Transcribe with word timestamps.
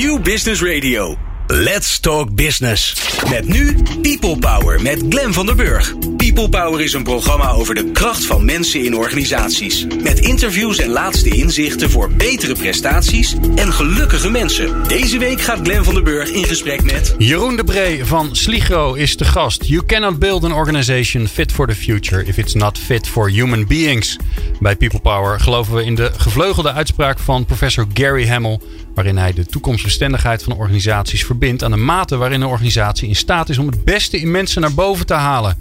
New 0.00 0.18
Business 0.18 0.62
Radio. 0.62 1.16
Let's 1.46 2.00
Talk 2.00 2.34
Business. 2.34 2.94
Met 3.30 3.48
nu 3.48 3.76
People 4.02 4.38
Power 4.38 4.82
met 4.82 5.02
Glen 5.08 5.32
van 5.32 5.46
der 5.46 5.56
Burg. 5.56 5.94
People 6.16 6.48
Power 6.48 6.80
is 6.80 6.92
een 6.92 7.02
programma 7.02 7.50
over 7.50 7.74
de 7.74 7.90
kracht 7.92 8.26
van 8.26 8.44
mensen 8.44 8.84
in 8.84 8.96
organisaties. 8.96 9.86
Met 10.02 10.20
interviews 10.20 10.78
en 10.78 10.90
laatste 10.90 11.28
inzichten 11.28 11.90
voor 11.90 12.10
betere 12.10 12.54
prestaties 12.54 13.34
en 13.54 13.72
gelukkige 13.72 14.30
mensen. 14.30 14.88
Deze 14.88 15.18
week 15.18 15.40
gaat 15.40 15.60
Glen 15.62 15.84
van 15.84 15.94
der 15.94 16.02
Burg 16.02 16.30
in 16.30 16.44
gesprek 16.44 16.82
met... 16.82 17.14
Jeroen 17.18 17.56
de 17.56 17.64
Bree 17.64 18.04
van 18.04 18.36
Sligro 18.36 18.94
is 18.94 19.16
de 19.16 19.24
gast. 19.24 19.64
You 19.64 19.86
cannot 19.86 20.18
build 20.18 20.44
an 20.44 20.52
organization 20.52 21.28
fit 21.28 21.52
for 21.52 21.66
the 21.66 21.74
future 21.74 22.24
if 22.24 22.36
it's 22.36 22.54
not 22.54 22.78
fit 22.78 23.08
for 23.08 23.30
human 23.30 23.66
beings. 23.66 24.16
Bij 24.60 24.76
People 24.76 25.00
Power 25.00 25.40
geloven 25.40 25.74
we 25.74 25.84
in 25.84 25.94
de 25.94 26.10
gevleugelde 26.16 26.72
uitspraak 26.72 27.18
van 27.18 27.44
professor 27.44 27.86
Gary 27.94 28.28
Hamel 28.28 28.62
waarin 29.02 29.18
hij 29.18 29.32
de 29.32 29.46
toekomstbestendigheid 29.46 30.42
van 30.42 30.56
organisaties 30.56 31.24
verbindt 31.24 31.64
aan 31.64 31.70
de 31.70 31.76
mate 31.76 32.16
waarin 32.16 32.40
een 32.40 32.48
organisatie 32.48 33.08
in 33.08 33.16
staat 33.16 33.48
is 33.48 33.58
om 33.58 33.66
het 33.66 33.84
beste 33.84 34.20
in 34.20 34.30
mensen 34.30 34.60
naar 34.60 34.74
boven 34.74 35.06
te 35.06 35.14
halen. 35.14 35.56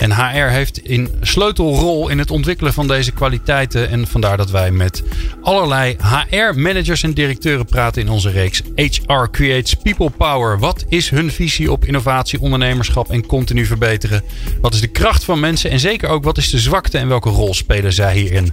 En 0.00 0.12
HR 0.12 0.50
heeft 0.50 0.80
een 0.90 1.08
sleutelrol 1.20 2.08
in 2.08 2.18
het 2.18 2.30
ontwikkelen 2.30 2.72
van 2.72 2.88
deze 2.88 3.12
kwaliteiten. 3.12 3.90
En 3.90 4.06
vandaar 4.06 4.36
dat 4.36 4.50
wij 4.50 4.70
met 4.70 5.02
allerlei 5.42 5.96
HR-managers 6.28 7.02
en 7.02 7.12
directeuren 7.12 7.66
praten 7.66 8.02
in 8.02 8.08
onze 8.08 8.30
reeks 8.30 8.62
HR 8.74 9.30
Creates 9.30 9.74
People 9.74 10.10
Power. 10.10 10.58
Wat 10.58 10.84
is 10.88 11.10
hun 11.10 11.30
visie 11.30 11.72
op 11.72 11.84
innovatie, 11.84 12.40
ondernemerschap 12.40 13.10
en 13.10 13.26
continu 13.26 13.66
verbeteren? 13.66 14.22
Wat 14.60 14.74
is 14.74 14.80
de 14.80 14.86
kracht 14.86 15.24
van 15.24 15.40
mensen 15.40 15.70
en 15.70 15.80
zeker 15.80 16.08
ook 16.08 16.24
wat 16.24 16.38
is 16.38 16.50
de 16.50 16.58
zwakte 16.58 16.98
en 16.98 17.08
welke 17.08 17.30
rol 17.30 17.54
spelen 17.54 17.92
zij 17.92 18.16
hierin? 18.16 18.52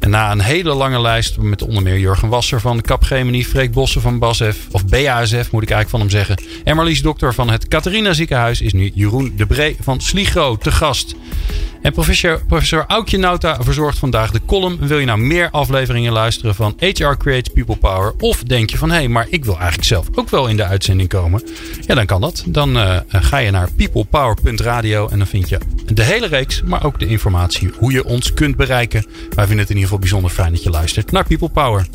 En 0.00 0.10
na 0.10 0.32
een 0.32 0.40
hele 0.40 0.74
lange 0.74 1.00
lijst 1.00 1.38
met 1.38 1.62
onder 1.62 1.82
meer 1.82 1.98
Jurgen 1.98 2.28
Wasser 2.28 2.60
van 2.60 2.80
Capgemini, 2.80 3.44
Freek 3.44 3.72
Bossen 3.72 4.00
van 4.00 4.18
BASF, 4.18 4.56
of 4.70 4.86
BASF 4.86 5.50
moet 5.50 5.62
ik 5.62 5.70
eigenlijk 5.70 5.88
van 5.88 6.00
hem 6.00 6.10
zeggen. 6.10 6.42
En 6.64 6.76
Marlies 6.76 7.02
Dokter 7.02 7.34
van 7.34 7.50
het 7.50 7.68
Catharina 7.68 8.12
Ziekenhuis 8.12 8.60
is 8.60 8.72
nu 8.72 8.90
Jeroen 8.94 9.32
de 9.36 9.46
Bree 9.46 9.76
van 9.80 10.00
Sligro 10.00 10.56
te 10.56 10.70
gast. 10.70 10.84
En 11.82 11.92
professor, 11.92 12.40
professor 12.46 12.84
Aukje 12.86 13.18
Nauta 13.18 13.62
verzorgt 13.62 13.98
vandaag 13.98 14.30
de 14.30 14.40
column. 14.46 14.78
Wil 14.80 14.98
je 14.98 15.06
nou 15.06 15.18
meer 15.18 15.50
afleveringen 15.50 16.12
luisteren 16.12 16.54
van 16.54 16.76
HR 16.78 17.16
Creates 17.18 17.52
People 17.52 17.76
Power? 17.76 18.14
Of 18.18 18.42
denk 18.42 18.70
je 18.70 18.78
van 18.78 18.90
hé, 18.90 18.96
hey, 18.96 19.08
maar 19.08 19.26
ik 19.30 19.44
wil 19.44 19.54
eigenlijk 19.54 19.84
zelf 19.84 20.06
ook 20.14 20.30
wel 20.30 20.46
in 20.46 20.56
de 20.56 20.64
uitzending 20.64 21.08
komen? 21.08 21.42
Ja, 21.86 21.94
dan 21.94 22.06
kan 22.06 22.20
dat. 22.20 22.44
Dan 22.46 22.76
uh, 22.76 22.96
ga 23.08 23.38
je 23.38 23.50
naar 23.50 23.70
peoplepower.radio 23.76 25.08
en 25.08 25.18
dan 25.18 25.26
vind 25.26 25.48
je 25.48 25.58
de 25.92 26.02
hele 26.02 26.26
reeks, 26.26 26.62
maar 26.62 26.84
ook 26.84 26.98
de 26.98 27.06
informatie 27.06 27.70
hoe 27.78 27.92
je 27.92 28.04
ons 28.04 28.34
kunt 28.34 28.56
bereiken. 28.56 29.06
Wij 29.30 29.46
vinden 29.46 29.58
het 29.58 29.70
in 29.70 29.74
ieder 29.74 29.82
geval 29.82 29.98
bijzonder 29.98 30.30
fijn 30.30 30.52
dat 30.52 30.62
je 30.62 30.70
luistert 30.70 31.12
naar 31.12 31.24
People 31.24 31.48
Power. 31.48 31.86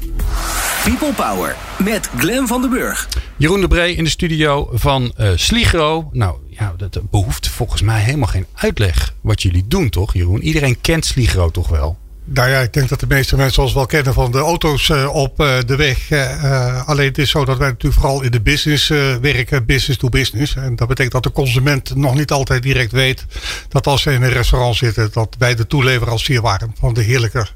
People 0.83 1.13
Power 1.13 1.55
met 1.83 2.09
Glen 2.17 2.47
van 2.47 2.61
den 2.61 2.69
Burg. 2.69 3.07
Jeroen 3.37 3.61
de 3.61 3.67
Bree 3.67 3.95
in 3.95 4.03
de 4.03 4.09
studio 4.09 4.69
van 4.73 5.13
uh, 5.19 5.29
Sligro. 5.35 6.09
Nou, 6.11 6.35
ja, 6.61 6.73
dat 6.77 7.09
behoeft 7.09 7.47
volgens 7.47 7.81
mij 7.81 8.01
helemaal 8.01 8.27
geen 8.27 8.45
uitleg 8.53 9.13
wat 9.21 9.41
jullie 9.41 9.67
doen, 9.67 9.89
toch, 9.89 10.13
Jeroen? 10.13 10.41
Iedereen 10.41 10.81
kent 10.81 11.05
Sligro 11.05 11.49
toch 11.49 11.67
wel? 11.67 11.97
Nou 12.23 12.49
ja, 12.49 12.59
ik 12.59 12.73
denk 12.73 12.89
dat 12.89 12.99
de 12.99 13.07
meeste 13.07 13.35
mensen 13.35 13.63
ons 13.63 13.73
wel 13.73 13.85
kennen 13.85 14.13
van 14.13 14.31
de 14.31 14.37
auto's 14.37 14.89
uh, 14.89 15.15
op 15.15 15.41
uh, 15.41 15.57
de 15.65 15.75
weg. 15.75 16.09
Uh, 16.09 16.87
alleen 16.87 17.07
het 17.07 17.17
is 17.17 17.29
zo 17.29 17.45
dat 17.45 17.57
wij 17.57 17.67
natuurlijk 17.67 18.01
vooral 18.01 18.21
in 18.21 18.31
de 18.31 18.41
business 18.41 18.87
werken, 19.21 19.65
business 19.65 19.99
to 19.99 20.09
business. 20.09 20.55
En 20.55 20.75
dat 20.75 20.87
betekent 20.87 21.13
dat 21.13 21.23
de 21.23 21.31
consument 21.31 21.95
nog 21.95 22.15
niet 22.15 22.31
altijd 22.31 22.63
direct 22.63 22.91
weet 22.91 23.25
dat 23.69 23.87
als 23.87 24.01
ze 24.01 24.11
in 24.11 24.21
een 24.21 24.29
restaurant 24.29 24.75
zitten, 24.75 25.09
dat 25.11 25.35
wij 25.37 25.55
de 25.55 25.67
toeleverancier 25.67 26.41
waren 26.41 26.75
van 26.79 26.93
de 26.93 27.01
heerlijke 27.01 27.47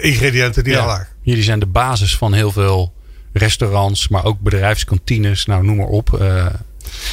ingrediënten 0.00 0.64
die 0.64 0.72
ja, 0.72 0.86
daar 0.86 1.08
Jullie 1.22 1.42
zijn 1.42 1.58
de 1.58 1.66
basis 1.66 2.16
van 2.16 2.32
heel 2.32 2.52
veel 2.52 2.92
restaurants, 3.32 4.08
maar 4.08 4.24
ook 4.24 4.40
bedrijfskantines, 4.40 5.46
nou 5.46 5.64
noem 5.64 5.76
maar 5.76 5.86
op. 5.86 6.22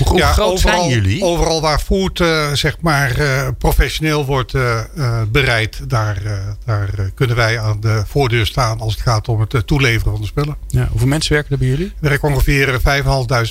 Hoe, 0.03 0.17
ja, 0.17 0.31
groot 0.31 0.51
overal, 0.51 0.79
zijn 0.79 0.93
jullie? 0.93 1.23
Overal 1.23 1.61
waar 1.61 1.79
food 1.79 2.19
uh, 2.19 2.53
zeg 2.53 2.77
maar 2.79 3.19
uh, 3.19 3.47
professioneel 3.57 4.25
wordt 4.25 4.53
uh, 4.53 4.81
bereid, 5.27 5.89
daar, 5.89 6.21
daar 6.65 6.89
kunnen 7.15 7.35
wij 7.35 7.59
aan 7.59 7.79
de 7.79 8.03
voordeur 8.07 8.45
staan 8.45 8.79
als 8.79 8.93
het 8.93 9.01
gaat 9.01 9.27
om 9.27 9.39
het 9.39 9.67
toeleveren 9.67 10.11
van 10.11 10.21
de 10.21 10.27
spullen. 10.27 10.55
Ja, 10.67 10.87
hoeveel 10.89 11.07
mensen 11.07 11.33
werken 11.33 11.51
er 11.51 11.57
bij 11.57 11.67
jullie? 11.67 11.93
Er 12.01 12.09
werken 12.09 12.29
ongeveer 12.29 12.79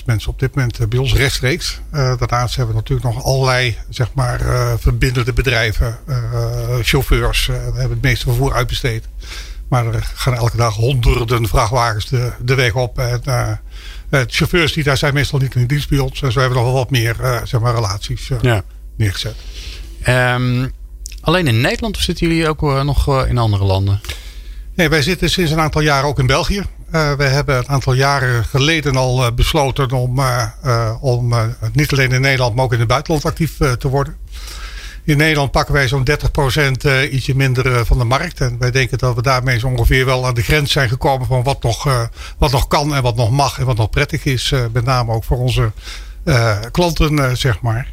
5.500 0.01 0.05
mensen 0.05 0.31
op 0.31 0.39
dit 0.39 0.55
moment 0.55 0.89
bij 0.89 0.99
ons 0.99 1.15
rechtstreeks. 1.15 1.81
daarnaast 1.91 2.57
hebben 2.57 2.75
we 2.75 2.81
natuurlijk 2.81 3.15
nog 3.15 3.25
allerlei 3.25 3.77
zeg 3.89 4.09
maar, 4.15 4.41
verbindende 4.79 5.33
bedrijven, 5.33 5.99
chauffeurs. 6.83 7.47
we 7.47 7.53
hebben 7.53 7.91
het 7.91 8.03
meeste 8.03 8.25
vervoer 8.25 8.53
uitbesteed. 8.53 9.09
Maar 9.69 9.87
er 9.87 10.11
gaan 10.15 10.35
elke 10.35 10.57
dag 10.57 10.75
honderden 10.75 11.49
vrachtwagens 11.49 12.09
de, 12.09 12.33
de 12.41 12.55
weg 12.55 12.75
op. 12.75 12.99
En, 12.99 13.23
uh, 14.11 14.21
chauffeurs 14.27 14.73
die 14.73 14.85
daar 14.85 14.97
zijn 14.97 15.15
meestal 15.15 15.39
niet 15.39 15.55
in 15.55 15.67
dienst 15.67 15.89
bij 15.89 15.99
ons. 15.99 16.23
En 16.23 16.33
zo 16.33 16.41
hebben 16.41 16.59
we 16.59 16.65
nog 16.65 16.73
wel 16.73 16.83
wat 16.83 16.91
meer 16.91 17.17
uh, 17.21 17.41
zeg 17.45 17.61
maar, 17.61 17.75
relaties 17.75 18.29
uh, 18.29 18.39
ja. 18.41 18.63
neergezet. 18.97 19.35
Um, 20.09 20.73
alleen 21.21 21.47
in 21.47 21.61
Nederland 21.61 21.97
of 21.97 22.03
zitten 22.03 22.29
jullie 22.29 22.49
ook 22.49 22.61
nog 22.85 23.27
in 23.27 23.39
andere 23.39 23.65
landen? 23.65 24.01
Nee, 24.75 24.89
wij 24.89 25.03
zitten 25.03 25.31
sinds 25.31 25.51
een 25.51 25.61
aantal 25.61 25.81
jaren 25.81 26.09
ook 26.09 26.19
in 26.19 26.27
België. 26.27 26.63
we 26.91 27.25
hebben 27.25 27.57
een 27.57 27.69
aantal 27.69 27.93
jaren 27.93 28.45
geleden 28.45 28.97
al 28.97 29.35
besloten 29.35 29.91
om, 29.91 30.23
om 31.01 31.35
niet 31.73 31.93
alleen 31.93 32.13
in 32.13 32.21
Nederland, 32.21 32.55
maar 32.55 32.65
ook 32.65 32.73
in 32.73 32.79
het 32.79 32.89
buitenland 32.89 33.25
actief 33.25 33.57
te 33.57 33.89
worden. 33.89 34.17
In 35.05 35.17
Nederland 35.17 35.51
pakken 35.51 35.75
wij 35.75 35.89
zo'n 35.89 36.09
30% 36.11 36.13
uh, 36.87 37.13
ietsje 37.13 37.37
minder 37.37 37.67
uh, 37.67 37.81
van 37.85 37.99
de 37.99 38.05
markt. 38.05 38.41
En 38.41 38.59
wij 38.59 38.71
denken 38.71 38.99
dat 38.99 39.15
we 39.15 39.23
daarmee 39.23 39.59
zo 39.59 39.67
ongeveer 39.67 40.05
wel 40.05 40.27
aan 40.27 40.35
de 40.35 40.43
grens 40.43 40.73
zijn 40.73 40.89
gekomen 40.89 41.27
van 41.27 41.43
wat 41.43 41.63
nog, 41.63 41.87
uh, 41.87 42.03
wat 42.39 42.53
nog 42.53 42.69
kan 42.69 42.95
en 42.95 43.03
wat 43.03 43.17
nog 43.17 43.31
mag 43.31 43.59
en 43.59 43.65
wat 43.65 43.77
nog 43.77 43.91
prettig 43.91 44.25
is. 44.25 44.55
met 44.73 44.85
name 44.85 45.13
ook 45.13 45.25
voor 45.25 45.39
onze 45.39 45.73
klanten, 46.71 47.37
zeg 47.37 47.61
maar. 47.61 47.93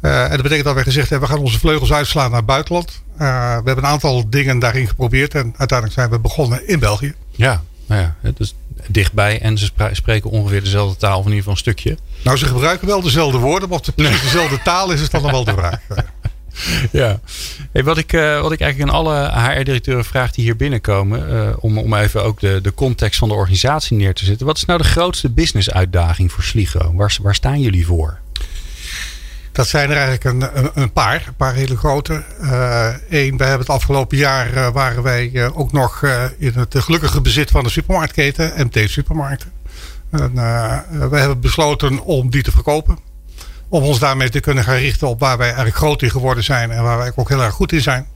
en 0.00 0.30
dat 0.30 0.42
betekent 0.42 0.64
dat 0.64 0.74
wij 0.74 0.82
gezegd 0.82 1.10
hebben, 1.10 1.28
we 1.28 1.34
gaan 1.34 1.44
onze 1.44 1.58
vleugels 1.58 1.92
uitslaan 1.92 2.28
naar 2.28 2.38
het 2.38 2.46
buitenland. 2.46 3.02
we 3.16 3.24
hebben 3.24 3.78
een 3.78 3.86
aantal 3.86 4.30
dingen 4.30 4.58
daarin 4.58 4.88
geprobeerd 4.88 5.34
en 5.34 5.54
uiteindelijk 5.56 5.98
zijn 5.98 6.10
we 6.10 6.18
begonnen 6.18 6.68
in 6.68 6.78
België. 6.78 7.14
Ja, 7.30 7.62
nou 7.86 8.00
ja, 8.00 8.14
het 8.20 8.40
is 8.40 8.54
dichtbij 8.86 9.40
en 9.40 9.58
ze 9.58 9.70
spreken 9.92 10.30
ongeveer 10.30 10.62
dezelfde 10.62 10.96
taal, 10.96 11.18
of 11.18 11.24
in 11.24 11.32
ieder 11.32 11.38
geval 11.38 11.52
een 11.52 11.58
stukje. 11.58 11.96
Nou, 12.24 12.36
ze 12.36 12.46
gebruiken 12.46 12.86
wel 12.86 13.02
dezelfde 13.02 13.38
woorden, 13.38 13.68
maar 13.68 13.78
of 13.78 13.86
het 13.86 13.94
precies 13.94 14.22
dezelfde 14.22 14.62
taal 14.62 14.90
is, 14.90 15.00
is 15.00 15.10
dan 15.10 15.22
nog 15.22 15.30
wel 15.30 15.44
de 15.44 15.52
vraag. 15.52 15.80
ja. 16.90 17.20
Wat, 17.72 17.98
ik, 17.98 18.12
uh, 18.12 18.40
wat 18.40 18.52
ik 18.52 18.60
eigenlijk 18.60 18.90
aan 18.90 18.98
alle 18.98 19.30
HR-directeuren 19.30 20.04
vraag 20.04 20.30
die 20.30 20.44
hier 20.44 20.56
binnenkomen. 20.56 21.32
Uh, 21.32 21.56
om, 21.60 21.78
om 21.78 21.94
even 21.94 22.24
ook 22.24 22.40
de, 22.40 22.60
de 22.62 22.74
context 22.74 23.18
van 23.18 23.28
de 23.28 23.34
organisatie 23.34 23.96
neer 23.96 24.14
te 24.14 24.24
zetten. 24.24 24.46
Wat 24.46 24.56
is 24.56 24.64
nou 24.64 24.78
de 24.78 24.88
grootste 24.88 25.30
business-uitdaging 25.30 26.32
voor 26.32 26.42
Sligo? 26.42 26.94
Waar, 26.94 27.34
staan 27.34 27.60
jullie 27.60 27.86
voor? 27.86 28.18
Dat 29.52 29.68
zijn 29.68 29.90
er 29.90 29.96
eigenlijk 29.96 30.24
een, 30.24 30.70
een, 30.82 30.92
paar, 30.92 31.24
een 31.26 31.34
paar 31.36 31.54
hele 31.54 31.76
grote. 31.76 32.24
Eén, 33.08 33.32
uh, 33.32 33.38
wij 33.38 33.48
hebben 33.48 33.58
het 33.58 33.68
afgelopen 33.68 34.16
jaar 34.16 34.72
waren 34.72 35.02
wij 35.02 35.50
ook 35.54 35.72
nog 35.72 36.02
in 36.38 36.52
het 36.54 36.74
gelukkige 36.78 37.20
bezit 37.20 37.50
van 37.50 37.64
de 37.64 37.70
supermarktketen, 37.70 38.52
MT 38.56 38.90
Supermarkten. 38.90 39.52
En, 40.10 40.34
wij 41.10 41.20
hebben 41.20 41.40
besloten 41.40 42.00
om 42.00 42.30
die 42.30 42.42
te 42.42 42.50
verkopen 42.50 43.07
om 43.68 43.82
ons 43.82 43.98
daarmee 43.98 44.28
te 44.28 44.40
kunnen 44.40 44.64
gaan 44.64 44.76
richten 44.76 45.08
op 45.08 45.20
waar 45.20 45.38
wij 45.38 45.46
eigenlijk 45.46 45.76
groot 45.76 46.02
in 46.02 46.10
geworden 46.10 46.44
zijn 46.44 46.70
en 46.70 46.82
waar 46.82 46.98
wij 46.98 47.12
ook 47.14 47.28
heel 47.28 47.42
erg 47.42 47.54
goed 47.54 47.72
in 47.72 47.80
zijn. 47.80 48.06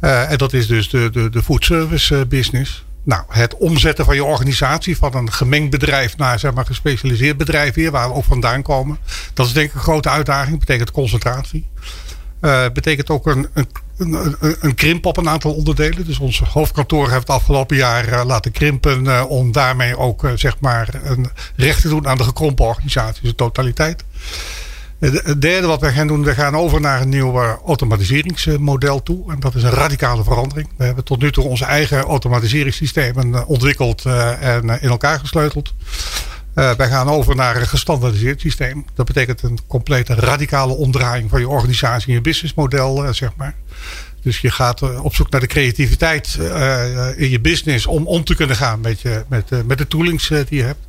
Uh, 0.00 0.30
en 0.30 0.38
dat 0.38 0.52
is 0.52 0.66
dus 0.66 0.88
de, 0.88 1.10
de, 1.10 1.30
de 1.30 1.42
food 1.42 1.64
service 1.64 2.14
uh, 2.14 2.20
business. 2.28 2.84
Nou, 3.02 3.22
het 3.28 3.56
omzetten 3.56 4.04
van 4.04 4.14
je 4.14 4.24
organisatie 4.24 4.96
van 4.96 5.14
een 5.14 5.32
gemengd 5.32 5.70
bedrijf 5.70 6.16
naar 6.16 6.38
zeg 6.38 6.54
maar 6.54 6.66
gespecialiseerd 6.66 7.36
bedrijf 7.36 7.74
weer, 7.74 7.90
waar 7.90 8.08
we 8.08 8.14
ook 8.14 8.24
vandaan 8.24 8.62
komen. 8.62 8.98
Dat 9.34 9.46
is 9.46 9.52
denk 9.52 9.68
ik 9.68 9.74
een 9.74 9.80
grote 9.80 10.08
uitdaging. 10.08 10.58
Betekent 10.58 10.90
concentratie. 10.90 11.66
Uh, 12.40 12.64
betekent 12.72 13.10
ook 13.10 13.26
een, 13.26 13.48
een, 13.54 13.68
een, 13.98 14.56
een, 14.60 14.74
krimp 14.74 15.06
op 15.06 15.16
een 15.16 15.28
aantal 15.28 15.54
onderdelen. 15.54 16.06
Dus 16.06 16.18
ons 16.18 16.38
hoofdkantoor 16.38 17.08
heeft 17.08 17.20
het 17.20 17.36
afgelopen 17.36 17.76
jaar 17.76 18.24
laten 18.24 18.52
krimpen. 18.52 19.28
Om 19.28 19.52
daarmee 19.52 19.98
ook 19.98 20.28
zeg 20.34 20.60
maar 20.60 20.88
een 21.02 21.30
recht 21.56 21.80
te 21.80 21.88
doen 21.88 22.06
aan 22.08 22.18
de 22.18 22.24
gekrompen 22.24 22.64
organisatie, 22.64 23.22
de 23.22 23.34
totaliteit. 23.34 24.04
Het 25.04 25.42
derde 25.42 25.66
wat 25.66 25.80
wij 25.80 25.92
gaan 25.92 26.06
doen, 26.06 26.24
we 26.24 26.34
gaan 26.34 26.56
over 26.56 26.80
naar 26.80 27.00
een 27.00 27.08
nieuw 27.08 27.38
automatiseringsmodel 27.66 29.02
toe. 29.02 29.32
En 29.32 29.40
dat 29.40 29.54
is 29.54 29.62
een 29.62 29.70
radicale 29.70 30.24
verandering. 30.24 30.68
We 30.76 30.84
hebben 30.84 31.04
tot 31.04 31.20
nu 31.20 31.32
toe 31.32 31.44
onze 31.44 31.64
eigen 31.64 31.98
automatiseringssystemen 31.98 33.34
eh, 33.34 33.48
ontwikkeld 33.48 34.04
eh, 34.04 34.54
en 34.54 34.70
eh, 34.70 34.82
in 34.82 34.88
elkaar 34.88 35.18
gesleuteld. 35.18 35.74
Uh, 36.54 36.70
wij 36.70 36.88
gaan 36.88 37.08
over 37.08 37.36
naar 37.36 37.56
een 37.56 37.66
gestandardiseerd 37.66 38.40
systeem. 38.40 38.84
Dat 38.94 39.06
betekent 39.06 39.42
een 39.42 39.58
complete 39.66 40.14
radicale 40.14 40.72
omdraaiing 40.72 41.30
van 41.30 41.40
je 41.40 41.48
organisatie 41.48 42.08
en 42.08 42.14
je 42.14 42.20
businessmodel, 42.20 43.14
zeg 43.14 43.30
maar. 43.36 43.54
Dus 44.22 44.38
je 44.38 44.50
gaat 44.50 45.00
op 45.00 45.14
zoek 45.14 45.30
naar 45.30 45.40
de 45.40 45.46
creativiteit 45.46 46.38
in 47.16 47.30
je 47.30 47.40
business 47.40 47.86
om 47.86 48.06
om 48.06 48.24
te 48.24 48.34
kunnen 48.34 48.56
gaan 48.56 48.80
met, 48.80 49.00
je, 49.00 49.24
met, 49.28 49.66
met 49.66 49.78
de 49.78 49.86
toolings 49.86 50.28
die 50.28 50.44
je 50.48 50.62
hebt. 50.62 50.86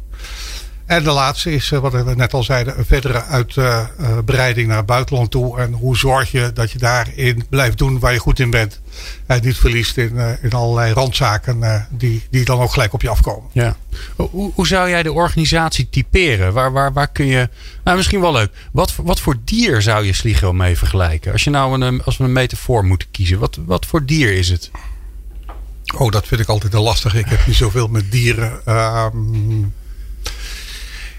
En 0.85 1.03
de 1.03 1.11
laatste 1.11 1.53
is, 1.53 1.69
wat 1.69 1.91
we 1.91 2.15
net 2.15 2.33
al 2.33 2.43
zeiden, 2.43 2.77
een 2.77 2.85
verdere 2.85 3.23
uitbreiding 3.23 4.67
naar 4.67 4.77
het 4.77 4.85
buitenland 4.85 5.31
toe. 5.31 5.59
En 5.59 5.73
hoe 5.73 5.97
zorg 5.97 6.31
je 6.31 6.51
dat 6.53 6.71
je 6.71 6.77
daarin 6.77 7.45
blijft 7.49 7.77
doen 7.77 7.99
waar 7.99 8.13
je 8.13 8.19
goed 8.19 8.39
in 8.39 8.49
bent. 8.49 8.81
En 9.25 9.43
niet 9.43 9.57
verliest 9.57 9.97
in, 9.97 10.37
in 10.41 10.51
allerlei 10.51 10.93
randzaken 10.93 11.87
die, 11.89 12.23
die 12.29 12.45
dan 12.45 12.59
ook 12.59 12.73
gelijk 12.73 12.93
op 12.93 13.01
je 13.01 13.09
afkomen. 13.09 13.49
Ja. 13.51 13.75
Hoe, 14.15 14.51
hoe 14.55 14.67
zou 14.67 14.89
jij 14.89 15.03
de 15.03 15.13
organisatie 15.13 15.89
typeren? 15.89 16.53
Waar, 16.53 16.71
waar, 16.71 16.93
waar 16.93 17.07
kun 17.07 17.25
je. 17.25 17.49
Nou, 17.83 17.97
misschien 17.97 18.21
wel 18.21 18.31
leuk. 18.31 18.51
Wat, 18.71 18.93
wat 18.95 19.19
voor 19.19 19.35
dier 19.43 19.81
zou 19.81 20.05
je 20.05 20.13
Sligo 20.13 20.53
mee 20.53 20.77
vergelijken? 20.77 21.31
Als, 21.31 21.43
je 21.43 21.49
nou 21.49 21.81
een, 21.81 22.03
als 22.03 22.17
we 22.17 22.23
een 22.23 22.33
metafoor 22.33 22.85
moeten 22.85 23.07
kiezen, 23.11 23.39
wat, 23.39 23.59
wat 23.65 23.85
voor 23.85 24.05
dier 24.05 24.33
is 24.33 24.49
het? 24.49 24.71
Oh, 25.97 26.11
dat 26.11 26.27
vind 26.27 26.41
ik 26.41 26.47
altijd 26.47 26.73
een 26.73 26.81
lastig. 26.81 27.15
Ik 27.15 27.25
heb 27.25 27.47
niet 27.47 27.55
zoveel 27.55 27.87
met 27.87 28.11
dieren. 28.11 28.61
Um, 28.75 29.73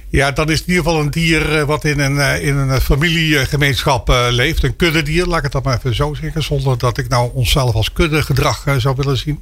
ja, 0.08 0.30
dan 0.30 0.50
is 0.50 0.60
in 0.60 0.66
ieder 0.66 0.84
geval 0.84 1.00
een 1.00 1.10
dier 1.10 1.66
wat 1.66 1.84
in 1.84 1.98
een, 1.98 2.42
in 2.42 2.56
een 2.56 2.80
familiegemeenschap 2.80 4.08
leeft. 4.30 4.62
Een 4.62 4.76
kuddedier, 4.76 5.26
laat 5.26 5.36
ik 5.36 5.42
het 5.42 5.52
dan 5.52 5.62
maar 5.64 5.76
even 5.76 5.94
zo 5.94 6.14
zeggen. 6.14 6.42
Zonder 6.42 6.78
dat 6.78 6.98
ik 6.98 7.08
nou 7.08 7.30
onszelf 7.34 7.74
als 7.74 7.92
kuddegedrag 7.92 8.64
zou 8.78 8.96
willen 8.96 9.16
zien. 9.16 9.40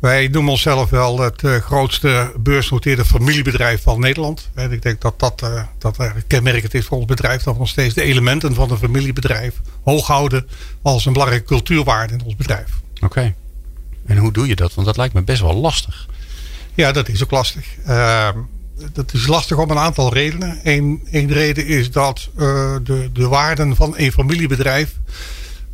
Wij 0.00 0.28
noemen 0.28 0.50
onszelf 0.50 0.90
wel 0.90 1.20
het 1.20 1.42
grootste 1.42 2.32
beursnoteerde 2.38 3.04
familiebedrijf 3.04 3.82
van 3.82 4.00
Nederland. 4.00 4.50
En 4.54 4.72
ik 4.72 4.82
denk 4.82 5.00
dat 5.00 5.18
dat, 5.18 5.50
dat 5.78 5.96
kenmerkend 6.26 6.74
is 6.74 6.84
voor 6.84 6.96
ons 6.96 7.06
bedrijf. 7.06 7.42
Dat 7.42 7.54
we 7.54 7.60
nog 7.60 7.68
steeds 7.68 7.94
de 7.94 8.02
elementen 8.02 8.54
van 8.54 8.70
een 8.70 8.78
familiebedrijf 8.78 9.60
hoog 9.84 10.06
houden 10.06 10.48
als 10.82 11.06
een 11.06 11.12
belangrijke 11.12 11.46
cultuurwaarde 11.46 12.12
in 12.12 12.24
ons 12.24 12.36
bedrijf. 12.36 12.70
Oké. 13.00 13.34
En 14.06 14.16
hoe 14.16 14.32
doe 14.32 14.46
je 14.46 14.56
dat? 14.56 14.74
Want 14.74 14.86
dat 14.86 14.96
lijkt 14.96 15.14
me 15.14 15.22
best 15.22 15.40
wel 15.40 15.54
lastig. 15.54 16.06
Ja, 16.74 16.92
dat 16.92 17.08
is 17.08 17.22
ook 17.22 17.30
lastig. 17.30 17.66
Uh, 17.88 18.28
dat 18.92 19.12
is 19.12 19.26
lastig 19.26 19.56
om 19.56 19.70
een 19.70 19.78
aantal 19.78 20.12
redenen. 20.12 20.60
Eén, 20.62 21.32
reden 21.32 21.66
is 21.66 21.90
dat 21.90 22.28
uh, 22.38 22.76
de, 22.82 23.10
de 23.12 23.28
waarden 23.28 23.76
van 23.76 23.94
een 23.96 24.12
familiebedrijf 24.12 24.94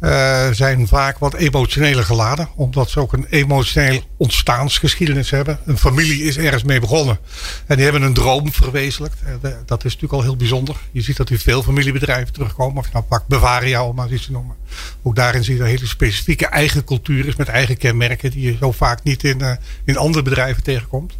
uh, 0.01 0.51
zijn 0.51 0.89
vaak 0.89 1.19
wat 1.19 1.35
emotioneler 1.35 2.05
geladen. 2.05 2.49
Omdat 2.55 2.91
ze 2.91 3.01
ook 3.01 3.13
een 3.13 3.27
emotioneel 3.31 4.03
ontstaansgeschiedenis 4.17 5.31
hebben. 5.31 5.59
Een 5.65 5.79
familie 5.79 6.23
is 6.23 6.37
ergens 6.37 6.63
mee 6.63 6.81
begonnen. 6.81 7.19
En 7.67 7.77
die 7.77 7.85
hebben 7.85 8.03
een 8.03 8.15
droom 8.15 8.53
verwezenlijkt. 8.53 9.19
Dat 9.67 9.85
is 9.85 9.93
natuurlijk 9.93 10.13
al 10.13 10.23
heel 10.23 10.37
bijzonder. 10.37 10.77
Je 10.93 11.03
ziet 11.03 11.17
dat 11.17 11.31
in 11.31 11.39
veel 11.39 11.63
familiebedrijven 11.63 12.33
terugkomen. 12.33 12.79
Of 12.79 12.93
nou 12.93 13.05
pakt 13.05 13.27
Bavaria 13.27 13.85
om 13.85 13.95
maar 13.95 14.13
iets 14.13 14.27
te 14.27 14.33
noemen. 14.33 14.57
Ook 15.03 15.15
daarin 15.15 15.45
zie 15.45 15.55
je 15.55 15.61
een 15.61 15.67
hele 15.67 15.87
specifieke 15.87 16.47
eigen 16.47 16.85
cultuur 16.85 17.27
is. 17.27 17.37
Met 17.37 17.49
eigen 17.49 17.77
kenmerken 17.77 18.31
die 18.31 18.43
je 18.43 18.57
zo 18.61 18.73
vaak 18.73 19.03
niet 19.03 19.25
in, 19.25 19.59
in 19.85 19.97
andere 19.97 20.25
bedrijven 20.25 20.63
tegenkomt. 20.63 21.13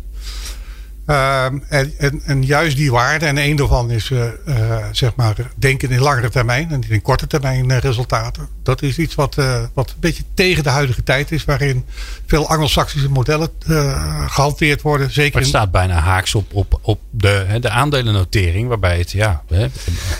Uh, 1.13 1.45
en, 1.45 1.93
en, 1.99 2.23
en, 2.25 2.45
juist 2.45 2.77
die 2.77 2.91
waarde, 2.91 3.27
en 3.27 3.39
een 3.39 3.57
daarvan 3.57 3.91
is 3.91 4.11
uh, 4.11 4.25
uh, 4.47 4.77
zeg 4.93 5.15
maar 5.15 5.35
denken 5.57 5.91
in 5.91 6.01
langere 6.01 6.29
termijn 6.29 6.71
en 6.71 6.81
niet 6.81 6.91
in 6.91 7.03
korte 7.03 7.27
termijn 7.27 7.71
uh, 7.71 7.79
resultaten. 7.79 8.49
Dat 8.63 8.83
is 8.83 8.99
iets 8.99 9.15
wat, 9.15 9.35
wat 9.75 9.91
een 9.91 9.97
beetje 10.01 10.23
tegen 10.35 10.63
de 10.63 10.69
huidige 10.69 11.03
tijd 11.03 11.33
is, 11.33 11.45
waarin 11.45 11.85
veel 12.27 12.49
Anglo-Saxische 12.49 13.09
modellen 13.09 13.49
gehanteerd 14.27 14.83
worden. 14.83 15.11
Zeker 15.11 15.33
maar 15.33 15.41
het 15.41 15.51
staat 15.51 15.71
bijna 15.71 15.99
haaks 15.99 16.35
op, 16.35 16.55
op, 16.55 16.79
op 16.83 17.01
de, 17.11 17.45
hè, 17.47 17.61
de 17.61 17.71
aandelennotering, 17.71 18.69
waarbij 18.69 18.99
het, 18.99 19.11
ja, 19.11 19.43
hè, 19.49 19.67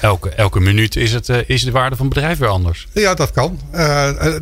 elke, 0.01 0.29
elke 0.29 0.61
minuut 0.61 0.97
is, 0.97 1.13
het, 1.13 1.29
is 1.47 1.65
de 1.65 1.71
waarde 1.71 1.97
van 1.97 2.07
het 2.07 2.15
bedrijf 2.15 2.39
weer 2.39 2.49
anders. 2.49 2.89
Ja, 2.93 3.15
dat 3.15 3.31
kan. 3.31 3.59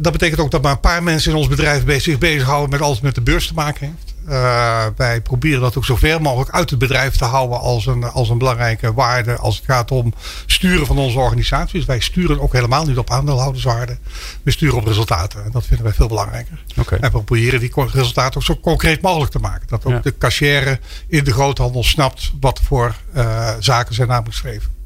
dat 0.01 0.13
betekent 0.13 0.41
ook 0.41 0.51
dat 0.51 0.63
maar 0.63 0.73
een 0.73 0.81
paar 0.81 1.03
mensen 1.03 1.31
in 1.31 1.37
ons 1.37 1.49
bedrijf 1.49 2.03
zich 2.03 2.19
bezighouden 2.19 2.71
met 2.71 2.81
alles 2.81 3.01
met 3.01 3.15
de 3.15 3.21
beurs 3.21 3.47
te 3.47 3.55
maken 3.55 3.87
heeft. 3.87 4.11
Uh, 4.31 4.87
wij 4.97 5.21
proberen 5.21 5.61
dat 5.61 5.77
ook 5.77 5.85
zo 5.85 5.97
ver 5.97 6.23
mogelijk 6.23 6.51
uit 6.51 6.71
het 6.71 6.79
bedrijf 6.79 7.17
te 7.17 7.25
houden 7.25 7.61
als 7.61 7.87
een, 7.87 8.05
als 8.05 8.29
een 8.29 8.39
belangrijke 8.39 8.93
waarde 8.93 9.37
als 9.37 9.57
het 9.57 9.65
gaat 9.65 9.91
om 9.91 10.15
sturen 10.47 10.87
van 10.87 10.99
onze 10.99 11.19
organisatie. 11.19 11.79
Dus 11.79 11.87
wij 11.87 12.01
sturen 12.01 12.41
ook 12.41 12.53
helemaal 12.53 12.85
niet 12.85 12.99
op 12.99 13.11
aandeelhouderswaarde. 13.11 13.99
We 14.43 14.51
sturen 14.51 14.77
op 14.77 14.87
resultaten. 14.87 15.45
En 15.45 15.51
dat 15.51 15.67
vinden 15.67 15.87
wij 15.87 15.95
veel 15.95 16.09
belangrijker. 16.09 16.65
Okay. 16.79 16.99
En 16.99 17.13
we 17.13 17.23
proberen 17.23 17.61
die 17.61 17.73
resultaten 17.75 18.41
ook 18.41 18.47
zo 18.47 18.57
concreet 18.57 19.03
mogelijk 19.03 19.31
te 19.31 19.39
maken. 19.39 19.69
Dat 19.69 19.85
ook 19.85 19.93
ja. 19.93 20.01
de 20.01 20.19
cashier 20.19 20.81
in 21.09 21.25
de 21.25 21.33
groothandel 21.33 21.85
snapt 21.85 22.33
wat 22.41 22.61
voor 22.65 22.95
uh, 23.17 23.51
zaken 23.59 23.95
zijn. 23.95 24.09
Ja. 24.09 24.80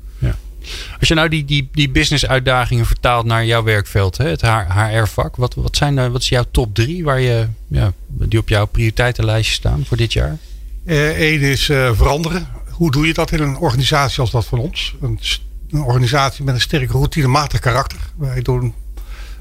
Als 0.98 1.08
je 1.08 1.14
nou 1.14 1.28
die, 1.28 1.44
die, 1.44 1.68
die 1.72 1.90
business 1.90 2.26
uitdagingen 2.26 2.86
vertaalt 2.86 3.26
naar 3.26 3.44
jouw 3.44 3.62
werkveld, 3.62 4.16
hè, 4.16 4.28
het 4.28 4.42
HR-vak. 4.42 5.36
Wat, 5.36 5.54
wat, 5.54 5.76
zijn, 5.76 6.12
wat 6.12 6.20
is 6.20 6.28
jouw 6.28 6.44
top 6.50 6.74
drie 6.74 7.04
waar 7.04 7.20
je, 7.20 7.46
ja, 7.68 7.92
die 8.06 8.38
op 8.38 8.48
jouw 8.48 8.66
prioriteitenlijstje 8.66 9.54
staan 9.54 9.84
voor 9.86 9.96
dit 9.96 10.12
jaar? 10.12 10.38
Eén 10.84 11.40
uh, 11.40 11.50
is 11.50 11.68
uh, 11.68 11.90
veranderen. 11.94 12.46
Hoe 12.70 12.90
doe 12.90 13.06
je 13.06 13.14
dat 13.14 13.30
in 13.30 13.42
een 13.42 13.56
organisatie 13.56 14.20
als 14.20 14.30
dat 14.30 14.46
van 14.46 14.58
ons? 14.58 14.94
Een, 15.00 15.18
een 15.70 15.82
organisatie 15.82 16.44
met 16.44 16.54
een 16.54 16.60
sterk 16.60 16.90
routinematig 16.90 17.60
karakter. 17.60 17.98
Wij 18.18 18.42
doen, 18.42 18.74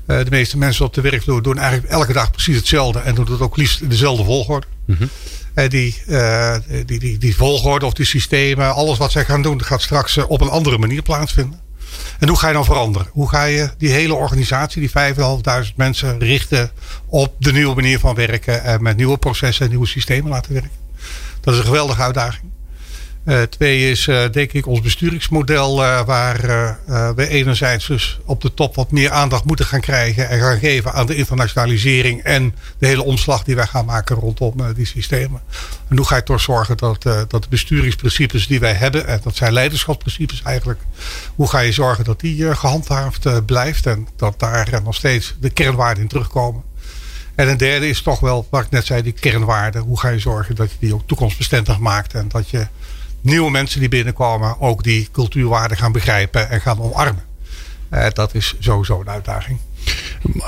uh, 0.07 0.17
de 0.17 0.29
meeste 0.29 0.57
mensen 0.57 0.85
op 0.85 0.93
de 0.93 1.01
werkvloer 1.01 1.41
doen 1.41 1.57
eigenlijk 1.57 1.91
elke 1.91 2.13
dag 2.13 2.31
precies 2.31 2.55
hetzelfde. 2.55 2.99
En 2.99 3.15
doen 3.15 3.31
het 3.31 3.41
ook 3.41 3.57
liefst 3.57 3.81
in 3.81 3.89
dezelfde 3.89 4.23
volgorde. 4.23 4.67
Mm 4.85 4.95
-hmm. 4.95 5.09
Die, 5.53 6.01
uh, 6.07 6.55
die, 6.85 6.99
die, 6.99 7.17
die 7.17 7.35
volgorde 7.35 7.85
of 7.85 7.93
die 7.93 8.05
systemen, 8.05 8.73
alles 8.73 8.97
wat 8.97 9.11
zij 9.11 9.25
gaan 9.25 9.41
doen, 9.41 9.63
gaat 9.63 9.81
straks 9.81 10.17
op 10.17 10.41
een 10.41 10.49
andere 10.49 10.77
manier 10.77 11.01
plaatsvinden. 11.01 11.59
En 12.19 12.27
hoe 12.27 12.37
ga 12.37 12.47
je 12.47 12.53
dan 12.53 12.65
veranderen? 12.65 13.07
Hoe 13.11 13.29
ga 13.29 13.43
je 13.43 13.69
die 13.77 13.89
hele 13.89 14.13
organisatie, 14.13 14.81
die 14.81 15.13
5.500 15.69 15.75
mensen, 15.75 16.19
richten 16.19 16.71
op 17.05 17.35
de 17.37 17.51
nieuwe 17.51 17.75
manier 17.75 17.99
van 17.99 18.15
werken 18.15 18.63
en 18.63 18.83
met 18.83 18.97
nieuwe 18.97 19.17
processen 19.17 19.65
en 19.65 19.71
nieuwe 19.71 19.87
systemen 19.87 20.29
laten 20.29 20.53
werken? 20.53 20.71
Dat 21.41 21.53
is 21.53 21.59
een 21.59 21.65
geweldige 21.65 22.01
uitdaging. 22.01 22.52
Uh, 23.25 23.41
twee 23.41 23.91
is 23.91 24.07
uh, 24.07 24.23
denk 24.31 24.51
ik 24.51 24.67
ons 24.67 24.81
besturingsmodel 24.81 25.83
uh, 25.83 26.05
waar 26.05 26.41
we 27.15 27.27
enerzijds 27.27 27.87
dus 27.87 28.19
op 28.25 28.41
de 28.41 28.53
top 28.53 28.75
wat 28.75 28.91
meer 28.91 29.11
aandacht 29.11 29.45
moeten 29.45 29.65
gaan 29.65 29.79
krijgen 29.79 30.29
en 30.29 30.39
gaan 30.39 30.59
geven 30.59 30.93
aan 30.93 31.05
de 31.05 31.15
internationalisering 31.15 32.21
en 32.21 32.55
de 32.77 32.87
hele 32.87 33.03
omslag 33.03 33.43
die 33.43 33.55
wij 33.55 33.67
gaan 33.67 33.85
maken 33.85 34.15
rondom 34.15 34.73
die 34.73 34.85
systemen. 34.85 35.41
En 35.89 35.97
hoe 35.97 36.05
ga 36.05 36.15
je 36.15 36.23
toch 36.23 36.41
zorgen 36.41 36.77
dat, 36.77 37.03
dat 37.03 37.43
de 37.43 37.49
besturingsprincipes 37.49 38.47
die 38.47 38.59
wij 38.59 38.73
hebben, 38.73 39.07
en 39.07 39.19
dat 39.23 39.35
zijn 39.35 39.53
leiderschapsprincipes 39.53 40.41
eigenlijk, 40.41 40.79
hoe 41.35 41.49
ga 41.49 41.59
je 41.59 41.71
zorgen 41.71 42.03
dat 42.03 42.19
die 42.19 42.55
gehandhaafd 42.55 43.45
blijft 43.45 43.85
en 43.85 44.07
dat 44.15 44.39
daar 44.39 44.81
nog 44.83 44.95
steeds 44.95 45.35
de 45.39 45.49
kernwaarden 45.49 46.03
in 46.03 46.09
terugkomen. 46.09 46.63
En 47.35 47.49
een 47.49 47.57
derde 47.57 47.89
is 47.89 48.01
toch 48.01 48.19
wel, 48.19 48.47
wat 48.49 48.63
ik 48.63 48.69
net 48.69 48.85
zei, 48.85 49.01
die 49.01 49.11
kernwaarden. 49.11 49.81
Hoe 49.81 49.99
ga 49.99 50.09
je 50.09 50.19
zorgen 50.19 50.55
dat 50.55 50.71
je 50.71 50.77
die 50.79 50.93
ook 50.93 51.07
toekomstbestendig 51.07 51.79
maakt 51.79 52.13
en 52.13 52.27
dat 52.27 52.49
je 52.49 52.67
nieuwe 53.23 53.51
mensen 53.51 53.79
die 53.79 53.89
binnenkomen 53.89 54.59
ook 54.59 54.83
die 54.83 55.07
cultuurwaarden 55.11 55.77
gaan 55.77 55.91
begrijpen 55.91 56.49
en 56.49 56.61
gaan 56.61 56.81
omarmen. 56.81 57.23
Uh, 57.91 58.07
dat 58.13 58.35
is 58.35 58.55
sowieso 58.59 58.99
een 58.99 59.09
uitdaging. 59.09 59.59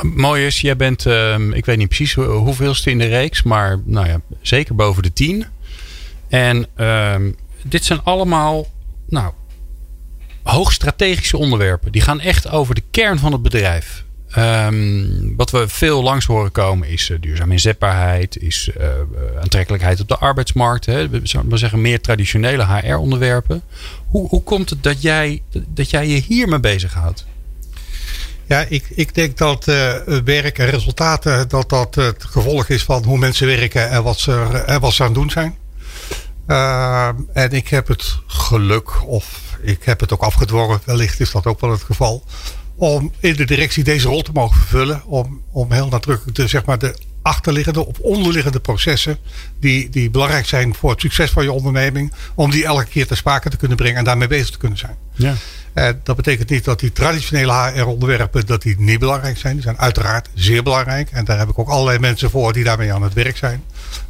Mooi 0.01 0.45
is, 0.45 0.61
jij 0.61 0.75
bent, 0.75 1.05
uh, 1.05 1.39
ik 1.39 1.65
weet 1.65 1.77
niet 1.77 1.87
precies 1.87 2.13
hoeveelste 2.13 2.89
in 2.89 2.97
de 2.97 3.07
reeks, 3.07 3.43
maar 3.43 3.79
nou 3.83 4.07
ja, 4.07 4.21
zeker 4.41 4.75
boven 4.75 5.03
de 5.03 5.13
tien. 5.13 5.45
En 6.29 6.67
uh, 6.77 7.15
dit 7.63 7.85
zijn 7.85 8.03
allemaal 8.03 8.67
nou, 9.07 9.33
hoogstrategische 10.43 11.37
onderwerpen. 11.37 11.91
Die 11.91 12.01
gaan 12.01 12.19
echt 12.19 12.49
over 12.49 12.75
de 12.75 12.83
kern 12.91 13.19
van 13.19 13.31
het 13.31 13.41
bedrijf. 13.41 14.03
Um, 14.37 15.35
wat 15.35 15.51
we 15.51 15.67
veel 15.67 16.03
langs 16.03 16.25
horen 16.25 16.51
komen 16.51 16.87
is 16.87 17.09
uh, 17.09 17.17
duurzame 17.21 17.51
inzetbaarheid, 17.51 18.37
is 18.41 18.69
uh, 18.77 18.87
aantrekkelijkheid 19.41 19.99
op 19.99 20.07
de 20.07 20.17
arbeidsmarkt. 20.17 20.85
Hè. 20.85 21.09
We, 21.09 21.19
zeggen 21.57 21.81
meer 21.81 22.01
traditionele 22.01 22.65
HR-onderwerpen. 22.65 23.61
Hoe, 24.07 24.27
hoe 24.27 24.43
komt 24.43 24.69
het 24.69 24.83
dat 24.83 25.01
jij, 25.01 25.41
dat 25.67 25.89
jij 25.89 26.07
je 26.07 26.21
hiermee 26.21 26.59
bezighoudt? 26.59 27.25
Ja, 28.45 28.65
ik, 28.69 28.85
ik 28.89 29.15
denk 29.15 29.37
dat 29.37 29.65
werk 30.25 30.59
en 30.59 30.69
resultaten 30.69 31.49
dat 31.49 31.69
dat 31.69 31.95
het 31.95 32.23
gevolg 32.23 32.69
is 32.69 32.83
van 32.83 33.03
hoe 33.03 33.17
mensen 33.17 33.47
werken 33.47 33.89
en 33.89 34.03
wat 34.03 34.19
ze, 34.19 34.63
en 34.65 34.79
wat 34.79 34.93
ze 34.93 35.01
aan 35.01 35.09
het 35.09 35.17
doen 35.17 35.29
zijn. 35.29 35.55
Uh, 36.47 37.07
en 37.33 37.51
ik 37.51 37.67
heb 37.67 37.87
het 37.87 38.17
geluk, 38.27 39.07
of 39.07 39.57
ik 39.61 39.83
heb 39.83 39.99
het 39.99 40.13
ook 40.13 40.21
afgedwongen, 40.21 40.81
wellicht 40.85 41.19
is 41.19 41.31
dat 41.31 41.45
ook 41.45 41.59
wel 41.61 41.71
het 41.71 41.83
geval 41.83 42.23
om 42.75 43.11
in 43.19 43.35
de 43.35 43.45
directie 43.45 43.83
deze 43.83 44.07
rol 44.07 44.21
te 44.21 44.31
mogen 44.31 44.57
vervullen. 44.57 45.05
Om, 45.05 45.41
om 45.51 45.71
heel 45.71 45.87
nadrukkelijk 45.87 46.37
de, 46.37 46.47
zeg 46.47 46.65
maar, 46.65 46.79
de 46.79 46.95
achterliggende 47.21 47.85
of 47.85 47.99
onderliggende 47.99 48.59
processen 48.59 49.17
die, 49.59 49.89
die 49.89 50.09
belangrijk 50.09 50.45
zijn 50.45 50.75
voor 50.75 50.89
het 50.89 51.01
succes 51.01 51.31
van 51.31 51.43
je 51.43 51.51
onderneming, 51.51 52.13
om 52.35 52.51
die 52.51 52.65
elke 52.65 52.85
keer 52.85 53.07
te 53.07 53.15
sprake 53.15 53.49
te 53.49 53.57
kunnen 53.57 53.77
brengen 53.77 53.97
en 53.97 54.03
daarmee 54.03 54.27
bezig 54.27 54.49
te 54.49 54.57
kunnen 54.57 54.77
zijn. 54.77 54.95
Ja. 55.13 55.33
Uh, 55.73 55.89
dat 56.03 56.15
betekent 56.15 56.49
niet 56.49 56.63
dat 56.63 56.79
die 56.79 56.91
traditionele 56.91 57.53
HR-onderwerpen 57.53 58.45
dat 58.45 58.61
die 58.61 58.75
niet 58.79 58.99
belangrijk 58.99 59.37
zijn. 59.37 59.53
Die 59.53 59.63
zijn 59.63 59.77
uiteraard 59.77 60.29
zeer 60.33 60.63
belangrijk. 60.63 61.09
En 61.11 61.25
daar 61.25 61.37
heb 61.37 61.49
ik 61.49 61.59
ook 61.59 61.69
allerlei 61.69 61.99
mensen 61.99 62.29
voor 62.29 62.53
die 62.53 62.63
daarmee 62.63 62.93
aan 62.93 63.03
het 63.03 63.13
werk 63.13 63.37
zijn. 63.37 63.63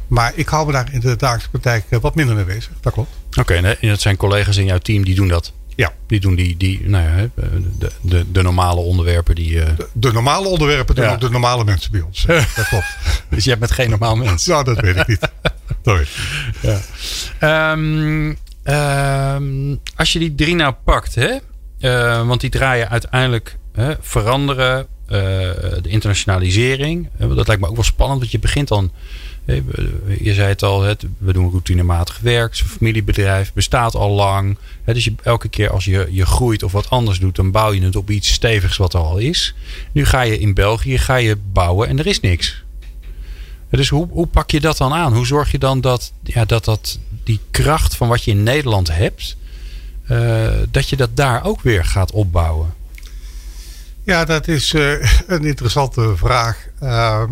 Maar 0.06 0.32
ik 0.34 0.48
hou 0.48 0.66
me 0.66 0.72
daar 0.72 0.88
in 0.92 1.00
de 1.00 1.16
dagelijkse 1.16 1.50
praktijk 1.50 1.84
wat 2.00 2.14
minder 2.14 2.34
mee 2.34 2.44
bezig. 2.44 2.70
Dat 2.80 2.92
klopt. 2.92 3.10
Oké, 3.30 3.40
okay, 3.40 3.76
en 3.80 3.88
dat 3.88 4.00
zijn 4.00 4.16
collega's 4.16 4.56
in 4.56 4.64
jouw 4.64 4.78
team 4.78 5.04
die 5.04 5.14
doen 5.14 5.28
dat? 5.28 5.52
Ja. 5.76 5.92
Die 6.06 6.20
doen 6.20 6.34
die, 6.34 6.56
die 6.56 6.88
nou 6.88 7.04
ja, 7.04 7.28
de, 7.78 7.90
de, 8.00 8.30
de 8.32 8.42
normale 8.42 8.80
onderwerpen. 8.80 9.34
Die, 9.34 9.50
uh... 9.50 9.66
de, 9.76 9.88
de, 9.92 10.12
normale 10.12 10.48
onderwerpen 10.48 10.94
doen 10.94 11.04
ja. 11.04 11.12
ook 11.12 11.20
de 11.20 11.30
normale 11.30 11.64
mensen 11.64 11.92
bij 11.92 12.00
ons. 12.00 12.24
dat 12.56 12.68
klopt. 12.68 12.96
dus 13.28 13.44
jij 13.44 13.58
bent 13.58 13.70
geen 13.70 13.90
normaal 13.90 14.16
mens? 14.16 14.46
Nou, 14.46 14.64
dat 14.64 14.80
weet 14.80 14.96
ik 14.96 15.06
niet. 15.06 15.30
Sorry. 15.84 16.06
Ja. 16.60 17.72
Um, 17.72 18.36
Ehm, 18.66 19.76
als 19.96 20.12
je 20.12 20.18
die 20.18 20.34
drie 20.34 20.54
nou 20.54 20.74
pakt, 20.84 21.14
hè? 21.14 21.36
Uh, 21.80 22.26
want 22.26 22.40
die 22.40 22.50
draaien 22.50 22.90
uiteindelijk 22.90 23.58
hè, 23.72 23.94
veranderen, 24.00 24.86
uh, 25.08 25.18
de 25.82 25.88
internationalisering. 25.88 27.08
dat 27.18 27.46
lijkt 27.46 27.62
me 27.62 27.68
ook 27.68 27.74
wel 27.74 27.84
spannend, 27.84 28.18
want 28.18 28.30
je 28.30 28.38
begint 28.38 28.68
dan. 28.68 28.92
Je 30.18 30.34
zei 30.34 30.48
het 30.48 30.62
al, 30.62 30.80
we 31.18 31.32
doen 31.32 31.50
routinematig 31.50 32.18
werk. 32.18 32.56
Familiebedrijf, 32.56 33.52
bestaat 33.52 33.94
al 33.94 34.10
lang. 34.10 34.58
Dus 34.84 35.10
elke 35.22 35.48
keer 35.48 35.70
als 35.70 35.84
je, 35.84 36.08
je 36.10 36.26
groeit 36.26 36.62
of 36.62 36.72
wat 36.72 36.90
anders 36.90 37.18
doet, 37.18 37.36
dan 37.36 37.50
bouw 37.50 37.72
je 37.72 37.82
het 37.82 37.96
op 37.96 38.10
iets 38.10 38.32
stevigs 38.32 38.76
wat 38.76 38.94
er 38.94 39.00
al 39.00 39.18
is. 39.18 39.54
Nu 39.92 40.04
ga 40.04 40.20
je 40.20 40.38
in 40.38 40.54
België 40.54 40.98
ga 40.98 41.16
je 41.16 41.36
bouwen 41.52 41.88
en 41.88 41.98
er 41.98 42.06
is 42.06 42.20
niks. 42.20 42.64
Dus 43.70 43.88
hoe, 43.88 44.08
hoe 44.10 44.26
pak 44.26 44.50
je 44.50 44.60
dat 44.60 44.76
dan 44.76 44.92
aan? 44.92 45.14
Hoe 45.14 45.26
zorg 45.26 45.50
je 45.50 45.58
dan 45.58 45.80
dat, 45.80 46.12
ja, 46.22 46.44
dat, 46.44 46.64
dat 46.64 46.98
die 47.24 47.40
kracht 47.50 47.96
van 47.96 48.08
wat 48.08 48.24
je 48.24 48.30
in 48.30 48.42
Nederland 48.42 48.88
hebt, 48.88 49.36
uh, 50.10 50.48
dat 50.70 50.88
je 50.88 50.96
dat 50.96 51.16
daar 51.16 51.44
ook 51.44 51.60
weer 51.60 51.84
gaat 51.84 52.10
opbouwen? 52.10 52.74
Ja, 54.02 54.24
dat 54.24 54.48
is 54.48 54.72
uh, 54.72 54.92
een 55.26 55.44
interessante 55.44 56.16
vraag. 56.16 56.66
Uh, 56.82 57.22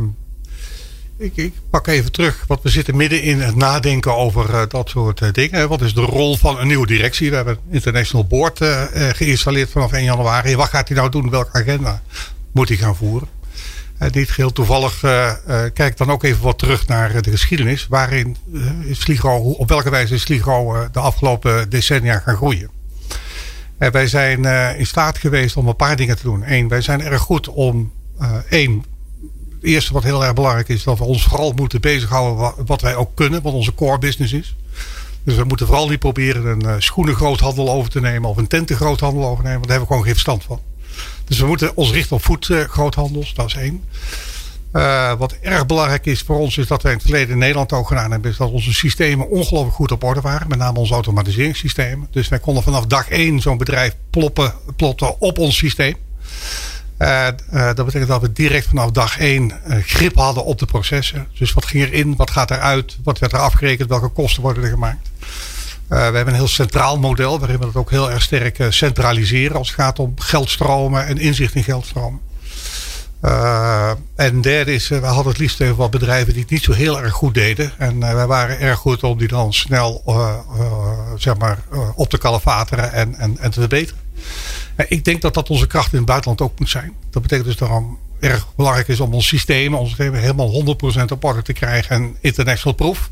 ik, 1.16 1.52
pak 1.70 1.86
even 1.86 2.12
terug, 2.12 2.44
want 2.46 2.62
we 2.62 2.68
zitten 2.68 2.96
midden 2.96 3.22
in 3.22 3.40
het 3.40 3.56
nadenken 3.56 4.16
over 4.16 4.50
uh, 4.50 4.62
dat 4.68 4.88
soort 4.88 5.34
dingen. 5.34 5.68
Wat 5.68 5.80
is 5.80 5.94
de 5.94 6.00
rol 6.00 6.36
van 6.36 6.58
een 6.58 6.66
nieuwe 6.66 6.86
directie? 6.86 7.30
We 7.30 7.36
hebben 7.36 7.54
een 7.54 7.74
international 7.74 8.26
board 8.26 8.58
geïnstalleerd 8.92 9.70
vanaf 9.70 9.92
1 9.92 10.04
januari. 10.04 10.56
Wat 10.56 10.68
gaat 10.68 10.88
hij 10.88 10.96
nou 10.96 11.10
doen? 11.10 11.30
Welke 11.30 11.52
agenda 11.52 12.02
moet 12.52 12.68
hij 12.68 12.76
gaan 12.76 12.96
voeren? 12.96 13.28
Niet 14.10 14.30
geheel 14.30 14.52
toevallig 14.52 15.00
kijk 15.74 15.96
dan 15.96 16.10
ook 16.10 16.22
even 16.22 16.42
wat 16.42 16.58
terug 16.58 16.86
naar 16.86 17.22
de 17.22 17.30
geschiedenis. 17.30 17.86
Waarin 17.86 18.36
is 18.84 19.00
Sligo, 19.00 19.36
op 19.36 19.68
welke 19.68 19.90
wijze 19.90 20.14
is 20.14 20.22
Sligo 20.22 20.88
de 20.92 21.00
afgelopen 21.00 21.70
decennia 21.70 22.18
gaan 22.18 22.36
groeien. 22.36 22.70
wij 23.78 24.06
zijn 24.06 24.44
in 24.78 24.86
staat 24.86 25.18
geweest 25.18 25.56
om 25.56 25.68
een 25.68 25.76
paar 25.76 25.96
dingen 25.96 26.16
te 26.16 26.22
doen. 26.22 26.42
Eén, 26.46 26.68
wij 26.68 26.80
zijn 26.80 27.00
erg 27.00 27.20
goed 27.20 27.48
om 27.48 27.92
één. 28.48 28.84
Eerste 29.64 29.92
wat 29.92 30.02
heel 30.02 30.24
erg 30.24 30.34
belangrijk 30.34 30.68
is, 30.68 30.82
dat 30.82 30.98
we 30.98 31.04
ons 31.04 31.22
vooral 31.22 31.52
moeten 31.52 31.80
bezighouden 31.80 32.66
wat, 32.66 32.80
wij 32.80 32.96
ook 32.96 33.10
kunnen, 33.14 33.42
wat 33.42 33.52
onze 33.52 33.74
core 33.74 33.98
business 33.98 34.32
is. 34.32 34.56
Dus 35.24 35.36
we 35.36 35.44
moeten 35.44 35.66
vooral 35.66 35.88
niet 35.88 35.98
proberen 35.98 36.66
een 36.66 36.82
schoenengroothandel 36.82 37.70
over 37.70 37.90
te 37.90 38.00
nemen 38.00 38.30
of 38.30 38.36
een 38.36 38.46
tentengroothandel 38.46 39.24
over 39.24 39.36
te 39.36 39.42
nemen, 39.42 39.58
want 39.58 39.68
daar 39.68 39.78
hebben 39.78 39.88
we 39.88 39.94
gewoon 39.94 40.02
geen 40.02 40.22
verstand 40.22 40.44
van. 40.44 40.60
Dus 41.24 41.38
we 41.38 41.46
moeten 41.46 41.76
ons 41.76 41.90
richten 41.90 42.16
op 42.16 42.24
voedgroothandels, 42.24 43.34
dat 43.34 43.46
is 43.46 43.54
één. 43.54 43.82
Uh, 44.72 45.12
wat 45.12 45.32
erg 45.32 45.66
belangrijk 45.66 46.06
is 46.06 46.20
voor 46.20 46.38
ons 46.38 46.58
is 46.58 46.66
dat 46.66 46.82
wij 46.82 46.92
in 46.92 46.98
het 46.98 47.06
verleden 47.06 47.32
in 47.32 47.38
Nederland 47.38 47.72
ook 47.72 47.88
gedaan 47.88 48.10
hebben. 48.10 48.30
Is 48.30 48.36
dat 48.36 48.50
onze 48.50 48.74
systemen 48.74 49.28
ongelooflijk 49.28 49.74
goed 49.74 49.92
op 49.92 50.04
orde 50.04 50.20
waren. 50.20 50.48
Met 50.48 50.58
name 50.58 50.78
onze 50.78 50.94
automatiseringssystemen. 50.94 52.08
Dus 52.10 52.28
wij 52.28 52.38
konden 52.38 52.62
vanaf 52.62 52.86
dag 52.86 53.08
één 53.08 53.40
zo'n 53.40 53.58
bedrijf 53.58 53.96
ploppen, 54.10 54.54
plotten 54.76 55.20
op 55.20 55.38
ons 55.38 55.56
systeem. 55.56 55.96
Uh, 56.98 57.26
uh, 57.52 57.64
dat 57.74 57.84
betekent 57.84 58.08
dat 58.08 58.20
we 58.20 58.32
direct 58.32 58.66
vanaf 58.66 58.90
dag 58.90 59.18
één 59.18 59.52
grip 59.68 60.16
hadden 60.16 60.44
op 60.44 60.58
de 60.58 60.66
processen. 60.66 61.26
Dus 61.38 61.52
wat 61.52 61.64
ging 61.64 61.84
erin, 61.84 62.16
wat 62.16 62.30
gaat 62.30 62.50
eruit, 62.50 62.98
wat 63.02 63.18
werd 63.18 63.32
er 63.32 63.38
afgerekend, 63.38 63.88
welke 63.88 64.08
kosten 64.08 64.42
worden 64.42 64.62
er 64.62 64.70
gemaakt. 64.70 65.10
We 65.88 65.94
hebben 65.96 66.28
een 66.28 66.34
heel 66.34 66.48
centraal 66.48 66.98
model 66.98 67.38
waarin 67.38 67.58
we 67.58 67.64
dat 67.64 67.76
ook 67.76 67.90
heel 67.90 68.10
erg 68.10 68.22
sterk 68.22 68.66
centraliseren 68.68 69.56
als 69.56 69.68
het 69.68 69.76
gaat 69.76 69.98
om 69.98 70.12
geldstromen 70.16 71.06
en 71.06 71.18
inzicht 71.18 71.54
in 71.54 71.64
geldstromen. 71.64 72.20
En 74.16 74.40
derde 74.40 74.74
is, 74.74 74.88
we 74.88 75.06
hadden 75.06 75.32
het 75.32 75.38
liefst 75.38 75.60
even 75.60 75.76
wat 75.76 75.90
bedrijven 75.90 76.32
die 76.32 76.42
het 76.42 76.50
niet 76.50 76.62
zo 76.62 76.72
heel 76.72 77.02
erg 77.02 77.12
goed 77.12 77.34
deden. 77.34 77.72
En 77.78 78.00
wij 78.00 78.26
waren 78.26 78.60
erg 78.60 78.78
goed 78.78 79.02
om 79.02 79.18
die 79.18 79.28
dan 79.28 79.52
snel 79.52 80.02
zeg 81.16 81.36
maar, 81.36 81.58
op 81.94 82.08
te 82.08 82.18
kalafateren 82.18 82.92
en, 82.92 83.14
en, 83.14 83.38
en 83.38 83.50
te 83.50 83.60
verbeteren. 83.60 84.02
Ik 84.76 85.04
denk 85.04 85.22
dat 85.22 85.34
dat 85.34 85.50
onze 85.50 85.66
kracht 85.66 85.92
in 85.92 85.98
het 85.98 86.06
buitenland 86.06 86.40
ook 86.40 86.58
moet 86.58 86.70
zijn. 86.70 86.92
Dat 87.10 87.22
betekent 87.22 87.46
dus 87.46 87.56
daarom 87.56 87.98
erg 88.20 88.46
belangrijk 88.56 88.88
is 88.88 89.00
om 89.00 89.14
ons 89.14 89.26
systeem, 89.26 89.74
ons 89.74 89.88
systeem 89.88 90.14
helemaal 90.14 90.76
100% 91.00 91.12
op 91.12 91.24
orde 91.24 91.42
te 91.42 91.52
krijgen 91.52 91.96
en 91.96 92.16
international 92.20 92.76
proof. 92.76 93.10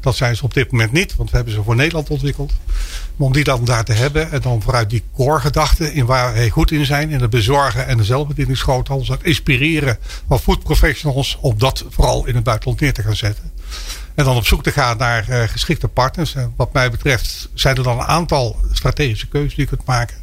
Dat 0.00 0.16
zijn 0.16 0.36
ze 0.36 0.44
op 0.44 0.54
dit 0.54 0.70
moment 0.70 0.92
niet, 0.92 1.16
want 1.16 1.30
we 1.30 1.36
hebben 1.36 1.54
ze 1.54 1.62
voor 1.62 1.76
Nederland 1.76 2.10
ontwikkeld. 2.10 2.52
Maar 3.16 3.26
om 3.26 3.32
die 3.32 3.44
dan 3.44 3.64
daar 3.64 3.84
te 3.84 3.92
hebben 3.92 4.30
en 4.30 4.40
dan 4.40 4.62
vooruit 4.62 4.90
die 4.90 5.02
core 5.14 5.40
gedachten 5.40 5.92
in 5.92 6.06
waar 6.06 6.32
wij 6.32 6.50
goed 6.50 6.70
in 6.70 6.84
zijn, 6.84 7.10
in 7.10 7.20
het 7.20 7.30
bezorgen 7.30 7.86
en 7.86 7.96
de 7.96 8.04
zelfbedieningsgroothandels, 8.04 9.08
het 9.08 9.22
inspireren 9.22 9.98
van 10.28 10.38
food 10.38 10.62
professionals, 10.62 11.38
om 11.40 11.58
dat 11.58 11.84
vooral 11.88 12.26
in 12.26 12.34
het 12.34 12.44
buitenland 12.44 12.80
neer 12.80 12.92
te 12.92 13.02
gaan 13.02 13.16
zetten. 13.16 13.52
En 14.14 14.24
dan 14.24 14.36
op 14.36 14.46
zoek 14.46 14.62
te 14.62 14.72
gaan 14.72 14.96
naar 14.96 15.26
uh, 15.28 15.42
geschikte 15.42 15.88
partners. 15.88 16.34
Wat 16.56 16.72
mij 16.72 16.90
betreft 16.90 17.48
zijn 17.54 17.76
er 17.76 17.82
dan 17.82 17.98
een 17.98 18.06
aantal 18.06 18.56
strategische 18.72 19.28
keuzes 19.28 19.54
die 19.54 19.64
je 19.64 19.70
kunt 19.70 19.86
maken. 19.86 20.16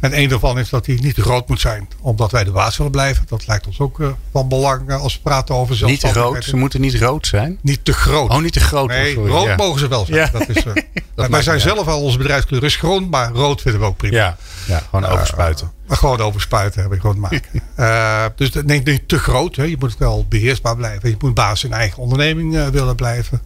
En 0.00 0.18
een 0.18 0.28
daarvan 0.28 0.58
is 0.58 0.68
dat 0.68 0.84
die 0.84 1.02
niet 1.02 1.14
te 1.14 1.22
groot 1.22 1.48
moet 1.48 1.60
zijn. 1.60 1.88
Omdat 2.00 2.30
wij 2.30 2.44
de 2.44 2.50
baas 2.50 2.76
willen 2.76 2.92
blijven. 2.92 3.24
Dat 3.28 3.46
lijkt 3.46 3.66
ons 3.66 3.80
ook 3.80 3.98
uh, 3.98 4.08
van 4.32 4.48
belang 4.48 4.90
uh, 4.90 5.02
als 5.02 5.14
we 5.14 5.20
praten 5.22 5.54
over 5.54 5.76
zelf. 5.76 5.90
Niet 5.90 6.00
te 6.00 6.08
groot? 6.08 6.44
Ze 6.44 6.56
moeten 6.56 6.80
niet 6.80 6.94
rood 6.94 7.26
zijn? 7.26 7.58
Niet 7.62 7.84
te 7.84 7.92
groot. 7.92 8.30
Oh, 8.30 8.40
niet 8.40 8.52
te 8.52 8.60
groot. 8.60 8.88
Nee, 8.88 9.14
rood 9.14 9.46
ja. 9.46 9.56
mogen 9.56 9.80
ze 9.80 9.88
wel 9.88 10.04
zijn. 10.04 10.18
Ja. 10.18 10.28
Dat 10.38 10.48
is, 10.48 10.64
uh, 10.66 10.72
dat 11.14 11.28
wij 11.28 11.42
zijn 11.42 11.60
zelf 11.60 11.86
al, 11.86 12.02
onze 12.02 12.18
bedrijfskleur 12.18 12.64
is 12.64 12.76
groen. 12.76 13.08
Maar 13.08 13.30
rood 13.32 13.62
vinden 13.62 13.80
we 13.80 13.86
ook 13.86 13.96
prima. 13.96 14.16
Ja, 14.16 14.36
ja 14.66 14.82
gewoon 14.90 15.04
overspuiten. 15.04 15.72
Maar 15.86 15.96
gewoon 15.96 16.20
overspuiten 16.20 16.82
heb 16.82 16.92
ik 16.92 17.00
gewoon 17.00 17.20
maken. 17.20 17.62
dus 18.36 18.50
denk 18.50 18.86
niet 18.86 19.08
te 19.08 19.18
groot. 19.18 19.56
Hè. 19.56 19.62
Je 19.62 19.76
moet 19.78 19.96
wel 19.98 20.26
beheersbaar 20.28 20.76
blijven. 20.76 21.08
Je 21.08 21.16
moet 21.18 21.34
baas 21.34 21.64
in 21.64 21.72
eigen 21.72 21.98
onderneming 21.98 22.70
willen 22.70 22.94
blijven. 22.94 23.42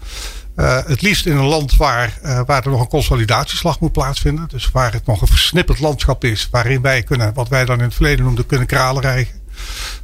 Uh, 0.61 0.79
het 0.87 1.03
liefst 1.03 1.27
in 1.27 1.37
een 1.37 1.45
land 1.45 1.77
waar, 1.77 2.19
uh, 2.25 2.41
waar 2.47 2.65
er 2.65 2.71
nog 2.71 2.81
een 2.81 2.89
consolidatieslag 2.89 3.81
moet 3.81 3.93
plaatsvinden. 3.93 4.49
Dus 4.49 4.71
waar 4.71 4.93
het 4.93 5.07
nog 5.07 5.21
een 5.21 5.27
versnipperd 5.27 5.81
landschap 5.81 6.25
is. 6.25 6.49
Waarin 6.51 6.81
wij 6.81 7.03
kunnen, 7.03 7.35
wat 7.35 7.49
wij 7.49 7.65
dan 7.65 7.79
in 7.79 7.85
het 7.85 7.95
verleden 7.95 8.25
noemden, 8.25 8.47
kunnen 8.47 8.67
kralen 8.67 9.03
rijgen. 9.03 9.41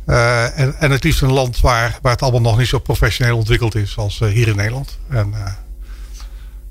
Uh, 0.06 0.58
en, 0.58 0.75
en 0.78 0.90
het 0.90 1.04
liefst 1.04 1.22
een 1.22 1.32
land 1.32 1.60
waar, 1.60 1.98
waar 2.02 2.12
het 2.12 2.22
allemaal 2.22 2.40
nog 2.40 2.58
niet 2.58 2.68
zo 2.68 2.78
professioneel 2.78 3.36
ontwikkeld 3.36 3.75
is 3.75 3.96
als 3.96 4.18
hier 4.18 4.48
in 4.48 4.56
Nederland. 4.56 4.98
En 5.08 5.34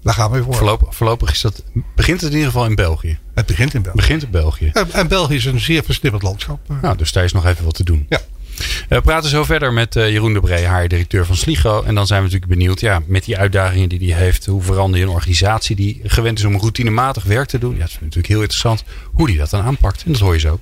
daar 0.02 0.14
gaan 0.14 0.32
we 0.32 0.44
voor. 0.44 0.56
Voorlopig, 0.56 0.96
voorlopig 0.96 1.32
is 1.32 1.42
dat, 1.42 1.64
begint 1.96 2.22
het 2.22 2.30
in 2.30 2.38
ieder 2.38 2.52
geval 2.52 2.66
in 2.66 2.76
België. 2.76 3.20
Het 3.34 3.46
begint 3.46 3.74
in 3.74 3.82
België. 3.82 3.98
Begint 3.98 4.24
in 4.24 4.32
België. 4.32 4.70
En, 4.74 4.92
en 4.92 5.08
België 5.08 5.36
is 5.36 5.46
een 5.46 5.60
zeer 5.60 5.84
versnipperd 5.84 6.24
landschap. 6.24 6.60
Nou, 6.82 6.98
dus 6.98 7.12
daar 7.12 7.24
is 7.24 7.34
nog 7.34 7.46
even 7.46 7.66
wat 7.66 7.74
te 7.74 7.84
doen. 7.84 8.06
Ja. 8.10 8.20
We 8.90 9.02
praten 9.02 9.30
zo 9.30 9.44
verder 9.44 9.74
met 9.74 9.96
uh, 9.96 10.10
Jeroen 10.10 10.34
de 10.34 10.40
Bree, 10.40 10.66
haar 10.66 10.88
directeur 10.88 11.26
van 11.26 11.36
Sligo. 11.36 11.84
En 11.84 11.96
dan 11.96 12.08
zijn 12.08 12.20
we 12.20 12.26
natuurlijk 12.26 12.52
benieuwd, 12.52 12.80
ja, 12.80 13.02
met 13.06 13.26
die 13.26 13.38
uitdagingen 13.38 13.90
die 13.90 14.14
hij 14.14 14.24
heeft. 14.24 14.46
Hoe 14.46 14.62
verander 14.62 15.00
je 15.00 15.06
een 15.06 15.12
organisatie 15.12 15.76
die 15.76 16.02
gewend 16.04 16.40
is 16.40 16.46
om 16.46 16.58
routinematig 16.58 17.24
werk 17.24 17.48
te 17.48 17.58
doen? 17.58 17.74
Ja, 17.74 17.80
dat 17.80 17.90
is 17.90 17.98
natuurlijk 18.00 18.28
heel 18.28 18.42
interessant. 18.42 18.84
Hoe 19.14 19.28
die 19.28 19.38
dat 19.38 19.50
dan 19.50 19.62
aanpakt. 19.62 20.04
En 20.06 20.12
dat 20.12 20.22
hoor 20.22 20.34
je 20.34 20.40
zo. 20.40 20.60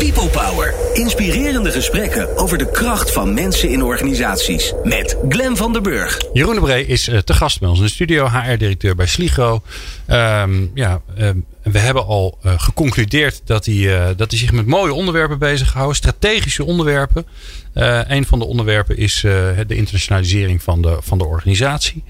People 0.00 0.28
Power. 0.28 0.74
Inspirerende 0.92 1.70
gesprekken 1.70 2.36
over 2.36 2.58
de 2.58 2.70
kracht 2.70 3.12
van 3.12 3.34
mensen 3.34 3.68
in 3.68 3.82
organisaties. 3.82 4.72
Met 4.84 5.16
Glen 5.28 5.56
van 5.56 5.72
der 5.72 5.82
Burg. 5.82 6.20
Jeroen 6.32 6.54
de 6.54 6.60
Bree 6.60 6.86
is 6.86 7.08
uh, 7.08 7.18
te 7.18 7.34
gast 7.34 7.60
bij 7.60 7.68
ons 7.68 7.78
in 7.78 7.84
de 7.84 7.90
studio. 7.90 8.26
HR-directeur 8.26 8.94
bij 8.94 9.06
Sligo. 9.06 9.62
Um, 10.10 10.70
ja, 10.74 11.00
um, 11.18 11.44
we 11.62 11.78
hebben 11.78 12.06
al 12.06 12.38
uh, 12.42 12.52
geconcludeerd 12.56 13.40
dat 13.44 13.64
hij, 13.64 13.74
uh, 13.74 14.06
dat 14.16 14.30
hij 14.30 14.38
zich 14.38 14.52
met 14.52 14.66
mooie 14.66 14.92
onderwerpen 14.92 15.38
bezighoudt. 15.38 15.96
Strategische 15.96 16.64
onderwerpen. 16.64 17.26
Uh, 17.74 18.00
een 18.06 18.26
van 18.26 18.38
de 18.38 18.44
onderwerpen 18.44 18.96
is 18.96 19.20
de 19.66 19.74
internationalisering 19.74 20.62
van 20.62 20.82
de, 20.82 20.96
van 21.00 21.18
de 21.18 21.24
organisatie. 21.24 22.04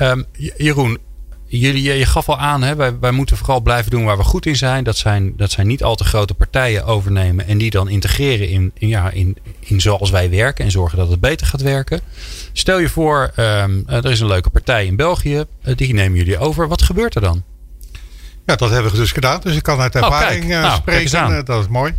Um, 0.00 0.24
Jeroen, 0.56 0.98
jullie, 1.58 1.82
je 1.82 2.06
gaf 2.06 2.28
al 2.28 2.38
aan, 2.38 2.62
hè, 2.62 2.76
wij, 2.76 2.98
wij 2.98 3.10
moeten 3.10 3.36
vooral 3.36 3.60
blijven 3.60 3.90
doen 3.90 4.04
waar 4.04 4.16
we 4.16 4.22
goed 4.22 4.46
in 4.46 4.56
zijn. 4.56 4.84
Dat 4.84 4.96
zijn, 4.96 5.32
dat 5.36 5.50
zijn 5.50 5.66
niet 5.66 5.82
al 5.82 5.94
te 5.94 6.04
grote 6.04 6.34
partijen 6.34 6.84
overnemen 6.84 7.46
en 7.46 7.58
die 7.58 7.70
dan 7.70 7.88
integreren 7.88 8.48
in, 8.48 8.72
in, 8.74 8.88
ja, 8.88 9.10
in, 9.10 9.36
in 9.60 9.80
zoals 9.80 10.10
wij 10.10 10.30
werken 10.30 10.64
en 10.64 10.70
zorgen 10.70 10.98
dat 10.98 11.10
het 11.10 11.20
beter 11.20 11.46
gaat 11.46 11.60
werken. 11.60 12.00
Stel 12.52 12.78
je 12.78 12.88
voor, 12.88 13.32
um, 13.36 13.82
er 13.86 14.10
is 14.10 14.20
een 14.20 14.26
leuke 14.26 14.50
partij 14.50 14.86
in 14.86 14.96
België, 14.96 15.44
die 15.76 15.94
nemen 15.94 16.18
jullie 16.18 16.38
over. 16.38 16.68
Wat 16.68 16.82
gebeurt 16.82 17.14
er 17.14 17.20
dan? 17.20 17.42
Ja, 18.46 18.56
dat 18.56 18.70
hebben 18.70 18.92
we 18.92 18.98
dus 18.98 19.12
gedaan. 19.12 19.40
Dus 19.40 19.56
ik 19.56 19.62
kan 19.62 19.80
uit 19.80 19.94
ervaring 19.94 20.44
oh, 20.44 20.48
nou, 20.48 20.76
spreken. 20.76 21.44
Dat 21.44 21.62
is 21.62 21.68
mooi. 21.68 21.94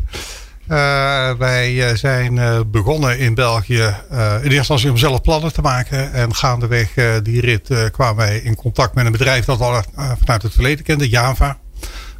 Uh, 0.69 1.31
wij 1.31 1.97
zijn 1.97 2.65
begonnen 2.71 3.19
in 3.19 3.33
België 3.33 3.95
in 4.09 4.17
eerste 4.17 4.55
instantie 4.55 4.89
om 4.89 4.97
zelf 4.97 5.21
plannen 5.21 5.53
te 5.53 5.61
maken. 5.61 6.13
En 6.13 6.35
gaandeweg 6.35 6.93
die 7.23 7.41
rit 7.41 7.91
kwamen 7.91 8.15
wij 8.15 8.37
in 8.37 8.55
contact 8.55 8.95
met 8.95 9.05
een 9.05 9.11
bedrijf 9.11 9.45
dat 9.45 9.57
we 9.57 9.83
vanuit 10.19 10.41
het 10.41 10.53
verleden 10.53 10.85
kenden, 10.85 11.07
Java. 11.07 11.57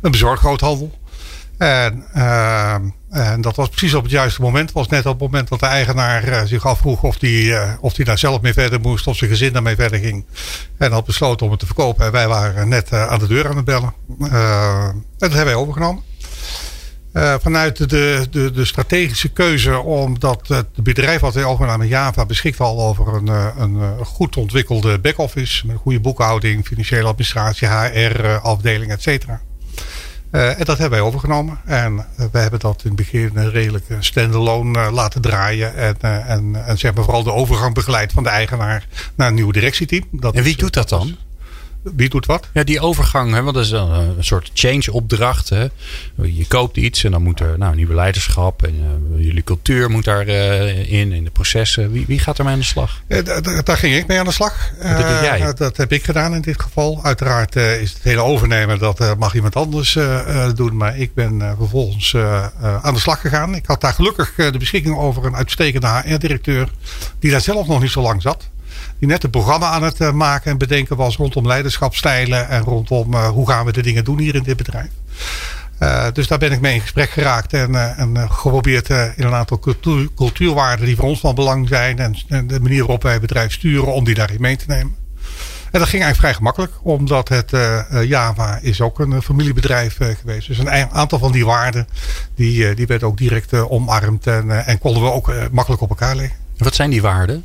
Een 0.02 0.12
bezorggroothandel. 0.12 1.00
En, 1.58 2.04
en 3.10 3.42
dat 3.42 3.56
was 3.56 3.70
precies 3.70 3.94
op 3.94 4.04
het 4.04 4.12
juiste 4.12 4.42
moment. 4.42 4.66
Het 4.66 4.78
was 4.78 4.88
net 4.88 5.06
op 5.06 5.20
het 5.20 5.32
moment 5.32 5.50
dat 5.50 5.60
de 5.60 5.66
eigenaar 5.66 6.48
zich 6.48 6.66
afvroeg 6.66 7.04
of 7.04 7.16
hij 7.20 7.78
of 7.80 7.94
die 7.94 8.06
daar 8.06 8.18
zelf 8.18 8.42
mee 8.42 8.54
verder 8.54 8.80
moest. 8.80 9.08
Of 9.08 9.18
zijn 9.18 9.30
gezin 9.30 9.54
daarmee 9.54 9.76
verder 9.76 10.00
ging. 10.00 10.26
En 10.78 10.92
had 10.92 11.06
besloten 11.06 11.46
om 11.46 11.52
het 11.52 11.60
te 11.60 11.66
verkopen. 11.66 12.06
En 12.06 12.12
wij 12.12 12.28
waren 12.28 12.70
net 12.70 12.94
aan 12.94 13.20
de 13.20 13.28
deur 13.28 13.48
aan 13.48 13.56
het 13.56 13.66
bellen. 13.66 13.94
en 14.20 15.06
dat 15.18 15.34
hebben 15.34 15.46
wij 15.46 15.56
overgenomen. 15.56 16.13
Uh, 17.14 17.36
vanuit 17.42 17.78
de, 17.90 18.28
de, 18.32 18.52
de, 18.52 18.66
strategische 18.66 19.30
keuze, 19.30 19.80
omdat 19.80 20.48
het 20.48 20.68
bedrijf 20.76 21.22
wat 21.22 21.34
wij 21.34 21.44
overnamen, 21.44 21.88
Java, 21.88 22.26
beschikt 22.26 22.60
al 22.60 22.82
over 22.82 23.14
een, 23.14 23.28
een 23.62 24.06
goed 24.06 24.38
ontwikkelde 24.38 25.00
back-office. 25.00 25.68
Met 25.68 25.78
goede 25.78 26.00
boekhouding, 26.00 26.66
financiële 26.66 27.08
administratie, 27.08 27.68
HR-afdeling, 27.68 28.92
et 28.92 29.02
cetera. 29.02 29.42
Uh, 30.34 30.60
en 30.60 30.66
dat 30.66 30.78
hebben 30.78 31.00
wij 31.00 31.08
overgenomen. 31.08 31.60
En 31.66 31.96
uh, 31.96 32.26
we 32.32 32.38
hebben 32.38 32.60
dat 32.60 32.82
in 32.84 32.88
het 32.88 32.96
begin 32.96 33.50
redelijk 33.50 33.86
standalone 34.00 34.92
laten 34.92 35.22
draaien. 35.22 35.76
En, 35.76 35.96
en, 36.02 36.66
en 36.66 36.78
zeg 36.78 36.94
maar 36.94 37.04
vooral 37.04 37.24
de 37.24 37.34
overgang 37.34 37.74
begeleid 37.74 38.12
van 38.12 38.24
de 38.24 38.30
eigenaar 38.30 38.88
naar 39.16 39.28
een 39.28 39.34
nieuw 39.34 39.52
directieteam. 39.52 40.04
Dat 40.12 40.36
en 40.36 40.44
wie 40.44 40.58
doet 40.58 40.74
dat 40.74 40.90
dan? 40.90 41.16
Wie 41.84 42.10
doet 42.10 42.26
wat? 42.26 42.48
Ja, 42.54 42.64
die 42.64 42.80
overgang, 42.80 43.34
hè, 43.34 43.42
want 43.42 43.56
dat 43.56 43.66
is 43.66 43.72
een, 43.72 43.92
een 43.92 44.24
soort 44.24 44.52
change-opdracht. 44.54 45.52
Je 46.22 46.48
koopt 46.48 46.78
iets 46.78 47.04
en 47.04 47.12
dan 47.12 47.24
moet 47.24 47.40
er 47.40 47.58
nou, 47.58 47.76
nieuwe 47.76 47.94
leiderschap 47.94 48.64
en 48.64 48.76
uh, 48.76 49.26
jullie 49.26 49.44
cultuur 49.44 49.90
moet 49.90 50.04
daarin, 50.04 50.68
uh, 50.68 50.92
in, 50.92 51.12
in 51.12 51.24
de 51.24 51.32
processen. 51.32 51.92
Wie, 51.92 52.06
wie 52.08 52.20
gaat 52.20 52.38
er 52.38 52.44
mee 52.44 52.54
aan 52.54 52.60
de 52.60 52.66
slag? 52.66 53.02
Daar 53.64 53.78
ging 53.78 53.96
ik 53.96 54.08
mee 54.08 54.20
aan 54.20 54.26
de 54.26 54.32
slag. 54.32 54.72
Dat 54.82 55.22
jij? 55.22 55.54
dat 55.56 55.78
heb 55.78 55.92
ik 55.92 56.04
gedaan 56.04 56.36
in 56.36 56.42
dit 56.42 56.62
geval. 56.62 57.04
Uiteraard 57.04 57.56
is 57.56 57.94
het 57.94 58.04
hele 58.04 58.22
overnemen, 58.22 58.80
dat 58.80 59.18
mag 59.18 59.36
iemand 59.36 59.56
anders 59.56 59.98
doen. 60.56 60.78
Maar 60.78 60.98
ik 60.98 61.14
ben 61.14 61.56
vervolgens 61.58 62.16
aan 62.82 62.94
de 62.94 63.00
slag 63.00 63.22
gegaan. 63.22 63.56
Ik 63.56 63.66
had 63.66 63.82
daar 63.82 63.94
gelukkig 63.94 64.34
de 64.36 64.58
beschikking 64.58 64.98
over 64.98 65.26
een 65.26 65.36
uitstekende 65.36 65.88
HR-directeur. 65.88 66.70
Die 67.20 67.32
daar 67.32 67.42
zelf 67.42 67.68
nog 67.68 67.82
niet 67.82 67.92
zo 67.92 68.02
lang 68.02 68.22
zat 68.22 68.52
die 69.00 69.08
net 69.08 69.24
een 69.24 69.30
programma 69.30 69.70
aan 69.70 69.84
het 69.84 70.12
maken 70.12 70.52
en 70.52 70.58
bedenken 70.58 70.96
was 70.96 71.16
rondom 71.16 71.48
leiderschapstijlen 71.48 72.50
en 72.50 72.62
rondom 72.62 73.16
hoe 73.16 73.50
gaan 73.50 73.66
we 73.66 73.72
de 73.72 73.82
dingen 73.82 74.04
doen 74.04 74.20
hier 74.20 74.36
in 74.36 74.44
dit 74.44 74.58
bedrijf. 74.58 74.90
Uh, 75.80 76.06
dus 76.14 76.28
daar 76.28 76.38
ben 76.38 76.52
ik 76.52 76.62
mee 76.62 76.74
in 76.74 76.82
gesprek 76.82 77.10
geraakt 77.10 77.54
en, 77.54 77.98
en 77.98 78.32
geprobeerd 78.32 78.90
in 78.90 79.14
een 79.16 79.34
aantal 79.34 79.60
cultuur, 79.60 80.10
cultuurwaarden 80.16 80.86
die 80.86 80.96
voor 80.96 81.06
ons 81.06 81.20
van 81.20 81.36
belang 81.36 81.68
zijn 81.68 82.00
en, 82.00 82.48
de 82.48 82.60
manier 82.60 82.80
waarop 82.80 83.04
wij 83.04 83.12
het 83.12 83.22
bedrijf 83.22 83.52
sturen 83.52 83.94
om 83.94 84.04
die 84.04 84.16
daarin 84.16 84.42
mee 84.42 84.56
te 84.56 84.66
nemen. 84.68 84.96
En 85.72 85.80
dat 85.80 85.90
ging 85.90 86.04
eigenlijk 86.04 86.18
vrij 86.18 86.34
gemakkelijk, 86.34 86.74
omdat 86.82 87.30
het 87.30 87.52
Java 88.08 88.60
is 88.62 88.82
ook 88.82 89.00
een 89.00 89.22
familiebedrijf 89.22 89.98
geweest. 89.98 90.48
Dus 90.48 90.58
een 90.58 90.70
aantal 90.70 91.20
van 91.20 91.32
die 91.32 91.46
waarden 91.46 91.88
die, 92.36 92.76
die 92.76 92.88
werd 92.88 93.04
ook 93.04 93.18
direct 93.18 93.54
omarmd 93.54 94.28
en, 94.28 94.66
en 94.66 94.78
konden 94.80 95.04
we 95.04 95.12
ook 95.12 95.34
makkelijk 95.52 95.82
op 95.82 95.90
elkaar 95.90 96.16
leggen. 96.16 96.38
Wat 96.58 96.76
zijn 96.76 96.90
die 96.90 97.02
waarden? 97.02 97.44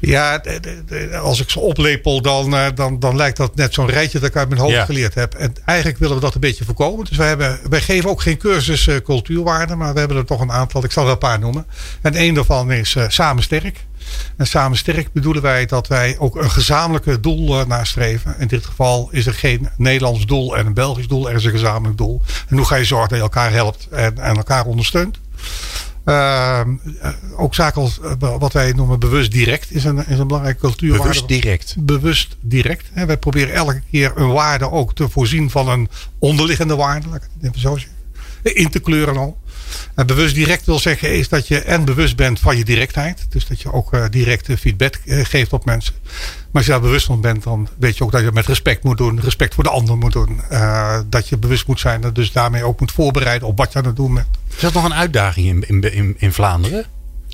Ja, 0.00 0.42
als 1.22 1.40
ik 1.40 1.50
ze 1.50 1.60
oplepel, 1.60 2.22
dan, 2.22 2.56
eh, 2.56 2.66
dan, 2.74 2.98
dan 2.98 3.16
lijkt 3.16 3.36
dat 3.36 3.54
net 3.54 3.74
zo'n 3.74 3.86
rijtje 3.86 4.18
dat 4.18 4.28
ik 4.28 4.36
uit 4.36 4.48
mijn 4.48 4.60
hoofd 4.60 4.84
geleerd 4.84 5.14
heb. 5.14 5.34
En 5.34 5.54
eigenlijk 5.64 5.98
willen 5.98 6.14
we 6.14 6.20
dat 6.20 6.34
een 6.34 6.40
beetje 6.40 6.64
voorkomen. 6.64 7.04
Dus 7.04 7.16
wij, 7.16 7.28
hebben, 7.28 7.60
wij 7.68 7.80
geven 7.80 8.10
ook 8.10 8.22
geen 8.22 8.36
cursus 8.36 8.86
uh, 8.86 8.96
cultuurwaarde, 8.96 9.76
maar 9.76 9.92
we 9.92 9.98
hebben 9.98 10.16
er 10.16 10.24
toch 10.24 10.40
een 10.40 10.52
aantal. 10.52 10.84
Ik 10.84 10.92
zal 10.92 11.04
er 11.04 11.10
een 11.10 11.18
paar 11.18 11.38
noemen. 11.38 11.66
En 12.00 12.14
één 12.14 12.34
daarvan 12.34 12.72
is 12.72 12.94
uh, 12.94 13.04
Samen 13.08 13.42
Sterk. 13.42 13.84
En 14.36 14.46
Samen 14.46 14.78
Sterk 14.78 15.12
bedoelen 15.12 15.42
wij 15.42 15.66
dat 15.66 15.86
wij 15.86 16.16
ook 16.18 16.36
een 16.36 16.50
gezamenlijke 16.50 17.20
doel 17.20 17.66
nastreven. 17.66 18.34
In 18.38 18.46
dit 18.46 18.66
geval 18.66 19.08
is 19.10 19.26
er 19.26 19.34
geen 19.34 19.68
Nederlands 19.76 20.26
doel 20.26 20.56
en 20.56 20.66
een 20.66 20.74
Belgisch 20.74 21.08
doel. 21.08 21.28
Er 21.28 21.36
is 21.36 21.44
een 21.44 21.50
gezamenlijk 21.50 21.98
doel. 21.98 22.22
En 22.48 22.56
hoe 22.56 22.66
ga 22.66 22.76
je 22.76 22.84
zorgen 22.84 23.08
dat 23.08 23.18
je 23.18 23.24
elkaar 23.24 23.52
helpt 23.52 23.88
en, 23.90 24.18
en 24.18 24.36
elkaar 24.36 24.66
ondersteunt? 24.66 25.18
Uh, 26.04 26.60
ook 27.36 27.54
zaken 27.54 27.82
als 27.82 28.00
uh, 28.02 28.36
wat 28.38 28.52
wij 28.52 28.72
noemen 28.72 28.98
bewust 28.98 29.32
direct 29.32 29.72
is 29.72 29.84
een, 29.84 30.06
is 30.06 30.18
een 30.18 30.26
belangrijke 30.26 30.60
cultuurwaarde. 30.60 31.04
Bewust 31.04 31.28
direct. 31.28 31.74
Bewust 31.78 32.36
direct. 32.40 32.90
Hè. 32.92 33.06
Wij 33.06 33.16
proberen 33.16 33.54
elke 33.54 33.82
keer 33.90 34.12
een 34.14 34.32
waarde 34.32 34.70
ook 34.70 34.94
te 34.94 35.08
voorzien 35.08 35.50
van 35.50 35.68
een 35.68 35.88
onderliggende 36.18 36.76
waarde. 36.76 37.08
Laat 37.08 37.16
ik 37.16 37.28
het 37.34 37.48
even 37.48 37.60
zo 37.60 37.76
zeggen. 37.76 37.98
In 38.42 38.70
te 38.70 38.78
kleuren 38.78 39.16
al. 39.16 39.38
Bewust 40.06 40.34
direct 40.34 40.66
wil 40.66 40.78
zeggen 40.78 41.14
is 41.14 41.28
dat 41.28 41.48
je 41.48 41.60
en 41.60 41.84
bewust 41.84 42.16
bent 42.16 42.40
van 42.40 42.56
je 42.56 42.64
directheid. 42.64 43.26
Dus 43.28 43.46
dat 43.46 43.60
je 43.60 43.72
ook 43.72 43.94
uh, 43.94 44.04
directe 44.10 44.58
feedback 44.58 44.98
geeft 45.06 45.52
op 45.52 45.64
mensen. 45.64 45.94
Maar 46.04 46.48
als 46.52 46.64
je 46.64 46.70
daar 46.70 46.80
bewust 46.80 47.06
van 47.06 47.20
bent, 47.20 47.42
dan 47.42 47.68
weet 47.78 47.96
je 47.96 48.04
ook 48.04 48.12
dat 48.12 48.20
je 48.22 48.32
met 48.32 48.46
respect 48.46 48.84
moet 48.84 48.98
doen. 48.98 49.20
Respect 49.20 49.54
voor 49.54 49.64
de 49.64 49.70
ander 49.70 49.96
moet 49.96 50.12
doen. 50.12 50.40
Dat 51.08 51.28
je 51.28 51.38
bewust 51.38 51.66
moet 51.66 51.80
zijn. 51.80 52.04
En 52.04 52.12
dus 52.12 52.32
daarmee 52.32 52.64
ook 52.64 52.80
moet 52.80 52.92
voorbereiden 52.92 53.48
op 53.48 53.58
wat 53.58 53.72
je 53.72 53.78
aan 53.78 53.84
het 53.84 53.96
doen 53.96 54.14
bent. 54.14 54.26
Is 54.54 54.60
dat 54.60 54.72
nog 54.72 54.84
een 54.84 54.94
uitdaging 54.94 55.64
in, 55.66 55.92
in, 55.92 56.14
in 56.18 56.32
Vlaanderen? 56.32 56.86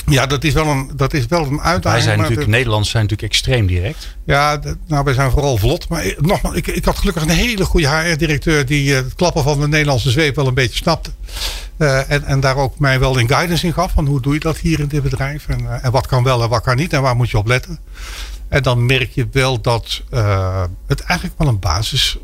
Ja, 0.06 0.26
dat 0.26 0.44
is 0.44 0.52
wel 0.52 0.66
een, 0.66 0.90
dat 0.96 1.12
is 1.12 1.26
wel 1.26 1.40
een 1.40 1.60
uitdaging. 1.60 1.82
Wij 1.82 2.00
zijn 2.00 2.18
natuurlijk, 2.18 2.48
Nederlanders 2.48 2.90
zijn 2.90 3.02
natuurlijk 3.02 3.32
extreem 3.32 3.66
direct. 3.66 4.16
Ja, 4.24 4.60
nou, 4.86 5.04
wij 5.04 5.14
zijn 5.14 5.30
vooral 5.30 5.56
vlot. 5.56 5.88
Maar 5.88 6.14
nogmaals, 6.18 6.56
ik, 6.56 6.66
ik 6.66 6.84
had 6.84 6.98
gelukkig 6.98 7.22
een 7.22 7.28
hele 7.28 7.64
goede 7.64 7.88
HR-directeur 7.88 8.66
die 8.66 8.90
uh, 8.90 8.96
het 8.96 9.14
klappen 9.14 9.42
van 9.42 9.60
de 9.60 9.68
Nederlandse 9.68 10.10
zweep 10.10 10.36
wel 10.36 10.46
een 10.46 10.54
beetje 10.54 10.76
snapte. 10.76 11.10
Uh, 11.78 12.10
en, 12.10 12.24
en 12.24 12.40
daar 12.40 12.56
ook 12.56 12.78
mij 12.78 12.98
wel 12.98 13.18
in 13.18 13.28
guidance 13.28 13.66
in 13.66 13.72
gaf. 13.72 13.92
Van 13.92 14.06
hoe 14.06 14.20
doe 14.20 14.34
je 14.34 14.40
dat 14.40 14.56
hier 14.56 14.80
in 14.80 14.88
dit 14.88 15.02
bedrijf? 15.02 15.48
En, 15.48 15.60
uh, 15.60 15.84
en 15.84 15.90
wat 15.90 16.06
kan 16.06 16.22
wel 16.22 16.42
en 16.42 16.48
wat 16.48 16.62
kan 16.62 16.76
niet? 16.76 16.92
En 16.92 17.02
waar 17.02 17.16
moet 17.16 17.30
je 17.30 17.38
op 17.38 17.46
letten? 17.46 17.78
En 18.48 18.62
dan 18.62 18.86
merk 18.86 19.10
je 19.10 19.28
wel 19.32 19.60
dat 19.60 20.02
het 20.86 21.00
eigenlijk 21.00 21.38
wel 21.38 21.48
een 21.48 21.58
basis 21.58 22.18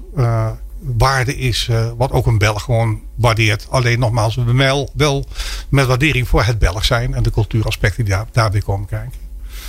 waarde 0.83 1.37
is 1.37 1.69
uh, 1.71 1.91
wat 1.97 2.11
ook 2.11 2.27
een 2.27 2.39
Belg 2.39 2.63
gewoon 2.63 3.01
waardeert. 3.15 3.67
Alleen 3.71 3.99
nogmaals, 3.99 4.35
we 4.35 4.53
wel, 4.53 4.91
wel 4.95 5.25
met 5.69 5.87
waardering 5.87 6.29
voor 6.29 6.43
het 6.43 6.59
Belg 6.59 6.85
zijn 6.85 7.15
en 7.15 7.23
de 7.23 7.31
cultuuraspecten 7.31 8.05
die 8.05 8.15
daar, 8.15 8.27
daarbij 8.33 8.61
komen 8.61 8.87
kijken. 8.87 9.13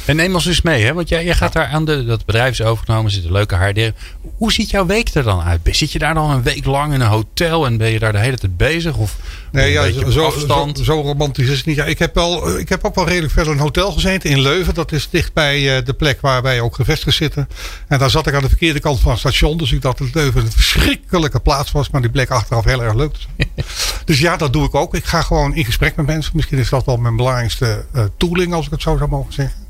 En 0.05 0.15
neem 0.15 0.33
ons 0.33 0.45
eens 0.45 0.61
mee, 0.61 0.83
hè? 0.83 0.93
want 0.93 1.09
jij, 1.09 1.23
jij 1.25 1.33
gaat 1.33 1.53
daar 1.53 1.67
aan 1.67 1.85
de, 1.85 2.05
dat 2.05 2.25
bedrijf 2.25 2.51
is 2.51 2.61
overgenomen, 2.61 3.11
zit 3.11 3.25
een 3.25 3.31
leuke 3.31 3.55
haarderen. 3.55 3.95
Hoe 4.37 4.51
ziet 4.51 4.69
jouw 4.69 4.85
week 4.85 5.13
er 5.13 5.23
dan 5.23 5.41
uit? 5.41 5.59
Zit 5.63 5.91
je 5.91 5.99
daar 5.99 6.13
dan 6.13 6.31
een 6.31 6.43
week 6.43 6.65
lang 6.65 6.93
in 6.93 7.01
een 7.01 7.07
hotel 7.07 7.65
en 7.65 7.77
ben 7.77 7.89
je 7.89 7.99
daar 7.99 8.11
de 8.11 8.19
hele 8.19 8.37
tijd 8.37 8.57
bezig? 8.57 8.97
Of 8.97 9.17
nee, 9.51 9.71
ja, 9.71 9.91
zo, 9.91 10.09
zo, 10.09 10.71
zo, 10.83 11.01
romantisch 11.01 11.47
is 11.47 11.57
het 11.57 11.65
niet. 11.65 11.75
Ja, 11.75 11.85
ik, 11.85 11.99
heb 11.99 12.15
wel, 12.15 12.59
ik 12.59 12.69
heb 12.69 12.85
ook 12.85 12.95
wel 12.95 13.07
redelijk 13.07 13.33
veel 13.33 13.45
in 13.45 13.51
een 13.51 13.57
hotel 13.57 13.91
gezeten 13.91 14.29
in 14.29 14.41
Leuven. 14.41 14.73
Dat 14.73 14.91
is 14.91 15.09
dichtbij 15.09 15.77
uh, 15.77 15.85
de 15.85 15.93
plek 15.93 16.21
waar 16.21 16.41
wij 16.41 16.61
ook 16.61 16.75
gevestigd 16.75 17.17
zitten. 17.17 17.47
En 17.87 17.99
daar 17.99 18.09
zat 18.09 18.27
ik 18.27 18.33
aan 18.33 18.41
de 18.41 18.47
verkeerde 18.47 18.79
kant 18.79 18.99
van 18.99 19.11
het 19.11 19.19
station. 19.19 19.57
Dus 19.57 19.71
ik 19.71 19.81
dacht 19.81 19.97
dat 19.97 20.13
Leuven 20.13 20.41
een 20.41 20.51
verschrikkelijke 20.51 21.39
plaats 21.39 21.71
was. 21.71 21.89
Maar 21.89 22.01
die 22.01 22.09
bleek 22.09 22.29
achteraf 22.29 22.63
heel 22.63 22.83
erg 22.83 22.93
leuk 22.93 23.13
te 23.13 23.19
zijn. 23.19 23.49
dus 24.05 24.19
ja, 24.19 24.37
dat 24.37 24.53
doe 24.53 24.65
ik 24.65 24.75
ook. 24.75 24.95
Ik 24.95 25.05
ga 25.05 25.21
gewoon 25.21 25.55
in 25.55 25.65
gesprek 25.65 25.95
met 25.95 26.05
mensen. 26.05 26.31
Misschien 26.35 26.57
is 26.57 26.69
dat 26.69 26.85
wel 26.85 26.97
mijn 26.97 27.15
belangrijkste 27.15 27.85
uh, 27.95 28.03
tooling, 28.17 28.53
als 28.53 28.65
ik 28.65 28.71
het 28.71 28.81
zo 28.81 28.97
zou 28.97 29.09
mogen 29.09 29.33
zeggen. 29.33 29.62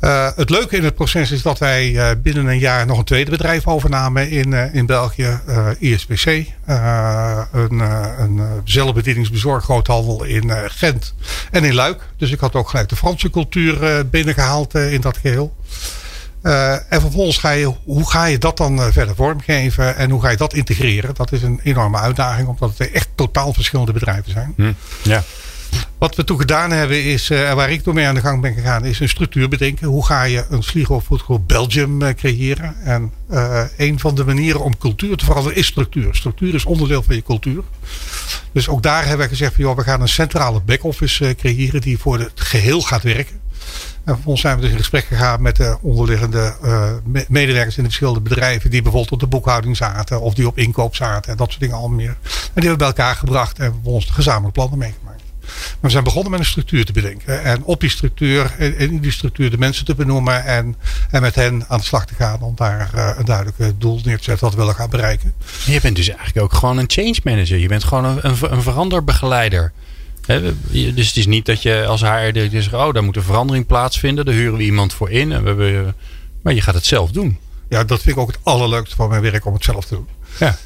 Uh, 0.00 0.28
het 0.36 0.50
leuke 0.50 0.76
in 0.76 0.84
het 0.84 0.94
proces 0.94 1.30
is 1.30 1.42
dat 1.42 1.58
wij 1.58 1.90
uh, 1.90 2.10
binnen 2.22 2.46
een 2.46 2.58
jaar 2.58 2.86
nog 2.86 2.98
een 2.98 3.04
tweede 3.04 3.30
bedrijf 3.30 3.66
overnamen 3.66 4.30
in, 4.30 4.50
uh, 4.50 4.74
in 4.74 4.86
België, 4.86 5.40
ISPC. 5.78 6.26
een, 6.26 7.80
een 8.18 8.40
zelfbedieningsbezorggroothandel 8.64 10.24
in 10.24 10.52
Gent 10.66 11.14
en 11.50 11.64
in 11.64 11.74
Luik. 11.74 12.02
Dus 12.16 12.30
ik 12.30 12.40
had 12.40 12.54
ook 12.54 12.68
gelijk 12.68 12.88
de 12.88 12.96
Franse 12.96 13.30
cultuur 13.30 14.08
binnengehaald 14.08 14.74
in 14.74 15.00
dat 15.00 15.16
geheel. 15.16 15.56
en 16.88 17.00
vervolgens 17.00 17.38
ga 17.38 17.50
je, 17.50 17.74
hoe 17.84 18.10
ga 18.10 18.24
je 18.24 18.38
dat 18.38 18.56
dan 18.56 18.92
verder 18.92 19.14
vormgeven 19.14 19.96
en 19.96 20.10
hoe 20.10 20.22
ga 20.22 20.30
je 20.30 20.36
dat 20.36 20.54
integreren? 20.54 21.14
Dat 21.14 21.32
is 21.32 21.42
een 21.42 21.60
enorme 21.62 21.98
uitdaging, 21.98 22.48
omdat 22.48 22.78
het 22.78 22.92
echt 22.92 23.08
totaal 23.14 23.52
verschillende 23.52 23.92
bedrijven 23.92 24.32
zijn. 24.32 24.52
Hm, 24.56 24.72
ja. 25.02 25.22
Wat 25.98 26.14
we 26.14 26.24
toen 26.24 26.38
gedaan 26.38 26.70
hebben 26.70 27.04
is, 27.04 27.30
uh, 27.30 27.52
waar 27.52 27.70
ik 27.70 27.84
door 27.84 27.94
mee 27.94 28.06
aan 28.06 28.14
de 28.14 28.20
gang 28.20 28.40
ben 28.40 28.54
gegaan, 28.54 28.84
is 28.84 29.00
een 29.00 29.08
structuur 29.08 29.48
bedenken. 29.48 29.86
Hoe 29.86 30.06
ga 30.06 30.22
je 30.22 30.44
een 30.50 30.62
Sligo 30.62 31.00
Football 31.00 31.40
Belgium 31.46 32.02
uh, 32.02 32.08
creëren? 32.08 32.76
En 32.84 33.12
uh, 33.30 33.62
een 33.76 33.98
van 33.98 34.14
de 34.14 34.24
manieren 34.24 34.60
om 34.60 34.78
cultuur 34.78 35.16
te 35.16 35.24
veranderen 35.24 35.58
is 35.58 35.66
structuur. 35.66 36.14
Structuur 36.14 36.54
is 36.54 36.64
onderdeel 36.64 37.02
van 37.02 37.14
je 37.14 37.22
cultuur. 37.22 37.62
Dus 38.52 38.68
ook 38.68 38.82
daar 38.82 39.06
hebben 39.06 39.26
we 39.26 39.32
gezegd 39.32 39.54
van, 39.54 39.64
joh, 39.64 39.76
we 39.76 39.82
gaan 39.82 40.00
een 40.00 40.08
centrale 40.08 40.60
back-office 40.60 41.34
creëren 41.38 41.80
die 41.80 41.98
voor 41.98 42.18
het 42.18 42.40
geheel 42.40 42.80
gaat 42.80 43.02
werken. 43.02 43.40
En 44.04 44.14
vervolgens 44.14 44.40
zijn 44.40 44.56
we 44.56 44.62
dus 44.62 44.70
in 44.70 44.76
gesprek 44.76 45.04
gegaan 45.04 45.42
met 45.42 45.56
de 45.56 45.78
onderliggende 45.82 46.54
medewerkers 47.28 47.76
in 47.76 47.82
de 47.82 47.88
verschillende 47.88 48.20
bedrijven. 48.20 48.70
Die 48.70 48.82
bijvoorbeeld 48.82 49.12
op 49.12 49.20
de 49.20 49.26
boekhouding 49.26 49.76
zaten 49.76 50.20
of 50.20 50.34
die 50.34 50.46
op 50.46 50.58
inkoop 50.58 50.94
zaten 50.94 51.30
en 51.30 51.36
dat 51.36 51.48
soort 51.48 51.60
dingen 51.60 51.76
al 51.76 51.88
meer. 51.88 52.08
En 52.08 52.16
die 52.30 52.68
hebben 52.68 52.70
we 52.70 52.76
bij 52.76 52.86
elkaar 52.86 53.14
gebracht 53.14 53.58
en 53.58 53.72
vervolgens 53.72 54.06
de 54.06 54.12
gezamenlijke 54.12 54.60
plannen 54.60 54.78
meegemaakt. 54.78 55.07
Maar 55.54 55.76
we 55.80 55.90
zijn 55.90 56.04
begonnen 56.04 56.30
met 56.30 56.40
een 56.40 56.46
structuur 56.46 56.84
te 56.84 56.92
bedenken. 56.92 57.42
En 57.42 57.62
op 57.62 57.80
die 57.80 57.90
structuur, 57.90 58.60
in 58.78 58.98
die 59.00 59.12
structuur 59.12 59.50
de 59.50 59.58
mensen 59.58 59.84
te 59.84 59.94
benoemen. 59.94 60.44
En, 60.44 60.76
en 61.10 61.20
met 61.20 61.34
hen 61.34 61.64
aan 61.68 61.78
de 61.78 61.84
slag 61.84 62.06
te 62.06 62.14
gaan 62.14 62.40
om 62.40 62.52
daar 62.56 62.90
uh, 62.94 63.10
een 63.18 63.24
duidelijk 63.24 63.80
doel 63.80 64.00
neer 64.04 64.18
te 64.18 64.24
zetten 64.24 64.44
wat 64.44 64.54
we 64.54 64.60
willen 64.60 64.74
gaan 64.74 64.90
bereiken. 64.90 65.34
Je 65.64 65.80
bent 65.80 65.96
dus 65.96 66.08
eigenlijk 66.08 66.38
ook 66.40 66.54
gewoon 66.54 66.78
een 66.78 66.90
change 66.90 67.16
manager. 67.24 67.58
Je 67.58 67.68
bent 67.68 67.84
gewoon 67.84 68.04
een, 68.04 68.18
een, 68.26 68.52
een 68.52 68.62
veranderbegeleider. 68.62 69.72
dus 70.70 71.06
het 71.06 71.16
is 71.16 71.26
niet 71.26 71.46
dat 71.46 71.62
je 71.62 71.86
als 71.86 72.02
HR 72.02 72.48
zegt, 72.50 72.72
oh 72.72 72.92
daar 72.92 73.04
moet 73.04 73.16
een 73.16 73.22
verandering 73.22 73.66
plaatsvinden. 73.66 74.24
Daar 74.24 74.34
huren 74.34 74.56
we 74.56 74.64
iemand 74.64 74.92
voor 74.92 75.10
in. 75.10 75.32
En 75.32 75.56
we, 75.56 75.94
maar 76.42 76.54
je 76.54 76.60
gaat 76.60 76.74
het 76.74 76.86
zelf 76.86 77.10
doen. 77.10 77.38
Ja, 77.68 77.84
dat 77.84 78.02
vind 78.02 78.16
ik 78.16 78.22
ook 78.22 78.32
het 78.32 78.38
allerleukste 78.42 78.96
van 78.96 79.08
mijn 79.08 79.22
werk 79.22 79.46
om 79.46 79.52
het 79.52 79.64
zelf 79.64 79.84
te 79.84 79.94
doen. 79.94 80.08
Ja. 80.38 80.58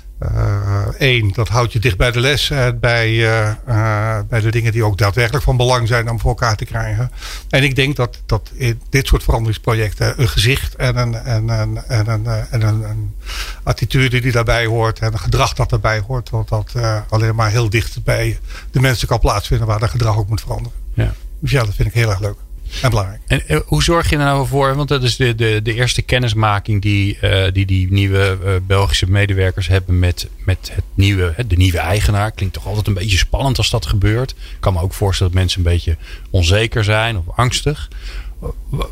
Eén, 0.98 1.26
uh, 1.26 1.32
dat 1.32 1.48
houdt 1.48 1.72
je 1.72 1.78
dicht 1.78 1.96
bij 1.96 2.10
de 2.10 2.20
les. 2.20 2.50
Uh, 2.50 2.66
bij, 2.80 3.10
uh, 3.10 4.18
bij 4.28 4.40
de 4.40 4.50
dingen 4.50 4.72
die 4.72 4.84
ook 4.84 4.98
daadwerkelijk 4.98 5.44
van 5.44 5.56
belang 5.56 5.88
zijn 5.88 6.10
om 6.10 6.20
voor 6.20 6.30
elkaar 6.30 6.56
te 6.56 6.64
krijgen. 6.64 7.10
En 7.48 7.62
ik 7.62 7.74
denk 7.74 7.96
dat, 7.96 8.18
dat 8.26 8.50
in 8.54 8.80
dit 8.90 9.06
soort 9.06 9.22
veranderingsprojecten 9.22 10.20
een 10.20 10.28
gezicht 10.28 10.74
en 10.74 10.96
een, 10.96 11.14
en 11.14 11.48
een, 11.48 11.84
en 11.88 12.08
een, 12.08 12.26
en 12.26 12.62
een, 12.62 12.82
een 12.82 13.14
attitude 13.62 14.20
die 14.20 14.32
daarbij 14.32 14.66
hoort 14.66 14.98
en 14.98 15.12
het 15.12 15.20
gedrag 15.20 15.54
dat 15.54 15.70
daarbij 15.70 16.02
hoort. 16.06 16.30
Dat 16.30 16.48
dat 16.48 16.72
alleen 17.08 17.34
maar 17.34 17.50
heel 17.50 17.70
dicht 17.70 18.04
bij 18.04 18.38
de 18.70 18.80
mensen 18.80 19.08
kan 19.08 19.18
plaatsvinden 19.18 19.66
waar 19.66 19.78
dat 19.78 19.90
gedrag 19.90 20.16
ook 20.16 20.28
moet 20.28 20.40
veranderen. 20.40 20.78
Ja. 20.94 21.12
Dus 21.38 21.50
ja, 21.50 21.64
dat 21.64 21.74
vind 21.74 21.88
ik 21.88 21.94
heel 21.94 22.10
erg 22.10 22.20
leuk. 22.20 22.36
En 22.82 22.90
belangrijk. 22.90 23.20
En 23.26 23.48
eh, 23.48 23.60
hoe 23.64 23.82
zorg 23.82 24.10
je 24.10 24.16
er 24.16 24.24
nou 24.24 24.46
voor? 24.46 24.74
Want 24.74 24.88
dat 24.88 25.02
is 25.02 25.16
de, 25.16 25.34
de, 25.34 25.60
de 25.62 25.74
eerste 25.74 26.02
kennismaking 26.02 26.82
die, 26.82 27.18
uh, 27.22 27.44
die 27.52 27.66
die 27.66 27.92
nieuwe 27.92 28.38
uh, 28.44 28.50
Belgische 28.66 29.10
medewerkers 29.10 29.68
hebben 29.68 29.98
met, 29.98 30.28
met 30.44 30.70
het 30.72 30.84
nieuwe, 30.94 31.34
de 31.46 31.56
nieuwe 31.56 31.78
eigenaar. 31.78 32.30
Klinkt 32.30 32.54
toch 32.54 32.66
altijd 32.66 32.86
een 32.86 32.94
beetje 32.94 33.18
spannend 33.18 33.58
als 33.58 33.70
dat 33.70 33.86
gebeurt. 33.86 34.30
Ik 34.30 34.36
kan 34.60 34.72
me 34.72 34.80
ook 34.80 34.94
voorstellen 34.94 35.32
dat 35.32 35.40
mensen 35.40 35.58
een 35.58 35.72
beetje 35.72 35.96
onzeker 36.30 36.84
zijn 36.84 37.16
of 37.16 37.24
angstig. 37.36 37.88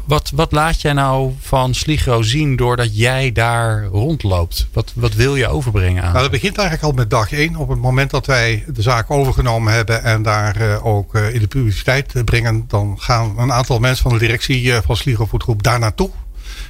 Wat, 0.05 0.31
wat 0.35 0.53
laat 0.53 0.81
jij 0.81 0.93
nou 0.93 1.33
van 1.41 1.75
Sligro 1.75 2.23
zien 2.23 2.57
doordat 2.57 2.97
jij 2.97 3.33
daar 3.33 3.85
rondloopt? 3.85 4.69
Wat, 4.73 4.93
wat 4.95 5.15
wil 5.15 5.37
je 5.37 5.49
overbrengen 5.49 6.03
aan? 6.03 6.11
Nou, 6.11 6.23
dat 6.23 6.31
begint 6.31 6.59
eigenlijk 6.59 6.89
al 6.89 6.93
met 6.93 7.11
dag 7.11 7.33
één. 7.33 7.57
Op 7.57 7.69
het 7.69 7.79
moment 7.79 8.11
dat 8.11 8.27
wij 8.27 8.65
de 8.67 8.83
zaak 8.83 9.11
overgenomen 9.11 9.73
hebben 9.73 10.03
en 10.03 10.23
daar 10.23 10.61
uh, 10.61 10.87
ook 10.87 11.15
uh, 11.15 11.35
in 11.35 11.41
de 11.41 11.47
publiciteit 11.47 12.25
brengen, 12.25 12.65
dan 12.69 12.97
gaan 12.99 13.39
een 13.39 13.53
aantal 13.53 13.79
mensen 13.79 14.03
van 14.03 14.13
de 14.13 14.19
directie 14.19 14.73
van 14.73 14.97
Sligro 14.97 15.27
Foodgroep 15.27 15.63
daar 15.63 15.79
naartoe. 15.79 16.11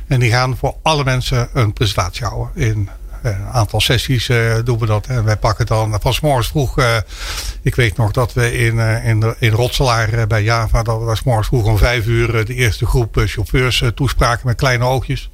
En 0.07 0.21
die 0.21 0.31
gaan 0.31 0.57
voor 0.57 0.75
alle 0.83 1.05
mensen 1.05 1.49
een 1.53 1.73
presentatie 1.73 2.27
houden 2.27 2.51
in 2.55 2.88
een 3.23 3.47
aantal 3.53 3.81
sessies 3.81 4.29
uh, 4.29 4.55
doen 4.65 4.79
we 4.79 4.87
dat. 4.87 5.07
En 5.07 5.25
wij 5.25 5.37
pakken 5.37 5.67
dan 5.67 5.99
van 6.01 6.15
s'morgens 6.15 6.49
vroeg. 6.49 6.79
Uh, 6.79 6.97
ik 7.63 7.75
weet 7.75 7.97
nog 7.97 8.11
dat 8.11 8.33
we 8.33 8.59
in, 8.59 8.75
uh, 8.75 9.07
in, 9.07 9.35
in 9.39 9.51
Rotselaar 9.51 10.27
bij 10.27 10.43
Java. 10.43 10.83
Dat 10.83 11.01
we 11.01 11.07
daar 11.07 11.17
s'morgens 11.17 11.49
vroeg 11.49 11.65
om 11.65 11.79
vijf 11.79 12.07
uur 12.07 12.45
de 12.45 12.55
eerste 12.55 12.87
groep 12.87 13.23
chauffeurs 13.25 13.83
toespraken 13.95 14.47
met 14.47 14.57
kleine 14.57 14.85
oogjes. 14.85 15.31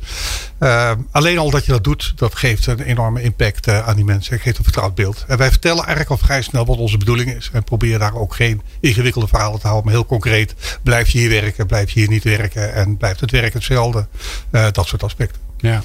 alleen 1.10 1.38
al 1.38 1.50
dat 1.50 1.64
je 1.64 1.72
dat 1.72 1.84
doet, 1.84 2.12
dat 2.16 2.34
geeft 2.34 2.66
een 2.66 2.80
enorme 2.80 3.22
impact 3.22 3.68
aan 3.68 3.96
die 3.96 4.04
mensen. 4.04 4.34
Het 4.34 4.42
geeft 4.42 4.58
een 4.58 4.64
vertrouwd 4.64 4.94
beeld. 4.94 5.24
En 5.28 5.38
wij 5.38 5.50
vertellen 5.50 5.84
eigenlijk 5.84 6.10
al 6.10 6.26
vrij 6.26 6.42
snel 6.42 6.66
wat 6.66 6.76
onze 6.76 6.98
bedoeling 6.98 7.34
is. 7.34 7.50
En 7.52 7.64
proberen 7.64 8.00
daar 8.00 8.14
ook 8.14 8.34
geen 8.34 8.62
ingewikkelde 8.80 9.28
verhalen 9.28 9.60
te 9.60 9.66
houden. 9.66 9.84
Maar 9.84 9.94
heel 9.94 10.06
concreet. 10.06 10.54
Blijf 10.82 11.08
je 11.08 11.18
hier 11.18 11.30
werken, 11.30 11.66
blijf 11.66 11.90
je 11.90 12.00
hier 12.00 12.08
niet 12.08 12.24
werken. 12.24 12.74
En 12.74 12.96
blijft 12.96 13.20
het 13.20 13.30
werk 13.30 13.52
hetzelfde. 13.52 14.06
dat 14.50 14.86
soort 14.86 15.02
aspecten. 15.02 15.40
Ja. 15.58 15.82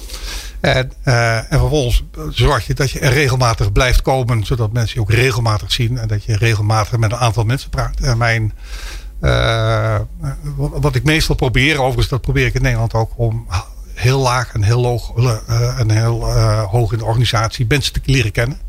En, 0.62 0.91
uh, 1.06 1.38
en 1.38 1.60
vervolgens 1.60 2.04
zorg 2.30 2.67
je 2.67 2.74
dat 2.74 2.91
je 2.91 3.00
er 3.00 3.13
regelmatig 3.13 3.71
blijft 3.71 4.02
komen, 4.02 4.45
zodat 4.45 4.74
mensen 4.74 4.95
je 4.95 5.02
ook 5.02 5.12
regelmatig 5.12 5.71
zien 5.71 5.97
en 5.97 6.08
dat 6.08 6.24
je 6.24 6.38
regelmatig 6.38 6.97
met 6.97 7.12
een 7.12 7.17
aantal 7.17 7.43
mensen 7.43 7.69
praat. 7.69 8.00
En 8.00 8.17
mijn, 8.17 8.54
uh, 9.21 10.00
wat 10.56 10.95
ik 10.95 11.04
meestal 11.04 11.36
probeer, 11.36 11.80
overigens 11.80 12.08
dat 12.08 12.21
probeer 12.21 12.45
ik 12.45 12.54
in 12.54 12.62
Nederland 12.62 12.93
ook, 12.93 13.12
om 13.15 13.47
heel 14.02 14.20
laag 14.20 14.54
en 14.54 14.64
heel 14.64 14.86
hoog, 14.86 15.18
uh, 15.18 15.80
en 15.80 15.92
heel 15.92 16.28
uh, 16.28 16.64
hoog 16.64 16.92
in 16.92 16.98
de 16.98 17.06
organisatie 17.06 17.66
mensen 17.68 17.94
te 17.94 18.02
leren 18.06 18.32
kennen. 18.32 18.60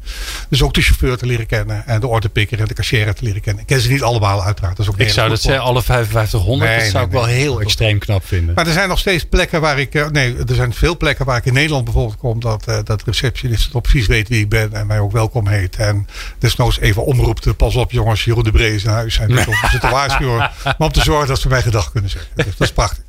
Dus 0.48 0.62
ook 0.62 0.74
de 0.74 0.80
chauffeur 0.80 1.16
te 1.16 1.26
leren 1.26 1.46
kennen 1.46 1.86
en 1.86 2.00
de 2.00 2.06
ordepikker 2.06 2.60
en 2.60 2.66
de 2.66 2.74
cashier 2.74 3.14
te 3.14 3.24
leren 3.24 3.40
kennen. 3.40 3.62
Ik 3.62 3.68
ken 3.68 3.80
ze 3.80 3.90
niet 3.90 4.02
allemaal 4.02 4.44
uiteraard. 4.44 4.76
Dat 4.76 4.86
is 4.86 4.92
ook 4.92 5.00
ik 5.00 5.08
zou 5.08 5.28
dat 5.28 5.40
zeggen, 5.40 5.62
alle 5.62 5.82
5500, 5.82 6.70
nee, 6.70 6.78
dat 6.78 6.88
zou 6.90 6.96
nee, 6.96 7.06
ik 7.06 7.12
wel 7.12 7.24
heel 7.24 7.60
extreem 7.60 7.98
knap 7.98 8.26
vinden. 8.26 8.54
Maar 8.54 8.66
er 8.66 8.72
zijn 8.72 8.88
nog 8.88 8.98
steeds 8.98 9.24
plekken 9.24 9.60
waar 9.60 9.78
ik, 9.78 10.10
nee, 10.10 10.36
er 10.36 10.54
zijn 10.54 10.74
veel 10.74 10.96
plekken 10.96 11.26
waar 11.26 11.36
ik 11.36 11.44
in 11.44 11.52
Nederland 11.52 11.84
bijvoorbeeld 11.84 12.18
kom, 12.18 12.40
dat, 12.40 12.68
uh, 12.68 12.78
dat 12.84 13.02
receptionist 13.02 13.70
toch 13.70 13.82
precies 13.82 14.06
weet 14.06 14.28
wie 14.28 14.40
ik 14.40 14.48
ben 14.48 14.72
en 14.72 14.86
mij 14.86 14.98
ook 14.98 15.12
welkom 15.12 15.46
heet. 15.46 15.76
En 15.76 16.06
desnoods 16.38 16.78
even 16.78 17.04
omroept, 17.04 17.56
pas 17.56 17.76
op 17.76 17.90
jongens, 17.92 18.24
Jeroen 18.24 18.44
de 18.44 18.50
Bree 18.50 18.74
is 18.74 18.84
in 18.84 18.90
huis. 18.90 19.18
Nee. 19.18 19.46
om 19.46 19.54
ze 19.70 19.78
te 19.78 19.88
waarschuwen, 19.88 20.50
maar 20.64 20.74
om 20.78 20.92
te 20.92 21.02
zorgen 21.02 21.28
dat 21.28 21.40
ze 21.40 21.48
mij 21.48 21.62
gedag 21.62 21.92
kunnen 21.92 22.10
zeggen. 22.10 22.30
Dus 22.34 22.44
dat 22.44 22.60
is 22.60 22.72
prachtig. 22.72 23.04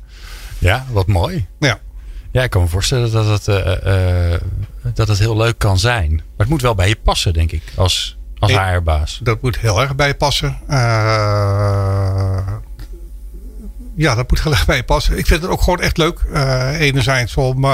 Ja, 0.58 0.86
wat 0.90 1.06
mooi. 1.06 1.46
Ja. 1.58 1.78
Ja, 2.34 2.42
ik 2.42 2.50
kan 2.50 2.62
me 2.62 2.68
voorstellen 2.68 3.12
dat 3.12 3.26
het, 3.26 3.48
uh, 3.48 4.32
uh, 4.32 4.38
dat 4.94 5.08
het 5.08 5.18
heel 5.18 5.36
leuk 5.36 5.58
kan 5.58 5.78
zijn. 5.78 6.10
Maar 6.14 6.24
het 6.36 6.48
moet 6.48 6.62
wel 6.62 6.74
bij 6.74 6.88
je 6.88 6.96
passen, 6.96 7.32
denk 7.32 7.52
ik, 7.52 7.62
als, 7.76 8.16
als 8.38 8.52
HR-baas. 8.52 9.20
Dat 9.22 9.42
moet 9.42 9.58
heel 9.58 9.80
erg 9.80 9.94
bij 9.94 10.06
je 10.06 10.14
passen. 10.14 10.58
Uh, 10.68 10.76
ja, 13.96 14.14
dat 14.14 14.30
moet 14.30 14.42
heel 14.42 14.52
erg 14.52 14.66
bij 14.66 14.76
je 14.76 14.82
passen. 14.84 15.18
Ik 15.18 15.26
vind 15.26 15.42
het 15.42 15.50
ook 15.50 15.62
gewoon 15.62 15.80
echt 15.80 15.96
leuk. 15.96 16.20
enerzijds 16.78 17.36
om, 17.36 17.66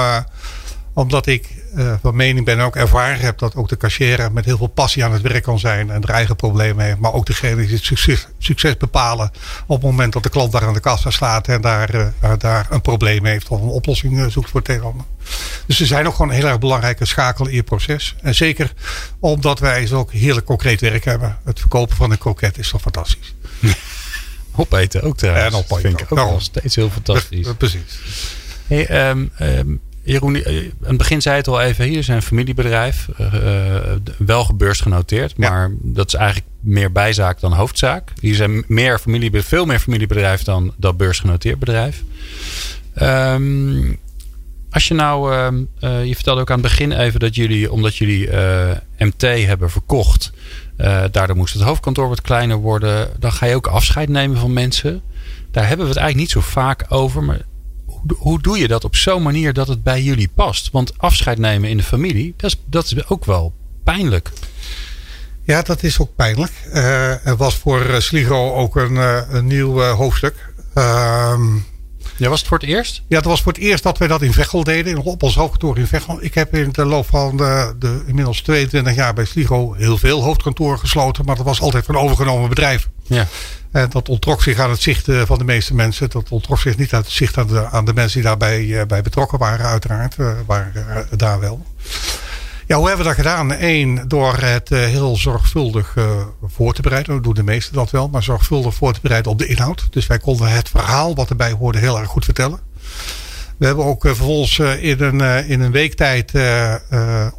omdat 0.93 1.27
ik 1.27 1.60
uh, 1.75 1.93
van 2.03 2.17
mening 2.17 2.45
ben 2.45 2.59
en 2.59 2.65
ook 2.65 2.77
ervaren 2.77 3.21
heb 3.21 3.39
dat 3.39 3.55
ook 3.55 3.69
de 3.69 3.77
cashier 3.77 4.33
met 4.33 4.45
heel 4.45 4.57
veel 4.57 4.67
passie 4.67 5.05
aan 5.05 5.13
het 5.13 5.23
werk 5.23 5.43
kan 5.43 5.59
zijn 5.59 5.91
en 5.91 6.03
er 6.03 6.11
eigen 6.11 6.37
problemen 6.37 6.85
heeft. 6.85 6.99
Maar 6.99 7.13
ook 7.13 7.27
degene 7.27 7.67
die 7.67 7.75
het 7.75 7.85
succes, 7.85 8.27
succes 8.39 8.77
bepalen 8.77 9.31
op 9.67 9.77
het 9.77 9.91
moment 9.91 10.13
dat 10.13 10.23
de 10.23 10.29
klant 10.29 10.53
daar 10.53 10.67
aan 10.67 10.75
de 10.75 10.81
kassa 10.81 11.11
slaat 11.11 11.49
en 11.49 11.61
daar, 11.61 11.95
uh, 11.95 12.33
daar 12.39 12.67
een 12.71 12.81
probleem 12.81 13.25
heeft 13.25 13.49
of 13.49 13.61
een 13.61 13.69
oplossing 13.69 14.33
zoekt 14.33 14.51
voor 14.51 14.61
het. 14.65 14.81
Dus 15.67 15.77
ze 15.77 15.87
zijn 15.87 16.07
ook 16.07 16.15
gewoon 16.15 16.31
een 16.31 16.37
heel 16.37 16.47
erg 16.47 16.59
belangrijke 16.59 17.07
schakel 17.07 17.49
in 17.49 17.55
je 17.55 17.63
proces. 17.63 18.17
En 18.23 18.35
zeker 18.35 18.73
omdat 19.19 19.59
wij 19.59 19.87
zo 19.87 19.99
ook 19.99 20.13
heerlijk 20.13 20.47
concreet 20.47 20.81
werk 20.81 21.05
hebben. 21.05 21.39
Het 21.45 21.61
verkopen 21.61 21.97
van 21.97 22.11
een 22.11 22.19
kroket 22.19 22.59
is 22.59 22.71
toch 22.71 22.81
fantastisch. 22.81 23.35
opeten 24.57 25.03
ook 25.03 25.17
trouwens. 25.17 25.47
En 25.47 25.55
opeten 25.55 25.81
vind 25.81 26.01
ik 26.01 26.13
ook 26.19 26.31
nog 26.31 26.43
steeds 26.43 26.77
heel 26.77 26.91
fantastisch. 26.91 27.49
Precies. 27.57 28.01
Hey, 28.67 29.09
um, 29.11 29.31
um, 29.41 29.81
Jeroen, 30.11 30.35
eh, 30.35 30.57
aan 30.57 30.89
het 30.89 30.97
begin 30.97 31.23
zei 31.23 31.37
het 31.37 31.49
al 31.49 31.61
even. 31.61 31.85
Hier 31.85 32.05
zijn 32.05 32.17
een 32.17 32.23
familiebedrijf. 32.23 33.09
Uh, 33.21 33.75
wel 34.19 34.45
gebeursgenoteerd. 34.45 35.37
Maar 35.37 35.71
dat 35.81 36.07
is 36.07 36.15
eigenlijk 36.15 36.49
meer 36.61 36.93
bijzaak 36.93 37.41
dan 37.41 37.53
hoofdzaak. 37.53 38.13
Hier 38.21 38.35
zijn 38.35 38.65
meer 38.67 38.99
familie, 38.99 39.43
veel 39.43 39.65
meer 39.65 39.79
familiebedrijf 39.79 40.43
dan 40.43 40.75
dat 40.77 40.97
beursgenoteerd 40.97 41.59
bedrijf. 41.59 42.03
Um, 43.03 43.99
als 44.71 44.89
je 44.89 44.95
nou, 44.95 45.35
uh, 45.35 46.05
je 46.05 46.15
vertelde 46.15 46.41
ook 46.41 46.51
aan 46.51 46.61
het 46.61 46.69
begin 46.69 46.93
even 46.93 47.21
dat 47.21 47.35
jullie, 47.35 47.73
omdat 47.73 47.97
jullie 47.97 48.29
MT 48.99 49.23
hebben 49.23 49.71
verkocht, 49.71 50.33
daardoor 51.11 51.37
moest 51.37 51.55
het 51.55 51.63
hoofdkantoor 51.63 52.09
wat 52.09 52.21
kleiner 52.21 52.57
worden. 52.57 53.09
Dan 53.19 53.33
ga 53.33 53.47
je 53.47 53.55
ook 53.55 53.67
afscheid 53.67 54.09
nemen 54.09 54.37
van 54.37 54.53
mensen. 54.53 55.03
Daar 55.51 55.69
hebben 55.69 55.87
we 55.87 55.93
het 55.93 56.01
eigenlijk 56.01 56.35
niet 56.35 56.45
zo 56.45 56.51
vaak 56.51 56.85
over. 56.89 57.23
Maar 57.23 57.41
hoe 58.17 58.43
doe 58.43 58.59
je 58.59 58.69
dat 58.69 58.85
op 58.85 58.97
zo'n 58.97 59.23
manier 59.23 59.53
dat 59.53 59.69
het 59.69 59.83
bij 59.83 60.03
jullie 60.03 60.31
past? 60.35 60.71
Want 60.71 60.99
afscheid 60.99 61.39
nemen 61.39 61.71
in 61.71 61.77
de 61.77 61.83
familie, 61.83 62.35
dat 62.37 62.51
is, 62.51 62.61
dat 62.67 62.85
is 62.85 63.09
ook 63.09 63.25
wel 63.25 63.53
pijnlijk. 63.85 64.31
Ja, 65.45 65.63
dat 65.63 65.83
is 65.83 66.01
ook 66.01 66.15
pijnlijk. 66.17 66.53
Uh, 66.75 67.27
er 67.27 67.37
was 67.37 67.57
voor 67.57 67.87
uh, 67.87 67.99
Sligo 67.99 68.55
ook 68.55 68.77
een, 68.77 68.93
uh, 68.93 69.21
een 69.29 69.47
nieuw 69.47 69.81
hoofdstuk. 69.81 70.53
Ehm, 70.75 71.57
ja, 72.17 72.29
was 72.29 72.39
het 72.39 72.49
voor 72.49 72.59
het 72.59 72.67
eerst? 72.69 73.03
Ja, 73.09 73.17
het 73.17 73.25
was 73.25 73.43
voor 73.43 73.53
het 73.53 73.61
eerst 73.61 73.83
dat 73.83 73.99
wij 73.99 74.09
dat 74.09 74.23
in 74.23 74.33
Veghel 74.33 74.65
deden. 74.65 74.99
Op 74.99 75.23
ons 75.23 75.35
hoofdkantoor 75.35 75.79
in 75.79 75.87
Veghel. 75.87 76.23
Ik 76.23 76.35
heb 76.35 76.55
in 76.55 76.69
de 76.73 76.85
loop 76.85 77.07
van 77.07 77.37
de, 77.37 77.75
de 77.79 78.03
inmiddels 78.07 78.41
22 78.41 78.95
jaar 78.95 79.15
bij 79.15 79.25
Sligo 79.25 79.73
heel 79.73 79.99
veel 79.99 80.23
hoofdkantoren 80.23 80.79
gesloten. 80.79 81.25
Maar 81.25 81.37
dat 81.37 81.45
was 81.45 81.61
altijd 81.61 81.89
een 81.89 81.97
overgenomen 81.97 82.49
bedrijf. 82.49 82.89
Ja. 83.17 83.27
En 83.71 83.91
dat 83.91 84.09
ontrok 84.09 84.43
zich 84.43 84.59
aan 84.59 84.71
het 84.71 84.83
zicht 84.83 85.09
eh, 85.09 85.23
van 85.25 85.39
de 85.39 85.45
meeste 85.45 85.75
mensen. 85.75 86.11
Dat 86.11 86.31
ontrok 86.31 86.59
zich 86.59 86.77
niet 86.77 86.93
aan 86.93 87.01
het 87.01 87.11
zicht 87.11 87.39
aan 87.39 87.47
de, 87.47 87.67
aan 87.67 87.85
de 87.85 87.95
mensen 87.95 88.21
die 88.21 88.29
daarbij 88.29 88.81
eh, 88.81 88.87
bij 88.87 89.03
betrokken 89.03 89.39
waren, 89.39 89.67
uiteraard. 89.67 90.17
waren 90.47 91.07
daar 91.17 91.41
wel. 91.41 91.67
Ja, 92.67 92.77
hoe 92.77 92.89
hebben 92.89 93.07
we 93.07 93.15
dat 93.15 93.25
gedaan? 93.25 93.53
Eén, 93.59 94.05
door 94.09 94.37
het 94.37 94.69
heel 94.69 95.17
zorgvuldig 95.17 95.95
voor 96.47 96.75
te 96.75 96.83
bereiden. 96.83 97.15
We 97.15 97.23
doen 97.23 97.35
de 97.35 97.43
meesten 97.43 97.75
dat 97.75 97.91
wel, 97.91 98.09
maar 98.09 98.23
zorgvuldig 98.23 98.75
voor 98.75 98.93
te 98.93 99.01
bereiden 99.03 99.33
op 99.33 99.39
de 99.39 99.47
inhoud. 99.47 99.87
Dus 99.91 100.07
wij 100.07 100.19
konden 100.19 100.51
het 100.51 100.69
verhaal 100.69 101.15
wat 101.15 101.31
erbij 101.31 101.53
hoorde 101.53 101.79
heel 101.79 101.99
erg 101.99 102.09
goed 102.09 102.25
vertellen. 102.25 102.61
We 103.61 103.67
hebben 103.67 103.85
ook 103.85 104.03
vervolgens 104.03 104.59
in 104.59 105.01
een, 105.01 105.47
in 105.47 105.61
een 105.61 105.71
week 105.71 105.95
tijd 105.95 106.31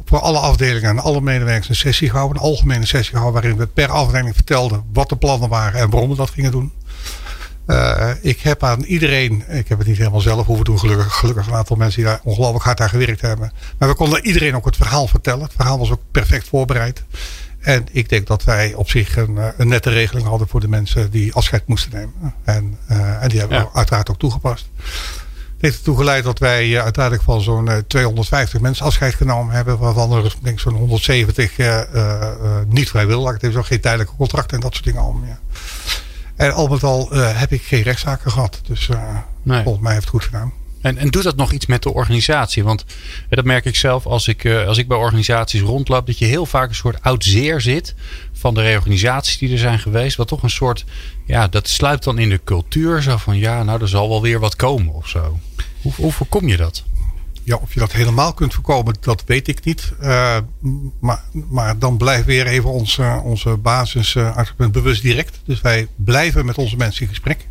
voor 0.04 0.18
alle 0.20 0.38
afdelingen 0.38 0.90
en 0.90 0.98
alle 0.98 1.20
medewerkers 1.20 1.68
een 1.68 1.74
sessie 1.74 2.10
gehouden. 2.10 2.36
Een 2.36 2.48
algemene 2.48 2.86
sessie 2.86 3.14
gehouden 3.14 3.42
waarin 3.42 3.58
we 3.58 3.66
per 3.66 3.88
afdeling 3.88 4.34
vertelden 4.34 4.84
wat 4.92 5.08
de 5.08 5.16
plannen 5.16 5.48
waren 5.48 5.80
en 5.80 5.90
waarom 5.90 6.10
we 6.10 6.16
dat 6.16 6.30
gingen 6.30 6.50
doen. 6.50 6.72
Uh, 7.66 8.10
ik 8.20 8.40
heb 8.40 8.62
aan 8.62 8.82
iedereen, 8.82 9.44
ik 9.48 9.68
heb 9.68 9.78
het 9.78 9.86
niet 9.86 9.98
helemaal 9.98 10.20
zelf 10.20 10.46
hoeven 10.46 10.64
doen, 10.64 10.78
gelukkig, 10.78 11.12
gelukkig 11.14 11.46
een 11.46 11.54
aantal 11.54 11.76
mensen 11.76 12.02
die 12.02 12.10
daar 12.10 12.20
ongelooflijk 12.22 12.64
hard 12.64 12.80
aan 12.80 12.88
gewerkt 12.88 13.20
hebben. 13.20 13.52
Maar 13.78 13.88
we 13.88 13.94
konden 13.94 14.26
iedereen 14.26 14.56
ook 14.56 14.64
het 14.64 14.76
verhaal 14.76 15.06
vertellen. 15.06 15.42
Het 15.42 15.52
verhaal 15.56 15.78
was 15.78 15.90
ook 15.90 16.02
perfect 16.10 16.48
voorbereid. 16.48 17.04
En 17.58 17.86
ik 17.90 18.08
denk 18.08 18.26
dat 18.26 18.44
wij 18.44 18.74
op 18.74 18.90
zich 18.90 19.16
een, 19.16 19.38
een 19.56 19.68
nette 19.68 19.90
regeling 19.90 20.26
hadden 20.26 20.48
voor 20.48 20.60
de 20.60 20.68
mensen 20.68 21.10
die 21.10 21.34
afscheid 21.34 21.66
moesten 21.66 21.90
nemen. 21.92 22.34
En, 22.44 22.78
uh, 22.90 23.22
en 23.22 23.28
die 23.28 23.38
hebben 23.38 23.58
ja. 23.58 23.64
we 23.64 23.72
uiteraard 23.72 24.10
ook 24.10 24.18
toegepast 24.18 24.70
heeft 25.62 25.78
ertoe 25.78 25.96
geleid 25.96 26.24
dat 26.24 26.38
wij 26.38 26.68
uh, 26.68 26.82
uiteindelijk 26.82 27.24
van 27.24 27.40
zo'n 27.40 27.66
uh, 27.66 27.76
250 27.86 28.60
mensen 28.60 28.84
afscheid 28.84 29.14
genomen 29.14 29.54
hebben. 29.54 29.78
Waarvan 29.78 30.12
er 30.12 30.34
denk 30.42 30.60
zo'n 30.60 30.74
170 30.74 31.58
uh, 31.58 31.80
niet 32.68 32.88
vrijwillig. 32.88 33.32
Het 33.32 33.42
heeft 33.42 33.56
ook 33.56 33.66
geen 33.66 33.80
tijdelijke 33.80 34.16
contracten 34.16 34.56
en 34.56 34.62
dat 34.62 34.72
soort 34.72 34.84
dingen 34.84 35.02
allemaal. 35.02 35.26
Ja. 35.26 35.38
En 36.36 36.52
al 36.52 36.68
met 36.68 36.82
al 36.82 37.08
heb 37.12 37.52
ik 37.52 37.62
geen 37.62 37.82
rechtszaken 37.82 38.30
gehad. 38.30 38.60
Dus 38.66 38.88
nee. 39.42 39.62
volgens 39.62 39.84
mij 39.84 39.92
heeft 39.92 40.04
het 40.04 40.14
goed 40.14 40.24
gedaan. 40.24 40.52
En, 40.80 40.98
en 40.98 41.08
doet 41.08 41.22
dat 41.22 41.36
nog 41.36 41.52
iets 41.52 41.66
met 41.66 41.82
de 41.82 41.92
organisatie? 41.92 42.64
Want 42.64 42.84
dat 43.28 43.44
merk 43.44 43.64
ik 43.64 43.76
zelf 43.76 44.06
als 44.06 44.28
ik, 44.28 44.46
als 44.46 44.78
ik 44.78 44.88
bij 44.88 44.96
organisaties 44.96 45.60
rondloop. 45.60 46.06
Dat 46.06 46.18
je 46.18 46.24
heel 46.24 46.46
vaak 46.46 46.68
een 46.68 46.74
soort 46.74 47.02
oud 47.02 47.24
zeer 47.24 47.60
zit 47.60 47.94
van 48.32 48.54
de 48.54 48.62
reorganisaties 48.62 49.38
die 49.38 49.52
er 49.52 49.58
zijn 49.58 49.78
geweest. 49.78 50.16
Wat 50.16 50.28
toch 50.28 50.42
een 50.42 50.50
soort, 50.50 50.84
ja, 51.26 51.48
dat 51.48 51.68
sluipt 51.68 52.04
dan 52.04 52.18
in 52.18 52.28
de 52.28 52.40
cultuur. 52.44 53.02
Zo 53.02 53.16
van, 53.16 53.38
ja, 53.38 53.62
nou, 53.62 53.80
er 53.80 53.88
zal 53.88 54.08
wel 54.08 54.22
weer 54.22 54.40
wat 54.40 54.56
komen 54.56 54.94
of 54.94 55.08
zo. 55.08 55.38
Hoe, 55.82 56.12
voorkom 56.12 56.48
je 56.48 56.56
dat? 56.56 56.84
Ja, 57.44 57.56
of 57.56 57.74
je 57.74 57.80
dat 57.80 57.92
helemaal 57.92 58.32
kunt 58.32 58.54
voorkomen, 58.54 58.96
dat 59.00 59.22
weet 59.26 59.48
ik 59.48 59.64
niet. 59.64 59.92
Uh, 60.02 60.36
maar, 61.00 61.22
maar 61.48 61.78
dan 61.78 61.96
blijft 61.96 62.24
weer 62.24 62.46
even 62.46 62.70
onze, 62.70 63.20
onze 63.24 63.56
basisargument 63.56 64.72
bewust 64.72 65.02
direct. 65.02 65.40
Dus 65.44 65.60
wij 65.60 65.88
blijven 65.96 66.44
met 66.44 66.58
onze 66.58 66.76
mensen 66.76 67.02
in 67.02 67.08
gesprek. 67.08 67.48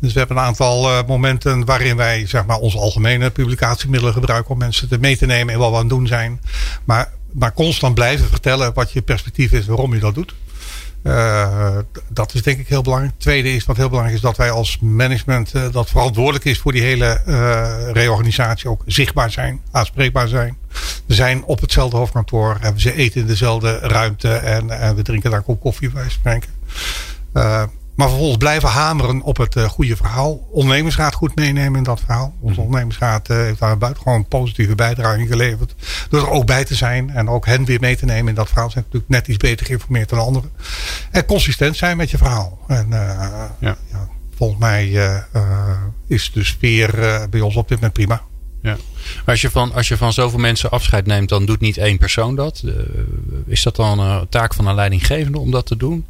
Dus 0.00 0.12
we 0.12 0.18
hebben 0.18 0.36
een 0.36 0.42
aantal 0.42 0.90
uh, 0.90 1.06
momenten 1.06 1.64
waarin 1.64 1.96
wij 1.96 2.26
zeg 2.26 2.46
maar, 2.46 2.58
onze 2.58 2.78
algemene 2.78 3.30
publicatiemiddelen 3.30 4.14
gebruiken 4.14 4.50
om 4.50 4.58
mensen 4.58 4.88
te 4.88 4.98
mee 4.98 5.16
te 5.16 5.26
nemen 5.26 5.54
in 5.54 5.60
wat 5.60 5.70
we 5.70 5.74
aan 5.74 5.80
het 5.80 5.90
doen 5.90 6.06
zijn. 6.06 6.40
Maar, 6.84 7.12
maar 7.32 7.52
constant 7.52 7.94
blijven 7.94 8.28
vertellen 8.28 8.74
wat 8.74 8.92
je 8.92 9.02
perspectief 9.02 9.52
is, 9.52 9.66
waarom 9.66 9.94
je 9.94 10.00
dat 10.00 10.14
doet. 10.14 10.34
Uh, 11.02 11.78
dat 12.08 12.34
is 12.34 12.42
denk 12.42 12.58
ik 12.58 12.68
heel 12.68 12.82
belangrijk. 12.82 13.14
Tweede 13.18 13.54
is 13.54 13.64
wat 13.64 13.76
heel 13.76 13.88
belangrijk 13.88 14.16
is 14.16 14.22
dat 14.24 14.36
wij 14.36 14.50
als 14.50 14.78
management 14.80 15.54
uh, 15.54 15.62
dat 15.72 15.88
verantwoordelijk 15.88 16.44
is 16.44 16.58
voor 16.58 16.72
die 16.72 16.82
hele 16.82 17.20
uh, 17.26 17.90
reorganisatie 17.92 18.70
ook 18.70 18.82
zichtbaar 18.86 19.30
zijn, 19.30 19.60
aanspreekbaar 19.70 20.28
zijn. 20.28 20.56
We 21.06 21.14
zijn 21.14 21.44
op 21.44 21.60
hetzelfde 21.60 21.96
hoofdkantoor 21.96 22.56
en 22.60 22.74
we 22.74 22.94
eten 22.94 23.20
in 23.20 23.26
dezelfde 23.26 23.78
ruimte 23.78 24.32
en, 24.32 24.70
en 24.70 24.96
we 24.96 25.02
drinken 25.02 25.30
daar 25.30 25.38
een 25.38 25.44
kop 25.44 25.60
koffie 25.60 25.90
bij 25.90 26.08
spreken. 26.08 26.50
Maar 27.98 28.08
vervolgens 28.08 28.38
blijven 28.38 28.68
hameren 28.68 29.22
op 29.22 29.36
het 29.36 29.56
uh, 29.56 29.64
goede 29.64 29.96
verhaal. 29.96 30.46
Ondernemingsraad 30.50 31.14
goed 31.14 31.34
meenemen 31.34 31.78
in 31.78 31.82
dat 31.82 32.00
verhaal. 32.00 32.34
Onze 32.40 32.54
mhm. 32.54 32.60
ondernemingsraad 32.60 33.30
uh, 33.30 33.36
heeft 33.36 33.58
daar 33.58 33.78
buitengewoon 33.78 34.28
positieve 34.28 34.74
bijdrage 34.74 35.18
in 35.18 35.26
geleverd. 35.26 35.74
Door 36.08 36.20
er 36.20 36.30
ook 36.30 36.46
bij 36.46 36.64
te 36.64 36.74
zijn 36.74 37.10
en 37.10 37.28
ook 37.28 37.46
hen 37.46 37.64
weer 37.64 37.80
mee 37.80 37.96
te 37.96 38.04
nemen 38.04 38.28
in 38.28 38.34
dat 38.34 38.48
verhaal. 38.48 38.70
Zijn 38.70 38.84
natuurlijk 38.84 39.12
net 39.12 39.28
iets 39.28 39.36
beter 39.36 39.66
geïnformeerd 39.66 40.08
dan 40.08 40.18
anderen. 40.18 40.50
En 41.10 41.24
consistent 41.24 41.76
zijn 41.76 41.96
met 41.96 42.10
je 42.10 42.16
verhaal. 42.16 42.58
En 42.66 42.86
uh, 42.90 42.96
ja. 43.58 43.76
ja. 43.90 44.08
volgens 44.36 44.60
mij 44.60 44.90
is 46.06 46.30
de 46.32 46.44
sfeer 46.44 46.90
bij 47.30 47.40
ons 47.40 47.56
op 47.56 47.68
dit 47.68 47.76
moment 47.76 47.92
prima. 47.92 48.22
Ja. 48.62 48.76
Als 49.26 49.40
je, 49.40 49.50
van, 49.50 49.72
als 49.72 49.88
je 49.88 49.96
van 49.96 50.12
zoveel 50.12 50.38
mensen 50.38 50.70
afscheid 50.70 51.06
neemt, 51.06 51.28
dan 51.28 51.46
doet 51.46 51.60
niet 51.60 51.76
één 51.76 51.98
persoon 51.98 52.36
dat. 52.36 52.62
is 53.46 53.62
dat 53.62 53.76
dan 53.76 53.98
een 53.98 54.28
taak 54.28 54.54
van 54.54 54.66
een 54.66 54.74
leidinggevende 54.74 55.38
om 55.38 55.50
dat 55.50 55.66
te 55.66 55.76
doen? 55.76 56.04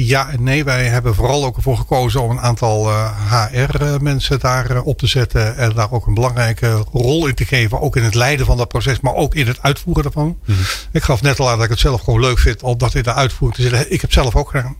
Ja 0.00 0.30
en 0.30 0.42
nee. 0.42 0.64
Wij 0.64 0.84
hebben 0.84 1.14
vooral 1.14 1.44
ook 1.44 1.56
ervoor 1.56 1.76
gekozen 1.76 2.22
om 2.22 2.30
een 2.30 2.40
aantal 2.40 2.90
HR-mensen 3.30 4.36
eh, 4.36 4.42
daar 4.42 4.70
eh, 4.70 4.86
op 4.86 4.98
te 4.98 5.06
zetten. 5.06 5.56
En 5.56 5.72
daar 5.72 5.92
ook 5.92 6.06
een 6.06 6.14
belangrijke 6.14 6.84
rol 6.92 7.26
in 7.26 7.34
te 7.34 7.44
geven. 7.44 7.80
Ook 7.80 7.96
in 7.96 8.02
het 8.02 8.14
leiden 8.14 8.46
van 8.46 8.56
dat 8.56 8.68
proces, 8.68 9.00
maar 9.00 9.14
ook 9.14 9.34
in 9.34 9.46
het 9.46 9.62
uitvoeren 9.62 10.02
daarvan. 10.02 10.38
Mhm. 10.44 10.58
Ik 10.92 11.02
gaf 11.02 11.22
net 11.22 11.40
al 11.40 11.48
aan 11.48 11.56
dat 11.56 11.64
ik 11.64 11.70
het 11.70 11.78
zelf 11.78 12.00
gewoon 12.00 12.20
leuk 12.20 12.38
vind 12.38 12.62
om 12.62 12.78
dat 12.78 12.94
in 12.94 13.02
de 13.02 13.14
uitvoering 13.14 13.60
te 13.60 13.68
zitten. 13.68 13.92
Ik 13.92 14.00
heb 14.00 14.12
zelf 14.12 14.36
ook 14.36 14.50
gedaan. 14.50 14.76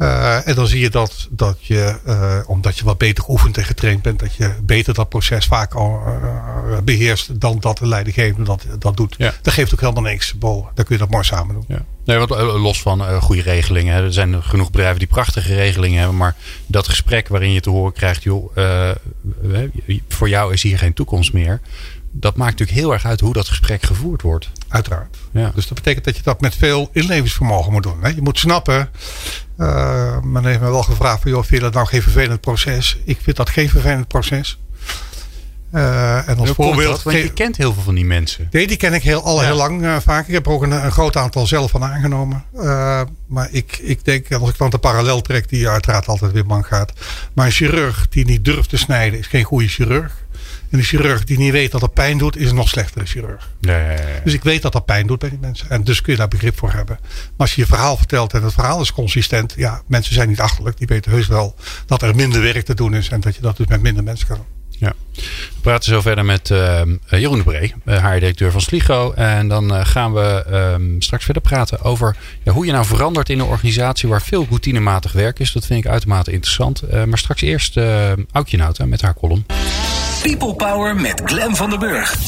Uh, 0.00 0.48
en 0.48 0.54
dan 0.54 0.66
zie 0.66 0.80
je 0.80 0.90
dat, 0.90 1.28
dat 1.30 1.56
je, 1.60 1.96
uh, 2.06 2.38
omdat 2.46 2.78
je 2.78 2.84
wat 2.84 2.98
beter 2.98 3.24
geoefend 3.24 3.56
en 3.56 3.64
getraind 3.64 4.02
bent, 4.02 4.18
dat 4.18 4.34
je 4.34 4.54
beter 4.62 4.94
dat 4.94 5.08
proces 5.08 5.46
vaak 5.46 5.74
al 5.74 6.02
uh, 6.06 6.78
beheerst 6.84 7.40
dan 7.40 7.56
dat 7.60 7.78
de 7.78 7.86
leidinggevende 7.86 8.44
dat, 8.44 8.66
dat 8.78 8.96
doet. 8.96 9.14
Ja. 9.18 9.34
Dat 9.42 9.54
geeft 9.54 9.72
ook 9.72 9.80
helemaal 9.80 10.02
niks. 10.02 10.34
Bo, 10.34 10.70
dan 10.74 10.84
kun 10.84 10.94
je 10.94 11.00
dat 11.00 11.10
mooi 11.10 11.24
samen 11.24 11.54
doen. 11.54 11.64
Ja. 11.68 11.84
Nee, 12.04 12.18
want 12.18 12.30
los 12.40 12.82
van 12.82 13.20
goede 13.22 13.42
regelingen. 13.42 13.94
Hè. 13.94 14.02
Er 14.02 14.12
zijn 14.12 14.42
genoeg 14.42 14.70
bedrijven 14.70 14.98
die 14.98 15.08
prachtige 15.08 15.54
regelingen 15.54 15.98
hebben. 15.98 16.16
Maar 16.16 16.36
dat 16.66 16.88
gesprek 16.88 17.28
waarin 17.28 17.52
je 17.52 17.60
te 17.60 17.70
horen 17.70 17.92
krijgt, 17.92 18.22
joh, 18.22 18.56
voor 20.08 20.28
jou 20.28 20.52
is 20.52 20.62
hier 20.62 20.78
geen 20.78 20.94
toekomst 20.94 21.32
meer 21.32 21.60
dat 22.10 22.36
maakt 22.36 22.50
natuurlijk 22.50 22.78
heel 22.78 22.92
erg 22.92 23.04
uit 23.04 23.20
hoe 23.20 23.32
dat 23.32 23.48
gesprek 23.48 23.82
gevoerd 23.82 24.22
wordt. 24.22 24.50
Uiteraard. 24.68 25.16
Ja. 25.30 25.52
Dus 25.54 25.66
dat 25.66 25.74
betekent 25.74 26.04
dat 26.04 26.16
je 26.16 26.22
dat 26.22 26.40
met 26.40 26.54
veel 26.54 26.88
inlevingsvermogen 26.92 27.72
moet 27.72 27.82
doen. 27.82 28.02
Hè? 28.02 28.08
Je 28.08 28.22
moet 28.22 28.38
snappen. 28.38 28.90
Uh, 29.58 30.20
men 30.22 30.44
heeft 30.44 30.60
me 30.60 30.70
wel 30.70 30.82
gevraagd: 30.82 31.22
van, 31.22 31.30
joh, 31.30 31.40
vind 31.40 31.54
je 31.54 31.60
dat 31.60 31.74
nou 31.74 31.86
geen 31.86 32.02
vervelend 32.02 32.40
proces? 32.40 32.98
Ik 33.04 33.18
vind 33.20 33.36
dat 33.36 33.50
geen 33.50 33.68
vervelend 33.68 34.08
proces. 34.08 34.58
Uh, 35.74 36.28
en 36.28 36.38
als 36.38 36.50
voorbeeld. 36.50 37.02
want 37.02 37.16
je 37.16 37.32
kent 37.32 37.56
heel 37.56 37.72
veel 37.72 37.82
van 37.82 37.94
die 37.94 38.04
mensen. 38.04 38.48
Nee, 38.50 38.66
die 38.66 38.76
ken 38.76 38.94
ik 38.94 39.02
heel, 39.02 39.22
al 39.22 39.40
heel 39.40 39.56
lang 39.56 39.82
uh, 39.82 39.96
vaak. 39.96 40.26
Ik 40.28 40.34
heb 40.34 40.46
er 40.46 40.52
ook 40.52 40.62
een, 40.62 40.70
een, 40.70 40.92
groot 40.92 41.16
aantal 41.16 41.46
zelf 41.46 41.70
van 41.70 41.84
aangenomen. 41.84 42.44
Uh, 42.54 43.02
maar 43.26 43.48
ik, 43.50 43.78
ik 43.82 44.04
denk, 44.04 44.32
als 44.32 44.48
ik 44.48 44.58
dan 44.58 44.70
de 44.70 44.78
parallel 44.78 45.20
trek, 45.20 45.48
die 45.48 45.68
uiteraard 45.68 46.06
altijd 46.06 46.32
weer 46.32 46.46
man 46.46 46.64
gaat. 46.64 46.92
Maar 47.32 47.46
een 47.46 47.52
chirurg 47.52 48.08
die 48.08 48.24
niet 48.24 48.44
durft 48.44 48.68
te 48.68 48.76
snijden, 48.76 49.18
is 49.18 49.26
geen 49.26 49.44
goede 49.44 49.68
chirurg. 49.68 50.24
En 50.70 50.78
een 50.78 50.84
chirurg 50.84 51.24
die 51.24 51.38
niet 51.38 51.52
weet 51.52 51.70
dat 51.70 51.80
dat 51.80 51.92
pijn 51.92 52.18
doet, 52.18 52.36
is 52.36 52.50
een 52.50 52.56
nog 52.56 52.68
slechtere 52.68 53.06
chirurg. 53.06 53.50
Ja, 53.60 53.78
ja, 53.78 53.90
ja. 53.90 53.98
Dus 54.24 54.34
ik 54.34 54.42
weet 54.42 54.62
dat 54.62 54.72
dat 54.72 54.84
pijn 54.84 55.06
doet 55.06 55.18
bij 55.18 55.30
die 55.30 55.38
mensen. 55.40 55.70
En 55.70 55.84
dus 55.84 56.00
kun 56.00 56.12
je 56.12 56.18
daar 56.18 56.28
begrip 56.28 56.58
voor 56.58 56.72
hebben. 56.72 56.98
Maar 57.00 57.30
als 57.36 57.54
je 57.54 57.60
je 57.60 57.66
verhaal 57.66 57.96
vertelt 57.96 58.34
en 58.34 58.42
het 58.42 58.52
verhaal 58.52 58.80
is 58.80 58.92
consistent. 58.92 59.54
Ja, 59.56 59.82
mensen 59.86 60.14
zijn 60.14 60.28
niet 60.28 60.40
achterlijk. 60.40 60.78
Die 60.78 60.86
weten 60.86 61.10
heus 61.10 61.26
wel 61.26 61.54
dat 61.86 62.02
er 62.02 62.14
minder 62.14 62.42
werk 62.42 62.64
te 62.64 62.74
doen 62.74 62.94
is. 62.94 63.08
En 63.08 63.20
dat 63.20 63.34
je 63.34 63.40
dat 63.40 63.56
dus 63.56 63.66
met 63.66 63.82
minder 63.82 64.02
mensen 64.04 64.26
kan. 64.26 64.44
Ja. 64.80 64.92
We 65.14 65.60
praten 65.60 65.92
zo 65.92 66.00
verder 66.00 66.24
met 66.24 66.50
uh, 66.50 66.82
Jeroen 67.06 67.38
de 67.38 67.44
Bree, 67.44 67.74
haar 67.84 68.14
eh, 68.14 68.20
directeur 68.20 68.50
van 68.50 68.60
Sligo. 68.60 69.12
En 69.12 69.48
dan 69.48 69.74
uh, 69.74 69.84
gaan 69.84 70.12
we 70.12 70.44
um, 70.52 71.02
straks 71.02 71.24
verder 71.24 71.42
praten 71.42 71.82
over 71.82 72.16
ja, 72.42 72.52
hoe 72.52 72.66
je 72.66 72.72
nou 72.72 72.84
verandert 72.84 73.28
in 73.28 73.38
een 73.38 73.46
organisatie 73.46 74.08
waar 74.08 74.22
veel 74.22 74.46
routinematig 74.48 75.12
werk 75.12 75.38
is. 75.38 75.52
Dat 75.52 75.66
vind 75.66 75.84
ik 75.84 75.90
uitermate 75.90 76.32
interessant. 76.32 76.82
Uh, 76.92 77.04
maar 77.04 77.18
straks 77.18 77.40
eerst 77.40 77.76
Aukje 78.32 78.56
Nauta 78.56 78.86
met 78.86 79.02
haar 79.02 79.14
column. 79.14 79.44
People 80.22 80.54
Power 80.54 80.96
met 80.96 81.22
Glen 81.24 81.56
van 81.56 81.70
der 81.70 81.78
Burg. 81.78 82.18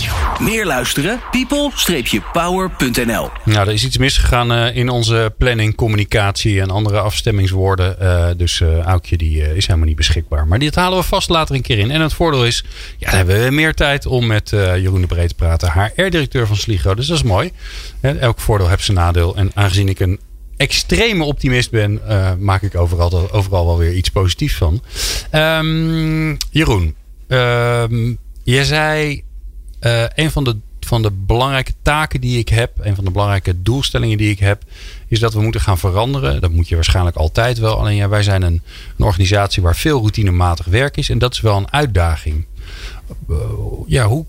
Meer 0.41 0.67
luisteren? 0.67 1.21
people-power.nl 1.31 3.31
Nou, 3.45 3.67
er 3.67 3.73
is 3.73 3.85
iets 3.85 3.99
misgegaan 3.99 4.53
uh, 4.53 4.77
in 4.77 4.89
onze 4.89 5.35
planning, 5.39 5.75
communicatie 5.75 6.61
en 6.61 6.71
andere 6.71 7.01
afstemmingswoorden. 7.01 7.97
Uh, 8.03 8.27
dus 8.37 8.61
uh, 8.61 8.79
Aukje 8.79 9.17
die, 9.17 9.55
is 9.55 9.67
helemaal 9.67 9.89
niet 9.89 9.97
beschikbaar. 9.97 10.47
Maar 10.47 10.59
dit 10.59 10.75
halen 10.75 10.99
we 10.99 11.05
vast 11.05 11.29
later 11.29 11.55
een 11.55 11.63
keer 11.63 11.79
in. 11.79 11.91
En 11.91 12.01
het 12.01 12.13
voordeel 12.13 12.47
is, 12.47 12.65
ja, 12.99 13.09
dan 13.09 13.17
hebben 13.17 13.45
we 13.45 13.51
meer 13.51 13.75
tijd 13.75 14.07
om 14.07 14.27
met 14.27 14.51
Jeroen 14.51 15.01
de 15.01 15.07
Breed 15.07 15.29
te 15.29 15.35
praten. 15.35 15.69
Haar 15.69 15.93
R-directeur 15.97 16.47
van 16.47 16.57
Sligo. 16.57 16.95
Dus 16.95 17.07
dat 17.07 17.17
is 17.17 17.23
mooi. 17.23 17.53
elk 18.01 18.41
voordeel 18.41 18.69
heeft 18.69 18.85
zijn 18.85 18.97
nadeel. 18.97 19.37
En 19.37 19.51
aangezien 19.55 19.89
ik 19.89 20.01
een 20.01 20.21
extreme 20.57 21.25
optimist 21.25 21.71
ben, 21.71 22.01
maak 22.39 22.63
ik 22.63 22.77
overal, 22.77 23.33
overal 23.33 23.67
wel 23.67 23.79
weer 23.79 23.95
iets 23.95 24.11
positiefs 24.11 24.55
van. 24.55 24.83
Um, 25.33 26.37
Jeroen, 26.51 26.95
Um, 27.33 28.19
je 28.43 28.65
zei 28.65 29.23
uh, 29.81 30.05
een 30.15 30.31
van 30.31 30.45
de, 30.45 30.57
van 30.81 31.03
de 31.03 31.11
belangrijke 31.11 31.73
taken 31.83 32.21
die 32.21 32.39
ik 32.39 32.49
heb, 32.49 32.73
een 32.81 32.95
van 32.95 33.05
de 33.05 33.11
belangrijke 33.11 33.63
doelstellingen 33.63 34.19
die 34.19 34.31
ik 34.31 34.39
heb, 34.39 34.63
is 35.09 35.21
dat 35.21 35.35
we 35.35 35.41
moeten 35.41 35.61
gaan 35.61 35.79
veranderen. 35.79 36.41
Dat 36.41 36.51
moet 36.51 36.69
je 36.69 36.75
waarschijnlijk 36.75 37.17
altijd 37.17 37.59
wel. 37.59 37.79
Alleen 37.79 37.97
ja, 37.97 38.09
wij 38.09 38.23
zijn 38.23 38.43
een, 38.43 38.63
een 38.99 39.05
organisatie 39.05 39.63
waar 39.63 39.77
veel 39.77 40.01
routinematig 40.01 40.67
werk 40.67 40.97
is 40.97 41.09
en 41.09 41.19
dat 41.19 41.33
is 41.33 41.41
wel 41.41 41.57
een 41.57 41.73
uitdaging. 41.73 42.47
Uh, 43.29 43.37
ja, 43.87 44.07
hoe, 44.07 44.25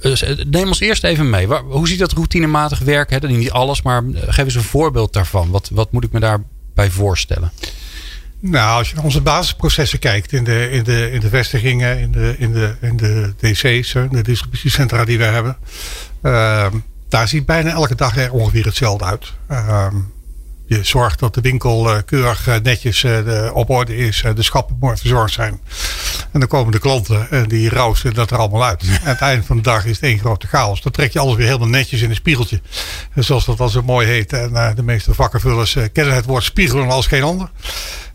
dus, 0.00 0.22
eh, 0.22 0.44
neem 0.44 0.66
ons 0.66 0.80
eerst 0.80 1.04
even 1.04 1.30
mee. 1.30 1.46
Hoe 1.46 1.88
ziet 1.88 1.98
dat 1.98 2.12
routinematig 2.12 2.78
werk? 2.78 3.10
Hè? 3.10 3.18
Niet 3.18 3.50
alles, 3.50 3.82
maar 3.82 4.04
geef 4.14 4.44
eens 4.44 4.54
een 4.54 4.62
voorbeeld 4.62 5.12
daarvan. 5.12 5.50
Wat, 5.50 5.70
wat 5.72 5.92
moet 5.92 6.04
ik 6.04 6.12
me 6.12 6.20
daarbij 6.20 6.90
voorstellen? 6.90 7.52
Nou, 8.40 8.78
als 8.78 8.88
je 8.88 8.94
naar 8.94 9.04
onze 9.04 9.20
basisprocessen 9.20 9.98
kijkt 9.98 10.32
in 10.32 10.44
de, 10.44 10.70
in 10.70 10.82
de, 10.82 11.10
in 11.12 11.20
de 11.20 11.28
vestigingen, 11.28 11.98
in 11.98 12.12
de, 12.12 12.34
in 12.38 12.52
de, 12.52 12.74
in 12.80 12.96
de 12.96 13.34
DC's, 13.36 13.92
de 14.10 14.22
distributiecentra 14.22 15.04
die 15.04 15.18
we 15.18 15.24
hebben. 15.24 15.56
Uh, 16.22 16.66
daar 17.08 17.28
ziet 17.28 17.46
bijna 17.46 17.70
elke 17.70 17.94
dag 17.94 18.16
er 18.16 18.32
ongeveer 18.32 18.64
hetzelfde 18.64 19.04
uit. 19.04 19.32
Uh, 19.50 19.86
je 20.66 20.84
zorgt 20.84 21.18
dat 21.18 21.34
de 21.34 21.40
winkel 21.40 21.90
uh, 21.90 21.98
keurig 22.04 22.48
uh, 22.48 22.54
netjes 22.62 23.02
uh, 23.02 23.50
op 23.52 23.70
orde 23.70 23.96
is. 23.96 24.24
de 24.34 24.42
schappen 24.42 24.76
mooi 24.80 24.96
verzorgd 24.96 25.32
zijn. 25.32 25.60
En 26.32 26.40
dan 26.40 26.48
komen 26.48 26.72
de 26.72 26.78
klanten 26.78 27.30
en 27.30 27.48
die 27.48 27.68
rousen 27.68 28.14
dat 28.14 28.30
er 28.30 28.38
allemaal 28.38 28.64
uit. 28.64 28.82
Aan 29.04 29.08
het 29.08 29.20
einde 29.20 29.44
van 29.44 29.56
de 29.56 29.62
dag 29.62 29.84
is 29.84 29.94
het 29.94 30.02
één 30.02 30.18
grote 30.18 30.46
chaos. 30.46 30.82
Dan 30.82 30.92
trek 30.92 31.12
je 31.12 31.18
alles 31.18 31.36
weer 31.36 31.46
helemaal 31.46 31.68
netjes 31.68 32.02
in 32.02 32.10
een 32.10 32.16
spiegeltje. 32.16 32.60
Zoals 33.14 33.44
dat 33.44 33.60
al 33.60 33.68
zo 33.68 33.82
mooi 33.82 34.06
heet. 34.06 34.32
En 34.32 34.74
de 34.74 34.82
meeste 34.82 35.14
vakkenvullers 35.14 35.76
kennen 35.92 36.14
het 36.14 36.24
woord 36.24 36.44
spiegelen 36.44 36.88
als 36.88 37.06
geen 37.06 37.22
ander. 37.22 37.50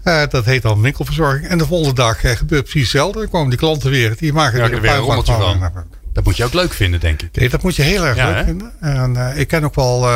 Uh, 0.04 0.22
dat 0.30 0.46
heet 0.46 0.62
dan 0.62 0.82
winkelverzorging. 0.82 1.48
En 1.48 1.58
de 1.58 1.66
volgende 1.66 1.96
dag 1.96 2.24
uh, 2.24 2.32
gebeurt 2.32 2.64
precies 2.64 2.82
hetzelfde. 2.82 3.20
Dan 3.20 3.30
komen 3.30 3.50
die 3.50 3.60
klanten 3.60 3.90
weer. 3.90 4.16
Die 4.18 4.34
maken 4.34 4.60
ja, 4.60 4.70
er 4.70 4.82
weer 4.82 4.92
een 4.92 4.98
rommeltje 4.98 5.34
van. 5.34 5.60
van. 5.60 6.01
Dat 6.14 6.24
moet 6.24 6.38
je 6.38 6.44
ook 6.44 6.54
leuk 6.54 6.74
vinden, 6.74 7.00
denk 7.00 7.22
ik. 7.22 7.30
Nee, 7.36 7.50
dat 7.50 7.64
moet 7.64 7.76
je 7.76 7.82
heel 7.82 8.06
erg 8.06 8.18
leuk 8.18 8.46
vinden. 8.46 8.72
En 8.80 9.14
uh, 9.14 9.40
ik 9.40 9.48
ken 9.48 9.64
ook 9.64 9.76
wel 9.76 10.08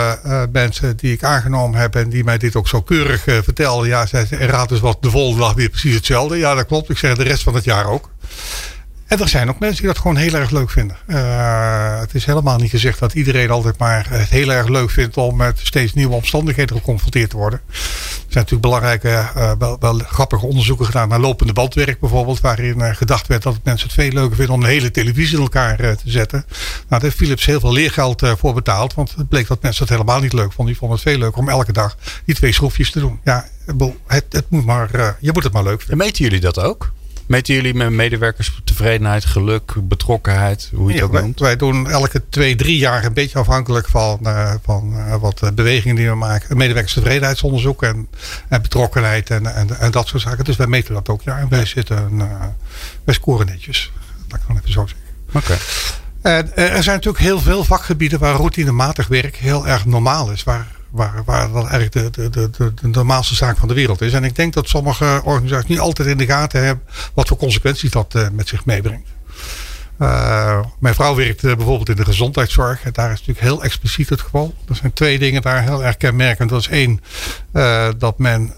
mensen 0.51 0.97
die 0.97 1.11
ik 1.11 1.23
aangenomen 1.23 1.79
heb 1.79 1.95
en 1.95 2.09
die 2.09 2.23
mij 2.23 2.37
dit 2.37 2.55
ook 2.55 2.67
zo 2.67 2.81
keurig 2.81 3.21
vertelden. 3.21 3.87
Ja, 3.87 4.05
zij 4.05 4.27
raad 4.29 4.69
dus 4.69 4.79
wat 4.79 4.97
de 5.01 5.09
volgende 5.09 5.41
dag 5.41 5.53
weer 5.53 5.69
precies 5.69 5.95
hetzelfde. 5.95 6.37
Ja, 6.37 6.55
dat 6.55 6.65
klopt. 6.65 6.89
Ik 6.89 6.97
zeg 6.97 7.15
de 7.15 7.23
rest 7.23 7.43
van 7.43 7.55
het 7.55 7.63
jaar 7.63 7.85
ook. 7.85 8.09
En 9.05 9.19
er 9.19 9.29
zijn 9.29 9.49
ook 9.49 9.59
mensen 9.59 9.77
die 9.77 9.87
dat 9.87 9.97
gewoon 9.97 10.17
heel 10.17 10.33
erg 10.33 10.49
leuk 10.49 10.69
vinden. 10.69 10.97
Uh, 11.07 11.99
het 11.99 12.15
is 12.15 12.25
helemaal 12.25 12.57
niet 12.57 12.69
gezegd 12.69 12.99
dat 12.99 13.13
iedereen 13.13 13.49
altijd 13.49 13.77
maar 13.77 14.09
het 14.09 14.29
heel 14.29 14.51
erg 14.51 14.67
leuk 14.67 14.89
vindt 14.89 15.17
om 15.17 15.35
met 15.35 15.59
steeds 15.63 15.93
nieuwe 15.93 16.15
omstandigheden 16.15 16.75
geconfronteerd 16.75 17.29
te 17.29 17.37
worden. 17.37 17.61
Er 17.69 18.41
zijn 18.41 18.45
natuurlijk 18.45 18.61
belangrijke, 18.61 19.07
uh, 19.07 19.51
wel, 19.59 19.77
wel, 19.79 19.97
grappige 19.97 20.45
onderzoeken 20.45 20.85
gedaan 20.85 21.09
naar 21.09 21.19
lopende 21.19 21.53
bandwerk 21.53 21.99
bijvoorbeeld. 21.99 22.39
Waarin 22.39 22.79
uh, 22.79 22.95
gedacht 22.95 23.27
werd 23.27 23.43
dat 23.43 23.59
mensen 23.63 23.87
het 23.87 23.95
veel 23.95 24.11
leuker 24.11 24.35
vinden 24.35 24.55
om 24.55 24.61
een 24.61 24.69
hele 24.69 24.91
televisie 24.91 25.35
in 25.35 25.43
elkaar 25.43 25.77
te 25.77 25.97
zetten. 26.05 26.45
Nou, 26.47 26.85
daar 26.87 27.01
heeft 27.01 27.15
Philips 27.15 27.45
heel 27.45 27.59
veel 27.59 27.73
leergeld 27.73 28.21
voor 28.37 28.53
betaald. 28.53 28.93
Want 28.93 29.13
het 29.17 29.29
bleek 29.29 29.47
dat 29.47 29.61
mensen 29.61 29.83
het 29.83 29.93
helemaal 29.93 30.19
niet 30.19 30.33
leuk 30.33 30.51
vonden. 30.51 30.65
Die 30.65 30.77
vonden 30.77 30.97
het 30.97 31.07
veel 31.07 31.17
leuker 31.17 31.39
om 31.39 31.49
elke 31.49 31.71
dag 31.71 31.97
die 32.25 32.35
twee 32.35 32.53
schroefjes 32.53 32.91
te 32.91 32.99
doen. 32.99 33.19
Ja, 33.23 33.45
het, 34.07 34.25
het 34.29 34.49
moet 34.49 34.65
maar, 34.65 35.15
je 35.19 35.31
moet 35.33 35.43
het 35.43 35.53
maar 35.53 35.63
leuk 35.63 35.81
vinden. 35.81 35.99
En 35.99 36.05
meten 36.05 36.23
jullie 36.23 36.39
dat 36.39 36.59
ook? 36.59 36.91
Meten 37.25 37.53
jullie 37.53 37.73
met 37.73 37.89
medewerkers 37.89 38.61
tevredenheid, 38.63 39.25
geluk, 39.25 39.73
betrokkenheid, 39.77 40.69
hoe 40.73 40.91
je 40.91 40.97
Ja, 40.97 41.09
wij, 41.09 41.21
noemt? 41.21 41.39
wij 41.39 41.55
doen 41.55 41.89
elke 41.89 42.23
twee, 42.29 42.55
drie 42.55 42.77
jaar 42.77 43.05
een 43.05 43.13
beetje 43.13 43.39
afhankelijk 43.39 43.87
van, 43.87 44.19
eh, 44.23 44.53
van 44.63 44.93
eh, 44.97 45.15
wat 45.15 45.41
eh, 45.41 45.49
bewegingen 45.51 45.95
die 45.95 46.09
we 46.09 46.15
maken. 46.15 46.51
Een 46.51 46.57
medewerkerstevredenheidsonderzoek 46.57 47.83
en, 47.83 48.07
en 48.47 48.61
betrokkenheid 48.61 49.29
en, 49.29 49.55
en, 49.55 49.79
en 49.79 49.91
dat 49.91 50.07
soort 50.07 50.21
zaken. 50.21 50.43
Dus 50.43 50.55
wij 50.55 50.67
meten 50.67 50.93
dat 50.93 51.09
ook. 51.09 51.21
Ja, 51.21 51.37
en 51.37 51.49
wij 51.49 51.65
zitten, 51.65 52.09
eh, 52.19 52.25
wij 53.03 53.13
scoren 53.13 53.45
netjes. 53.45 53.91
Dat 54.27 54.39
kan 54.47 54.55
ik 54.55 54.61
even 54.61 54.73
zo 54.73 54.87
zeggen. 54.87 55.05
Oké. 55.33 55.57
En 56.21 56.55
er 56.55 56.83
zijn 56.83 56.95
natuurlijk 56.95 57.23
heel 57.23 57.39
veel 57.39 57.63
vakgebieden 57.63 58.19
waar 58.19 58.35
routinematig 58.35 59.07
werk 59.07 59.35
heel 59.35 59.67
erg 59.67 59.85
normaal 59.85 60.31
is. 60.31 60.43
Waar, 60.43 60.67
waar, 60.95 61.23
waar 61.25 61.51
dat 61.51 61.67
eigenlijk 61.67 61.91
de, 61.91 62.09
de, 62.09 62.29
de, 62.29 62.49
de, 62.49 62.73
de 62.73 62.87
normaalste 62.87 63.35
zaak 63.35 63.57
van 63.57 63.67
de 63.67 63.73
wereld 63.73 64.01
is. 64.01 64.13
En 64.13 64.23
ik 64.23 64.35
denk 64.35 64.53
dat 64.53 64.67
sommige 64.67 65.21
organisaties 65.23 65.69
niet 65.69 65.79
altijd 65.79 66.07
in 66.07 66.17
de 66.17 66.25
gaten 66.25 66.63
hebben 66.65 66.85
wat 67.13 67.27
voor 67.27 67.37
consequenties 67.37 67.91
dat 67.91 68.15
eh, 68.15 68.27
met 68.31 68.47
zich 68.47 68.65
meebrengt. 68.65 69.09
Eh, 69.97 70.59
mijn 70.79 70.95
vrouw 70.95 71.15
werkt 71.15 71.43
eh, 71.43 71.55
bijvoorbeeld 71.55 71.89
in 71.89 71.95
de 71.95 72.05
gezondheidszorg. 72.05 72.83
En 72.83 72.93
daar 72.93 73.11
is 73.11 73.19
natuurlijk 73.19 73.47
heel 73.47 73.63
expliciet 73.63 74.09
het 74.09 74.21
geval. 74.21 74.53
Er 74.69 74.75
zijn 74.75 74.93
twee 74.93 75.19
dingen 75.19 75.41
daar 75.41 75.61
heel 75.61 75.83
erg 75.83 75.97
kenmerkend. 75.97 76.49
Dat 76.49 76.59
is 76.59 76.67
één, 76.67 77.01
eh, 77.51 77.87
dat 77.97 78.17
men 78.17 78.53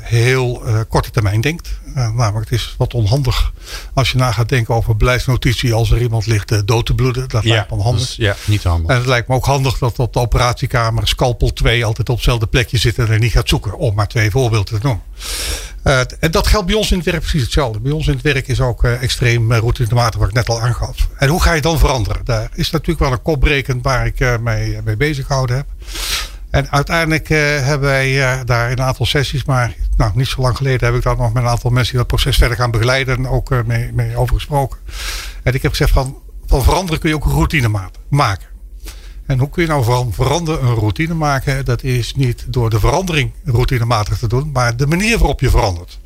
heel 0.00 0.62
korte 0.88 1.10
termijn 1.10 1.40
denkt. 1.40 1.78
Namelijk, 1.94 2.50
het 2.50 2.60
is 2.60 2.74
wat 2.78 2.94
onhandig 2.94 3.52
als 3.94 4.10
je 4.10 4.18
na 4.18 4.32
gaat 4.32 4.48
denken 4.48 4.74
over 4.74 4.96
beleidsnotitie. 4.96 5.74
Als 5.74 5.90
er 5.90 6.00
iemand 6.00 6.26
ligt 6.26 6.66
dood 6.66 6.86
te 6.86 6.94
bloeden. 6.94 7.28
Dat 7.28 7.44
lijkt 7.44 7.70
me 7.70 7.76
onhandig. 7.76 8.06
dus, 8.06 8.16
ja, 8.16 8.36
niet 8.46 8.62
handig. 8.62 8.90
En 8.90 8.96
het 8.96 9.06
lijkt 9.06 9.28
me 9.28 9.34
ook 9.34 9.44
handig 9.44 9.78
dat 9.78 9.98
op 9.98 10.12
de 10.12 10.18
operatiekamer 10.18 11.08
scalpel 11.08 11.52
2 11.52 11.84
altijd 11.84 12.08
op 12.08 12.14
hetzelfde 12.14 12.46
plekje 12.46 12.78
zit 12.78 12.98
en 12.98 13.08
er 13.08 13.18
niet 13.18 13.32
gaat 13.32 13.48
zoeken. 13.48 13.78
Om 13.78 13.94
maar 13.94 14.08
twee 14.08 14.30
voorbeelden 14.30 14.80
te 14.80 14.86
noemen. 14.86 15.02
Eh, 15.84 16.00
en 16.20 16.30
dat 16.30 16.46
geldt 16.46 16.66
bij 16.66 16.74
ons 16.74 16.90
in 16.90 16.96
het 16.96 17.06
werk 17.06 17.20
precies 17.20 17.42
hetzelfde. 17.42 17.80
Bij 17.80 17.92
ons 17.92 18.06
in 18.06 18.12
het 18.12 18.22
werk 18.22 18.48
is 18.48 18.60
ook 18.60 18.84
eh, 18.84 19.02
extreem 19.02 19.52
uh, 19.52 19.58
routinematig, 19.58 20.20
wat 20.20 20.28
ik 20.28 20.34
net 20.34 20.48
al 20.48 20.60
aangaf. 20.60 21.08
En 21.16 21.28
hoe 21.28 21.42
ga 21.42 21.52
je 21.52 21.60
dan 21.60 21.78
veranderen? 21.78 22.24
Daar 22.24 22.50
is 22.54 22.70
natuurlijk 22.70 22.98
wel 22.98 23.12
een 23.12 23.22
kopbrekend 23.22 23.82
waar 23.82 24.06
ik 24.06 24.40
mee, 24.40 24.80
mee 24.84 24.96
bezig 24.96 25.26
gehouden 25.26 25.56
heb. 25.56 25.66
En 26.50 26.70
uiteindelijk 26.70 27.28
hebben 27.28 27.88
wij 27.88 28.44
daar 28.44 28.70
een 28.70 28.82
aantal 28.82 29.06
sessies, 29.06 29.44
maar 29.44 29.74
nou, 29.96 30.12
niet 30.14 30.26
zo 30.26 30.40
lang 30.40 30.56
geleden 30.56 30.86
heb 30.86 30.96
ik 30.96 31.02
daar 31.02 31.16
nog 31.16 31.32
met 31.32 31.42
een 31.42 31.48
aantal 31.48 31.70
mensen 31.70 31.90
die 31.90 32.00
dat 32.00 32.08
proces 32.08 32.36
verder 32.36 32.56
gaan 32.56 32.70
begeleiden 32.70 33.16
en 33.16 33.28
ook 33.28 33.64
mee, 33.66 33.92
mee 33.92 34.16
over 34.16 34.34
gesproken. 34.34 34.78
En 35.42 35.54
ik 35.54 35.62
heb 35.62 35.70
gezegd 35.70 35.90
van, 35.92 36.18
van 36.46 36.62
veranderen 36.62 37.00
kun 37.00 37.08
je 37.08 37.14
ook 37.16 37.24
een 37.24 37.32
routine 37.32 37.92
maken. 38.08 38.53
En 39.26 39.38
hoe 39.38 39.50
kun 39.50 39.62
je 39.62 39.68
nou 39.68 39.84
van 39.84 40.12
veranderen 40.12 40.64
een 40.66 40.74
routine 40.74 41.14
maken? 41.14 41.64
Dat 41.64 41.82
is 41.82 42.14
niet 42.14 42.44
door 42.48 42.70
de 42.70 42.80
verandering 42.80 43.32
routinematig 43.44 44.18
te 44.18 44.28
doen, 44.28 44.50
maar 44.52 44.76
de 44.76 44.86
manier 44.86 45.18
waarop 45.18 45.40
je 45.40 45.50
verandert. 45.50 45.98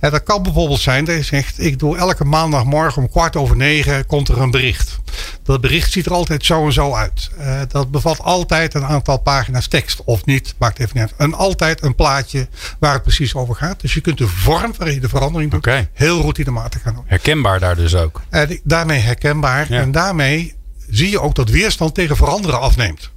En 0.00 0.10
dat 0.10 0.22
kan 0.22 0.42
bijvoorbeeld 0.42 0.80
zijn 0.80 1.04
dat 1.04 1.14
je 1.14 1.22
zegt, 1.22 1.60
ik 1.60 1.78
doe 1.78 1.96
elke 1.96 2.24
maandagmorgen 2.24 3.02
om 3.02 3.10
kwart 3.10 3.36
over 3.36 3.56
negen 3.56 4.06
komt 4.06 4.28
er 4.28 4.40
een 4.40 4.50
bericht. 4.50 4.98
Dat 5.42 5.60
bericht 5.60 5.92
ziet 5.92 6.06
er 6.06 6.12
altijd 6.12 6.44
zo 6.44 6.64
en 6.64 6.72
zo 6.72 6.94
uit. 6.94 7.30
Uh, 7.38 7.60
dat 7.68 7.90
bevat 7.90 8.20
altijd 8.20 8.74
een 8.74 8.84
aantal 8.84 9.18
pagina's 9.18 9.68
tekst. 9.68 10.04
Of 10.04 10.24
niet, 10.24 10.54
maakt 10.58 10.78
even 10.78 11.00
niet 11.00 11.02
uit. 11.02 11.14
En 11.16 11.34
altijd 11.34 11.82
een 11.82 11.94
plaatje 11.94 12.48
waar 12.78 12.92
het 12.92 13.02
precies 13.02 13.34
over 13.34 13.54
gaat. 13.54 13.80
Dus 13.80 13.94
je 13.94 14.00
kunt 14.00 14.18
de 14.18 14.28
vorm 14.28 14.72
waarin 14.76 14.94
je 14.94 15.00
de 15.00 15.08
verandering 15.08 15.50
doet 15.50 15.66
okay. 15.66 15.88
heel 15.92 16.20
routinematig 16.20 16.82
gaan 16.82 16.94
doen. 16.94 17.04
Herkenbaar 17.06 17.60
daar 17.60 17.76
dus 17.76 17.94
ook. 17.94 18.20
En 18.28 18.60
daarmee 18.64 18.98
herkenbaar. 18.98 19.72
Ja. 19.72 19.80
En 19.80 19.92
daarmee 19.92 20.58
zie 20.90 21.10
je 21.10 21.20
ook 21.20 21.34
dat 21.34 21.50
weerstand 21.50 21.94
tegen 21.94 22.16
veranderen 22.16 22.60
afneemt. 22.60 23.10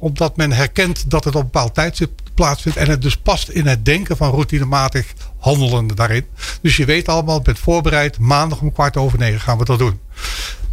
Omdat 0.00 0.36
men 0.36 0.52
herkent 0.52 1.10
dat 1.10 1.24
het 1.24 1.34
op 1.34 1.40
een 1.40 1.46
bepaald 1.46 1.74
tijdstip 1.74 2.20
plaatsvindt. 2.34 2.78
En 2.78 2.88
het 2.88 3.02
dus 3.02 3.16
past 3.16 3.48
in 3.48 3.66
het 3.66 3.84
denken 3.84 4.16
van 4.16 4.30
routinematig 4.30 5.12
handelende 5.38 5.94
daarin. 5.94 6.26
Dus 6.62 6.76
je 6.76 6.84
weet 6.84 7.08
allemaal, 7.08 7.40
bent 7.40 7.58
voorbereid. 7.58 8.18
Maandag 8.18 8.60
om 8.60 8.72
kwart 8.72 8.96
over 8.96 9.18
negen 9.18 9.40
gaan 9.40 9.58
we 9.58 9.64
dat 9.64 9.78
doen. 9.78 10.00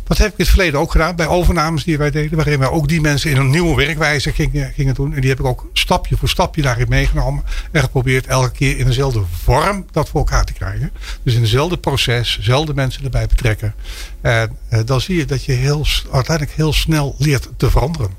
Dat 0.07 0.17
heb 0.17 0.27
ik 0.27 0.37
in 0.37 0.43
het 0.43 0.53
verleden 0.53 0.79
ook 0.79 0.91
gedaan 0.91 1.15
bij 1.15 1.27
overnames 1.27 1.83
die 1.83 1.97
wij 1.97 2.11
deden. 2.11 2.35
Waarin 2.35 2.59
wij 2.59 2.69
ook 2.69 2.87
die 2.87 3.01
mensen 3.01 3.31
in 3.31 3.37
een 3.37 3.49
nieuwe 3.49 3.75
werkwijze 3.75 4.33
gingen, 4.33 4.73
gingen 4.75 4.93
doen. 4.93 5.13
En 5.13 5.21
die 5.21 5.29
heb 5.29 5.39
ik 5.39 5.45
ook 5.45 5.69
stapje 5.73 6.17
voor 6.17 6.29
stapje 6.29 6.61
daarin 6.61 6.89
meegenomen. 6.89 7.43
En 7.71 7.81
geprobeerd 7.81 8.27
elke 8.27 8.51
keer 8.51 8.77
in 8.77 8.85
dezelfde 8.85 9.21
vorm 9.43 9.85
dat 9.91 10.09
voor 10.09 10.19
elkaar 10.19 10.45
te 10.45 10.53
krijgen. 10.53 10.91
Dus 11.23 11.33
in 11.33 11.41
dezelfde 11.41 11.77
proces, 11.77 12.35
dezelfde 12.37 12.73
mensen 12.73 13.03
erbij 13.03 13.27
betrekken. 13.27 13.75
En 14.21 14.57
uh, 14.71 14.79
dan 14.85 15.01
zie 15.01 15.15
je 15.15 15.25
dat 15.25 15.43
je 15.43 15.51
heel, 15.51 15.85
uiteindelijk 16.11 16.57
heel 16.57 16.73
snel 16.73 17.15
leert 17.17 17.49
te 17.57 17.69
veranderen. 17.69 18.11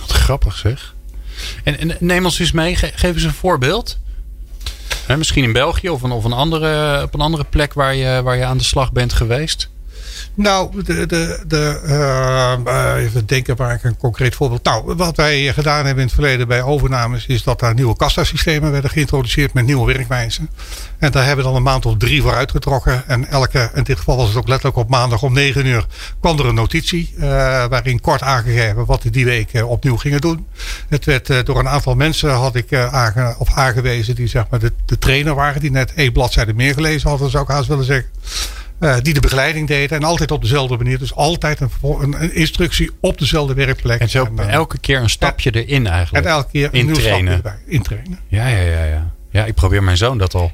Wat 0.00 0.10
grappig 0.10 0.56
zeg. 0.56 0.94
En, 1.64 1.78
en 1.78 1.96
neem 2.00 2.24
ons 2.24 2.38
eens 2.38 2.52
mee, 2.52 2.76
ge, 2.76 2.92
geef 2.94 3.14
eens 3.14 3.22
een 3.22 3.32
voorbeeld. 3.32 3.98
Misschien 5.16 5.44
in 5.44 5.52
België 5.52 5.88
of, 5.88 6.02
een, 6.02 6.10
of 6.10 6.24
een 6.24 6.32
andere, 6.32 7.02
op 7.02 7.14
een 7.14 7.20
andere 7.20 7.44
plek 7.44 7.74
waar 7.74 7.94
je, 7.94 8.22
waar 8.22 8.36
je 8.36 8.44
aan 8.44 8.58
de 8.58 8.64
slag 8.64 8.92
bent 8.92 9.12
geweest. 9.12 9.70
Nou, 10.34 10.82
de, 10.82 11.06
de, 11.06 11.42
de, 11.46 11.80
uh, 11.86 13.04
even 13.04 13.26
denken 13.26 13.56
waar 13.56 13.74
ik 13.74 13.84
een 13.84 13.96
concreet 13.96 14.34
voorbeeld. 14.34 14.64
Nou, 14.64 14.94
wat 14.96 15.16
wij 15.16 15.52
gedaan 15.52 15.84
hebben 15.84 16.02
in 16.02 16.06
het 16.06 16.14
verleden 16.14 16.48
bij 16.48 16.62
overnames, 16.62 17.26
is 17.26 17.42
dat 17.42 17.60
daar 17.60 17.74
nieuwe 17.74 17.96
kassasystemen 17.96 18.70
werden 18.70 18.90
geïntroduceerd 18.90 19.52
met 19.52 19.66
nieuwe 19.66 19.92
werkwijzen. 19.92 20.50
En 20.98 21.10
daar 21.10 21.26
hebben 21.26 21.44
we 21.44 21.50
dan 21.50 21.58
een 21.58 21.64
maand 21.66 21.86
of 21.86 21.96
drie 21.96 22.22
voor 22.22 22.34
uitgetrokken. 22.34 23.08
En 23.08 23.28
elke, 23.28 23.70
in 23.74 23.82
dit 23.82 23.98
geval 23.98 24.16
was 24.16 24.28
het 24.28 24.36
ook 24.36 24.48
letterlijk 24.48 24.76
op 24.76 24.88
maandag 24.88 25.22
om 25.22 25.32
negen 25.32 25.66
uur, 25.66 25.86
kwam 26.20 26.38
er 26.38 26.46
een 26.46 26.54
notitie. 26.54 27.14
Uh, 27.16 27.24
waarin 27.66 28.00
kort 28.00 28.22
aangegeven 28.22 28.86
wat 28.86 29.02
we 29.02 29.10
die 29.10 29.24
week 29.24 29.50
opnieuw 29.64 29.96
gingen 29.96 30.20
doen. 30.20 30.46
Het 30.88 31.04
werd 31.04 31.46
door 31.46 31.58
een 31.58 31.68
aantal 31.68 31.94
mensen 31.94 32.30
had 32.30 32.54
ik 32.54 32.74
aange, 32.74 33.34
of 33.38 33.54
aangewezen 33.54 34.14
die 34.14 34.26
zeg 34.26 34.44
maar 34.50 34.60
de, 34.60 34.72
de 34.86 34.98
trainer 34.98 35.34
waren, 35.34 35.60
die 35.60 35.70
net 35.70 35.92
één 35.94 36.12
bladzijde 36.12 36.54
meer 36.54 36.74
gelezen 36.74 37.08
hadden, 37.08 37.30
zou 37.30 37.44
ik 37.44 37.50
haast 37.50 37.68
willen 37.68 37.84
zeggen. 37.84 38.10
Uh, 38.84 38.96
die 39.02 39.14
de 39.14 39.20
begeleiding 39.20 39.68
deden. 39.68 39.96
En 39.96 40.04
altijd 40.04 40.30
op 40.30 40.42
dezelfde 40.42 40.76
manier. 40.76 40.98
Dus 40.98 41.14
altijd 41.14 41.60
een, 41.60 41.70
een, 42.00 42.34
instructie 42.34 42.90
op 43.00 43.18
dezelfde 43.18 43.54
werkplek. 43.54 44.00
En 44.00 44.08
zo 44.08 44.24
en, 44.24 44.32
uh, 44.38 44.52
elke 44.52 44.78
keer 44.78 45.00
een 45.00 45.10
stapje 45.10 45.50
ja, 45.52 45.60
erin 45.60 45.86
eigenlijk. 45.86 46.24
En 46.24 46.30
elke 46.30 46.50
keer 46.50 46.68
een 46.72 46.86
nieuw 46.86 46.94
stapje 46.94 47.26
erbij. 47.26 47.58
Intrainen. 47.66 48.18
Ja, 48.28 48.48
ja, 48.48 48.60
ja, 48.60 48.84
ja. 48.84 49.12
Ja, 49.30 49.44
ik 49.44 49.54
probeer 49.54 49.82
mijn 49.82 49.96
zoon 49.96 50.18
dat 50.18 50.34
al 50.34 50.52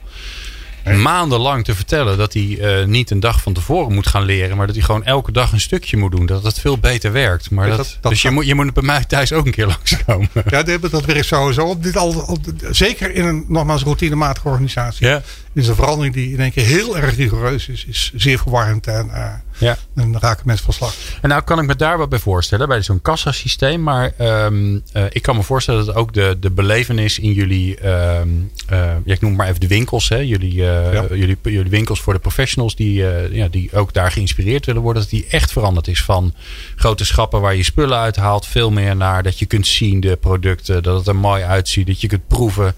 maandenlang 0.84 1.64
te 1.64 1.74
vertellen. 1.74 2.18
Dat 2.18 2.32
hij 2.32 2.42
uh, 2.42 2.84
niet 2.86 3.10
een 3.10 3.20
dag 3.20 3.40
van 3.42 3.52
tevoren 3.52 3.94
moet 3.94 4.06
gaan 4.06 4.22
leren. 4.24 4.56
Maar 4.56 4.66
dat 4.66 4.76
hij 4.76 4.84
gewoon 4.84 5.04
elke 5.04 5.32
dag 5.32 5.52
een 5.52 5.60
stukje 5.60 5.96
moet 5.96 6.10
doen. 6.12 6.26
Dat 6.26 6.42
dat 6.42 6.60
veel 6.60 6.78
beter 6.78 7.12
werkt. 7.12 7.50
Maar 7.50 7.68
dat, 7.68 7.76
dat- 7.76 7.98
dat 8.00 8.10
dus 8.12 8.22
je 8.22 8.30
moet, 8.30 8.46
je 8.46 8.54
moet 8.54 8.72
bij 8.74 8.82
mij 8.82 9.04
thuis 9.04 9.32
ook 9.32 9.46
een 9.46 9.52
keer 9.52 9.66
langskomen. 9.76 10.28
Ja, 10.48 10.62
dat, 10.62 10.90
dat 10.90 11.04
werkt 11.04 11.26
sowieso. 11.26 11.66
Op 11.66 11.82
dit 11.82 11.96
al, 11.96 12.10
op, 12.26 12.38
zeker 12.70 13.14
in 13.14 13.24
een 13.24 13.44
nogmaals 13.48 13.82
routinematige 13.82 14.48
organisatie. 14.48 15.06
Ja. 15.06 15.22
Is 15.52 15.68
een 15.68 15.74
verandering 15.74 16.14
die 16.14 16.32
in 16.32 16.40
één 16.40 16.52
keer 16.52 16.64
heel 16.64 16.96
erg 16.98 17.16
rigoureus 17.16 17.68
is. 17.68 17.84
Is 17.88 18.12
zeer 18.14 18.38
verwarrend. 18.38 18.86
En, 18.86 19.10
eh 19.14 19.24
Ja. 19.60 19.76
en 19.94 20.18
raken 20.20 20.46
mensen 20.46 20.64
van 20.64 20.74
slag. 20.74 20.94
En 21.22 21.28
nou 21.28 21.42
kan 21.42 21.58
ik 21.58 21.66
me 21.66 21.76
daar 21.76 21.98
wat 21.98 22.08
bij 22.08 22.18
voorstellen, 22.18 22.68
bij 22.68 22.82
zo'n 22.82 23.02
kassasysteem. 23.02 23.82
Maar 23.82 24.12
ehm, 24.16 24.78
eh, 24.92 25.04
ik 25.10 25.22
kan 25.22 25.36
me 25.36 25.42
voorstellen 25.42 25.86
dat 25.86 25.94
ook 25.94 26.14
de, 26.14 26.36
de 26.40 26.50
belevenis 26.50 27.18
in 27.18 27.32
jullie, 27.32 27.76
ehm, 27.76 28.28
eh, 28.66 28.78
ja, 29.04 29.14
ik 29.14 29.20
noem 29.20 29.36
maar 29.36 29.48
even 29.48 29.60
de 29.60 29.66
winkels, 29.68 30.08
hè, 30.08 30.16
jullie, 30.16 30.68
eh, 30.68 30.92
Ja. 30.92 31.04
jullie, 31.10 31.36
jullie 31.42 31.70
winkels 31.70 32.00
voor 32.00 32.12
de 32.12 32.18
professionals 32.18 32.76
die, 32.76 33.04
ja, 33.32 33.48
die 33.48 33.72
ook 33.72 33.92
daar 33.92 34.12
geïnspireerd 34.12 34.66
willen 34.66 34.82
worden, 34.82 35.02
dat 35.02 35.10
die 35.10 35.26
echt 35.30 35.52
veranderd 35.52 35.88
is 35.88 36.02
van 36.02 36.34
grote 36.76 37.04
schappen 37.04 37.40
waar 37.40 37.54
je 37.56 37.62
spullen 37.62 37.98
uithaalt, 37.98 38.46
veel 38.46 38.70
meer 38.70 38.96
naar 38.96 39.22
dat 39.22 39.38
je 39.38 39.46
kunt 39.46 39.66
zien 39.66 40.00
de 40.00 40.16
producten, 40.16 40.82
dat 40.82 40.98
het 40.98 41.06
er 41.06 41.16
mooi 41.16 41.42
uitziet, 41.42 41.86
dat 41.86 42.00
je 42.00 42.06
kunt 42.08 42.26
proeven. 42.26 42.74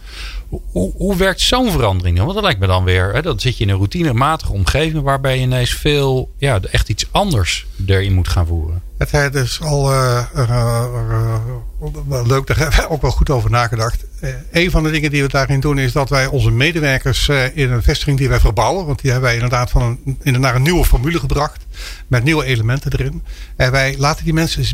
Hoe, 0.61 0.93
hoe, 0.97 1.17
werkt 1.17 1.41
zo'n 1.41 1.71
verandering? 1.71 2.19
Want 2.19 2.35
dat 2.35 2.43
lijkt 2.43 2.61
me 2.61 2.67
dan 2.67 2.85
weer, 2.85 3.13
hè, 3.13 3.23
dan 3.23 3.41
zit 3.41 3.57
je 3.57 3.65
in 3.65 3.71
een 3.71 3.77
routinematige 3.77 4.53
omgeving 4.53 5.03
waarbij 5.03 5.37
je 5.37 5.43
ineens 5.43 5.75
veel, 5.75 6.31
ja, 6.37 6.61
echt 6.61 6.89
iets 6.89 7.07
anders 7.11 7.67
erin 7.87 8.13
moet 8.13 8.29
gaan 8.29 8.47
voeren. 8.47 8.83
Het 8.99 9.35
is 9.35 9.61
al 9.61 9.93
eh, 9.93 10.25
eh, 10.35 10.51
eh, 10.51 12.27
leuk, 12.27 12.47
daar 12.47 12.59
hebben 12.59 12.81
we 12.81 12.89
ook 12.89 13.03
wel 13.03 13.11
goed 13.11 13.31
over 13.31 13.51
nagedacht. 13.51 14.05
Een 14.53 14.71
van 14.71 14.83
de 14.83 14.91
dingen 14.91 15.11
die 15.11 15.23
we 15.23 15.29
daarin 15.29 15.61
doen 15.61 15.79
is 15.79 15.93
dat 15.93 16.09
wij 16.09 16.27
onze 16.27 16.51
medewerkers 16.51 17.29
in 17.55 17.71
een 17.71 17.83
vestiging 17.83 18.19
die 18.19 18.29
wij 18.29 18.41
verbouwen. 18.41 18.87
Want 18.87 19.01
die 19.01 19.11
hebben 19.11 19.29
wij 19.29 19.39
inderdaad 19.39 19.71
van 19.71 19.83
een, 19.83 20.19
in, 20.23 20.41
naar 20.41 20.55
een 20.55 20.63
nieuwe 20.63 20.85
formule 20.85 21.19
gebracht. 21.19 21.67
Met 22.07 22.25
nieuwe 22.25 22.45
elementen 22.45 22.93
erin. 22.93 23.23
En 23.57 23.71
wij 23.71 23.95
laten 23.99 24.25
die 24.25 24.35
mensen 24.35 24.65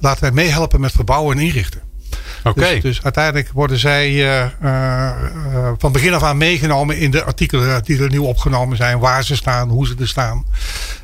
laten 0.00 0.22
wij 0.22 0.32
meehelpen 0.32 0.80
met 0.80 0.92
verbouwen 0.92 1.36
en 1.36 1.44
inrichten. 1.44 1.80
Dus, 2.54 2.80
dus 2.80 3.02
uiteindelijk 3.02 3.50
worden 3.52 3.78
zij 3.78 4.08
eh, 4.08 4.42
eh, 4.42 5.08
eh, 5.08 5.72
van 5.78 5.92
begin 5.92 6.14
af 6.14 6.22
aan 6.22 6.36
meegenomen 6.36 6.98
in 6.98 7.10
de 7.10 7.24
artikelen 7.24 7.84
die 7.84 8.02
er 8.02 8.08
nieuw 8.08 8.24
opgenomen 8.24 8.76
zijn. 8.76 8.98
Waar 8.98 9.24
ze 9.24 9.36
staan, 9.36 9.68
hoe 9.68 9.86
ze 9.86 9.94
er 9.98 10.08
staan. 10.08 10.44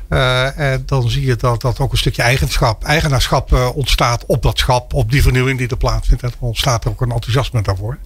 Eh, 0.09 0.59
en 0.59 0.83
dan 0.85 1.09
zie 1.09 1.25
je 1.25 1.35
dat, 1.35 1.61
dat 1.61 1.79
ook 1.79 1.91
een 1.91 1.97
stukje 1.97 2.21
eigenschap, 2.21 2.83
eigenaarschap 2.83 3.53
eh, 3.53 3.69
ontstaat 3.75 4.25
op 4.25 4.41
dat 4.41 4.57
schap, 4.57 4.93
op 4.93 5.11
die 5.11 5.21
vernieuwing 5.21 5.57
die 5.57 5.67
er 5.67 5.77
plaatsvindt. 5.77 6.23
En 6.23 6.29
dan 6.29 6.47
ontstaat 6.47 6.83
er 6.83 6.89
ook 6.89 7.01
een 7.01 7.11
enthousiasme 7.11 7.61
daarvoor. 7.61 7.97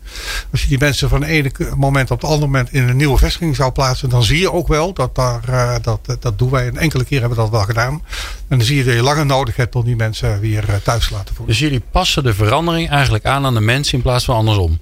Als 0.51 0.61
je 0.61 0.67
die 0.67 0.79
mensen 0.79 1.09
van 1.09 1.21
het 1.21 1.29
ene 1.29 1.51
moment 1.75 2.11
op 2.11 2.21
het 2.21 2.29
andere 2.29 2.45
moment 2.45 2.73
in 2.73 2.87
een 2.87 2.97
nieuwe 2.97 3.17
vestiging 3.17 3.55
zou 3.55 3.71
plaatsen, 3.71 4.09
dan 4.09 4.23
zie 4.23 4.39
je 4.39 4.51
ook 4.51 4.67
wel 4.67 4.93
dat 4.93 5.15
daar, 5.15 5.49
eh, 5.49 5.75
dat, 5.81 6.17
dat 6.19 6.37
doen 6.39 6.49
wij 6.49 6.67
een 6.67 6.77
enkele 6.77 7.03
keer 7.03 7.19
hebben 7.19 7.37
we 7.37 7.43
dat 7.43 7.51
wel 7.51 7.63
gedaan. 7.63 7.93
En 8.47 8.57
dan 8.57 8.65
zie 8.65 8.77
je 8.77 8.83
dat 8.83 8.93
je 8.93 9.03
langer 9.03 9.25
nodig 9.25 9.55
hebt 9.55 9.75
om 9.75 9.83
die 9.83 9.95
mensen 9.95 10.39
weer 10.39 10.81
thuis 10.83 11.07
te 11.07 11.13
laten 11.13 11.35
voelen. 11.35 11.55
Dus 11.55 11.59
jullie 11.59 11.83
passen 11.91 12.23
de 12.23 12.33
verandering 12.33 12.89
eigenlijk 12.89 13.25
aan 13.25 13.45
aan 13.45 13.53
de 13.53 13.61
mensen 13.61 13.93
in 13.93 14.01
plaats 14.01 14.25
van 14.25 14.35
andersom. 14.35 14.79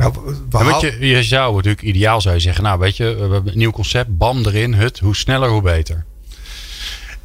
Nou, 0.00 0.68
ja, 0.68 0.78
je, 0.80 1.06
je 1.06 1.22
zou 1.22 1.54
natuurlijk 1.54 1.82
ideaal 1.82 2.20
zou 2.20 2.34
je 2.34 2.40
zeggen, 2.40 2.64
nou 2.64 2.78
weet 2.78 2.96
je, 2.96 3.14
we 3.14 3.20
hebben 3.20 3.52
een 3.52 3.58
nieuw 3.58 3.70
concept, 3.70 4.18
bam 4.18 4.44
erin, 4.46 4.74
het, 4.74 4.98
hoe 4.98 5.16
sneller 5.16 5.48
hoe 5.48 5.62
beter. 5.62 6.04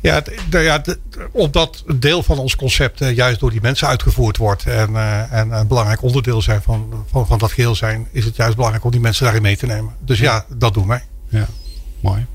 Ja, 0.06 0.24
ja 0.50 0.82
omdat 1.32 1.84
een 1.86 2.00
deel 2.00 2.24
van 2.24 2.38
ons 2.38 2.56
concept 2.56 3.02
uh, 3.02 3.16
juist 3.16 3.40
door 3.40 3.52
die 3.52 3.62
mensen 3.62 3.88
uitgevoerd 3.88 4.38
wordt. 4.38 4.66
En, 4.66 4.92
uh, 4.92 5.34
en 5.34 5.52
een 5.52 5.68
belangrijk 5.68 6.02
onderdeel 6.02 6.42
zijn 6.42 6.62
van, 6.62 7.06
van, 7.12 7.28
van 7.28 7.38
dat 7.38 7.52
geheel 7.52 7.76
zijn. 7.76 8.08
Is 8.12 8.26
het 8.26 8.36
juist 8.36 8.56
belangrijk 8.56 8.86
om 8.86 8.92
die 8.92 9.00
mensen 9.00 9.24
daarin 9.24 9.42
mee 9.42 9.58
te 9.58 9.66
nemen. 9.66 9.96
Dus 10.00 10.20
ja, 10.20 10.46
dat 10.50 10.74
doen 10.74 10.88
wij. 10.88 11.04
Ja, 11.30 11.48
mooi. 12.00 12.26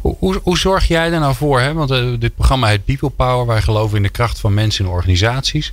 Hoe, 0.00 0.16
hoe, 0.18 0.40
hoe 0.42 0.58
zorg 0.58 0.88
jij 0.88 1.12
er 1.12 1.20
nou 1.20 1.34
voor? 1.34 1.60
Hè? 1.60 1.72
Want 1.72 1.90
uh, 1.90 2.18
dit 2.18 2.34
programma 2.34 2.66
heet 2.66 2.84
People 2.84 3.10
Power. 3.10 3.46
Wij 3.46 3.62
geloven 3.62 3.96
in 3.96 4.02
de 4.02 4.08
kracht 4.08 4.40
van 4.40 4.54
mensen 4.54 4.84
in 4.84 4.90
organisaties. 4.90 5.72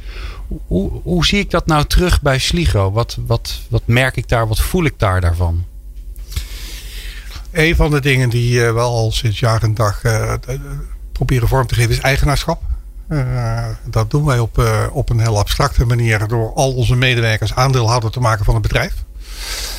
Hoe, 0.68 0.91
hoe 1.04 1.26
zie 1.26 1.39
ik 1.39 1.50
dat 1.50 1.66
nou 1.66 1.86
terug 1.86 2.22
bij 2.22 2.39
Sligo? 2.39 2.91
Wat, 2.91 3.18
wat, 3.26 3.60
wat 3.70 3.82
merk 3.86 4.16
ik 4.16 4.28
daar? 4.28 4.47
Wat 4.47 4.60
voel 4.60 4.84
ik 4.84 4.93
daar 4.97 5.22
daarvan? 5.22 5.66
Een 7.52 7.76
van 7.76 7.91
de 7.91 8.02
dingen 8.02 8.30
die 8.30 8.54
uh, 8.54 8.74
wel 8.74 8.89
al 8.89 9.12
sinds 9.12 9.39
jaar 9.39 9.64
en 9.64 9.74
dag 9.74 10.04
uh, 10.04 10.34
proberen 11.12 11.47
vorm 11.47 11.68
te 11.68 11.76
geven 11.76 11.91
is 11.91 12.00
eigenaarschap. 12.00 12.62
Uh, 13.10 13.66
dat 13.86 14.12
doen 14.12 14.26
wij 14.26 14.39
op, 14.39 14.64
op 14.91 15.10
een 15.10 15.20
heel 15.20 15.38
abstracte 15.38 15.86
manier 15.86 16.28
door 16.28 16.54
al 16.54 16.74
onze 16.74 16.95
medewerkers 16.95 17.56
aandeelhouder 17.56 18.12
te 18.12 18.20
maken 18.20 18.45
van 18.45 18.54
het 18.54 18.64
bedrijf. 18.64 18.93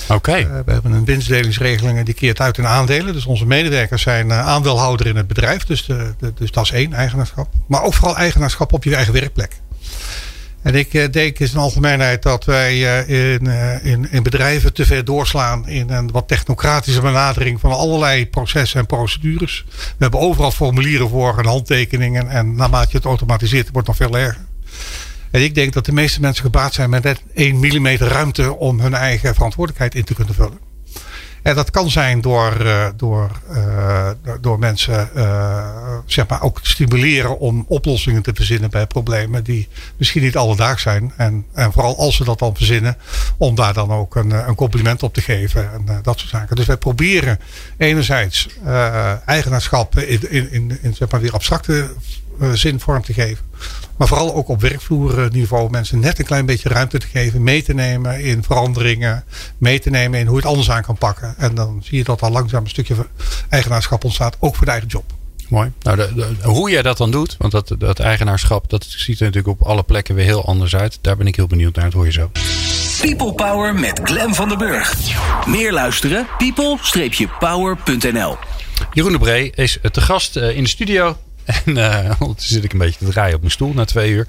Oké. 0.08 0.62
we 0.64 0.72
hebben 0.72 0.92
een 0.92 1.04
winstdelingsregeling 1.04 2.04
die 2.04 2.14
keert 2.14 2.40
uit 2.40 2.58
in 2.58 2.66
aandelen. 2.66 3.12
Dus 3.12 3.26
onze 3.26 3.46
medewerkers 3.46 4.02
zijn 4.02 4.32
aandeelhouder 4.32 5.06
in 5.06 5.16
het 5.16 5.26
bedrijf. 5.26 5.64
Dus, 5.64 5.84
de, 5.84 6.14
de, 6.18 6.32
dus 6.34 6.50
dat 6.50 6.64
is 6.64 6.70
één 6.70 6.92
eigenaarschap. 6.92 7.48
Maar 7.66 7.82
ook 7.82 7.94
vooral 7.94 8.16
eigenaarschap 8.16 8.72
op 8.72 8.84
je 8.84 8.94
eigen 8.94 9.12
werkplek. 9.12 9.60
En 10.62 10.74
ik 10.74 10.94
eh, 10.94 11.10
denk 11.10 11.38
in 11.38 11.46
zijn 11.46 11.62
algemeenheid 11.62 12.22
dat 12.22 12.44
wij 12.44 13.04
eh, 13.06 13.32
in, 13.32 13.46
eh, 13.46 13.84
in, 13.84 14.10
in 14.10 14.22
bedrijven 14.22 14.72
te 14.72 14.86
ver 14.86 15.04
doorslaan 15.04 15.68
in 15.68 15.90
een 15.90 16.10
wat 16.10 16.28
technocratische 16.28 17.00
benadering 17.00 17.60
van 17.60 17.72
allerlei 17.72 18.28
processen 18.28 18.80
en 18.80 18.86
procedures. 18.86 19.64
We 19.68 19.82
hebben 19.98 20.20
overal 20.20 20.50
formulieren 20.50 21.08
voor 21.08 21.38
en 21.38 21.46
handtekeningen. 21.46 22.28
En 22.28 22.54
naarmate 22.54 22.88
je 22.90 22.96
het 22.96 23.06
automatiseert, 23.06 23.68
wordt 23.72 23.88
het 23.88 23.98
nog 23.98 24.08
veel 24.08 24.18
erger. 24.18 24.44
En 25.30 25.42
ik 25.42 25.54
denk 25.54 25.72
dat 25.72 25.84
de 25.84 25.92
meeste 25.92 26.20
mensen 26.20 26.44
gebaat 26.44 26.74
zijn 26.74 26.90
met 26.90 27.02
net 27.02 27.22
1 27.34 27.56
mm 27.56 27.86
ruimte 27.86 28.56
om 28.56 28.80
hun 28.80 28.94
eigen 28.94 29.34
verantwoordelijkheid 29.34 29.94
in 29.94 30.04
te 30.04 30.14
kunnen 30.14 30.34
vullen. 30.34 30.69
En 31.42 31.54
dat 31.54 31.70
kan 31.70 31.90
zijn 31.90 32.20
door, 32.20 32.56
uh, 32.60 32.86
door, 32.96 33.30
uh, 33.52 34.10
door 34.40 34.58
mensen 34.58 35.10
uh, 35.16 35.98
zeg 36.06 36.28
maar 36.28 36.42
ook 36.42 36.60
te 36.62 36.70
stimuleren 36.70 37.38
om 37.38 37.64
oplossingen 37.68 38.22
te 38.22 38.34
verzinnen 38.34 38.70
bij 38.70 38.86
problemen 38.86 39.44
die 39.44 39.68
misschien 39.96 40.22
niet 40.22 40.36
alledaags 40.36 40.82
zijn. 40.82 41.12
En, 41.16 41.46
en 41.52 41.72
vooral 41.72 41.98
als 41.98 42.16
ze 42.16 42.24
dat 42.24 42.38
dan 42.38 42.56
verzinnen, 42.56 42.96
om 43.36 43.54
daar 43.54 43.74
dan 43.74 43.90
ook 43.90 44.14
een, 44.14 44.30
een 44.30 44.54
compliment 44.54 45.02
op 45.02 45.14
te 45.14 45.20
geven 45.20 45.70
en 45.72 46.00
dat 46.02 46.18
soort 46.18 46.30
zaken. 46.30 46.56
Dus 46.56 46.66
wij 46.66 46.76
proberen 46.76 47.40
enerzijds 47.76 48.48
eigenaarschap 49.26 49.98
in, 49.98 50.30
in, 50.30 50.52
in, 50.52 50.78
in 50.82 50.94
zeg 50.94 51.10
maar 51.10 51.20
weer 51.20 51.32
abstracte 51.32 51.90
zin 52.52 52.80
vorm 52.80 53.02
te 53.02 53.12
geven. 53.12 53.44
Maar 53.96 54.08
vooral 54.08 54.34
ook 54.34 54.48
op 54.48 54.60
werkvloerniveau 54.60 55.70
mensen 55.70 55.98
net 55.98 56.18
een 56.18 56.24
klein 56.24 56.46
beetje 56.46 56.68
ruimte 56.68 56.98
te 56.98 57.06
geven. 57.06 57.42
Mee 57.42 57.62
te 57.62 57.74
nemen 57.74 58.20
in 58.20 58.42
veranderingen. 58.42 59.24
Mee 59.58 59.78
te 59.80 59.90
nemen 59.90 60.18
in 60.18 60.26
hoe 60.26 60.34
je 60.34 60.40
het 60.40 60.50
anders 60.50 60.70
aan 60.70 60.82
kan 60.82 60.98
pakken. 60.98 61.34
En 61.38 61.54
dan 61.54 61.80
zie 61.84 61.98
je 61.98 62.04
dat 62.04 62.22
al 62.22 62.30
langzaam 62.30 62.64
een 62.64 62.70
stukje 62.70 62.94
eigenaarschap 63.48 64.04
ontstaat. 64.04 64.36
Ook 64.38 64.56
voor 64.56 64.64
de 64.64 64.70
eigen 64.70 64.88
job. 64.88 65.04
Mooi. 65.48 65.72
Nou, 65.82 65.96
de, 65.96 66.34
hoe 66.42 66.70
jij 66.70 66.82
dat 66.82 66.96
dan 66.96 67.10
doet, 67.10 67.36
want 67.38 67.52
dat, 67.52 67.74
dat 67.78 67.98
eigenaarschap, 67.98 68.70
dat 68.70 68.84
ziet 68.88 69.20
er 69.20 69.26
natuurlijk 69.26 69.60
op 69.60 69.66
alle 69.66 69.82
plekken 69.82 70.14
weer 70.14 70.24
heel 70.24 70.46
anders 70.46 70.76
uit. 70.76 70.98
Daar 71.00 71.16
ben 71.16 71.26
ik 71.26 71.36
heel 71.36 71.46
benieuwd 71.46 71.74
naar. 71.74 71.84
Dat 71.84 71.92
hoor 71.92 72.04
je 72.04 72.12
zo. 72.12 72.30
People 73.00 73.32
Power 73.32 73.74
met 73.74 74.00
Glen 74.04 74.34
van 74.34 74.48
den 74.48 74.58
Burg. 74.58 74.96
Meer 75.46 75.72
luisteren? 75.72 76.26
people-power.nl 76.38 78.36
Jeroen 78.92 79.12
de 79.12 79.18
Bree 79.18 79.52
is 79.54 79.78
te 79.92 80.00
gast 80.00 80.36
eh, 80.36 80.56
in 80.56 80.62
de 80.62 80.68
studio. 80.68 81.16
En 81.64 82.16
ondertussen 82.18 82.54
zit 82.54 82.64
ik 82.64 82.72
een 82.72 82.78
beetje 82.78 83.04
te 83.04 83.10
draaien 83.10 83.34
op 83.34 83.40
mijn 83.40 83.52
stoel 83.52 83.72
na 83.72 83.84
twee 83.84 84.10
uur. 84.10 84.26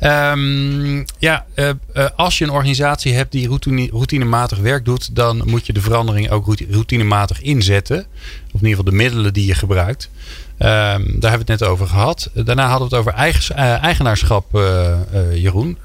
Um, 0.00 1.04
ja, 1.18 1.46
uh, 1.54 1.70
uh, 1.94 2.08
als 2.16 2.38
je 2.38 2.44
een 2.44 2.50
organisatie 2.50 3.14
hebt 3.14 3.32
die 3.32 3.46
routine, 3.46 3.88
routinematig 3.90 4.58
werk 4.58 4.84
doet, 4.84 5.14
dan 5.16 5.42
moet 5.44 5.66
je 5.66 5.72
de 5.72 5.80
verandering 5.80 6.30
ook 6.30 6.54
routinematig 6.70 7.42
inzetten. 7.42 8.06
Of 8.52 8.60
in 8.60 8.66
ieder 8.66 8.68
geval 8.68 8.84
de 8.84 8.96
middelen 8.96 9.32
die 9.32 9.46
je 9.46 9.54
gebruikt. 9.54 10.10
Um, 10.58 10.58
daar 10.58 11.30
hebben 11.30 11.46
we 11.46 11.52
het 11.52 11.60
net 11.60 11.64
over 11.64 11.86
gehad. 11.86 12.30
Daarna 12.34 12.68
hadden 12.68 12.88
we 12.88 12.94
het 12.96 13.06
over 13.06 13.20
eigen, 13.20 13.56
eigenaarschap, 13.80 14.46
Jeroen. 15.34 15.78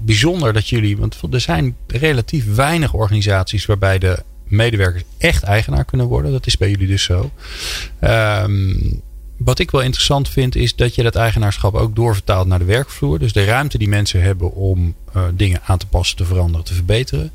bijzonder 0.00 0.52
dat 0.52 0.68
jullie, 0.68 0.96
want 0.96 1.18
er 1.30 1.40
zijn 1.40 1.76
relatief 1.86 2.54
weinig 2.54 2.92
organisaties 2.92 3.66
waarbij 3.66 3.98
de 3.98 4.22
medewerkers 4.44 5.02
echt 5.18 5.42
eigenaar 5.42 5.84
kunnen 5.84 6.06
worden. 6.06 6.32
Dat 6.32 6.46
is 6.46 6.56
bij 6.56 6.70
jullie 6.70 6.86
dus 6.86 7.02
zo. 7.02 7.30
Um, 8.00 9.02
wat 9.38 9.58
ik 9.58 9.70
wel 9.70 9.80
interessant 9.80 10.28
vind, 10.28 10.56
is 10.56 10.76
dat 10.76 10.94
je 10.94 11.02
dat 11.02 11.14
eigenaarschap 11.14 11.74
ook 11.74 11.96
doorvertaalt 11.96 12.46
naar 12.46 12.58
de 12.58 12.64
werkvloer. 12.64 13.18
Dus 13.18 13.32
de 13.32 13.44
ruimte 13.44 13.78
die 13.78 13.88
mensen 13.88 14.22
hebben 14.22 14.52
om 14.52 14.94
uh, 15.16 15.22
dingen 15.34 15.60
aan 15.64 15.78
te 15.78 15.86
passen, 15.86 16.16
te 16.16 16.24
veranderen, 16.24 16.64
te 16.64 16.74
verbeteren. 16.74 17.30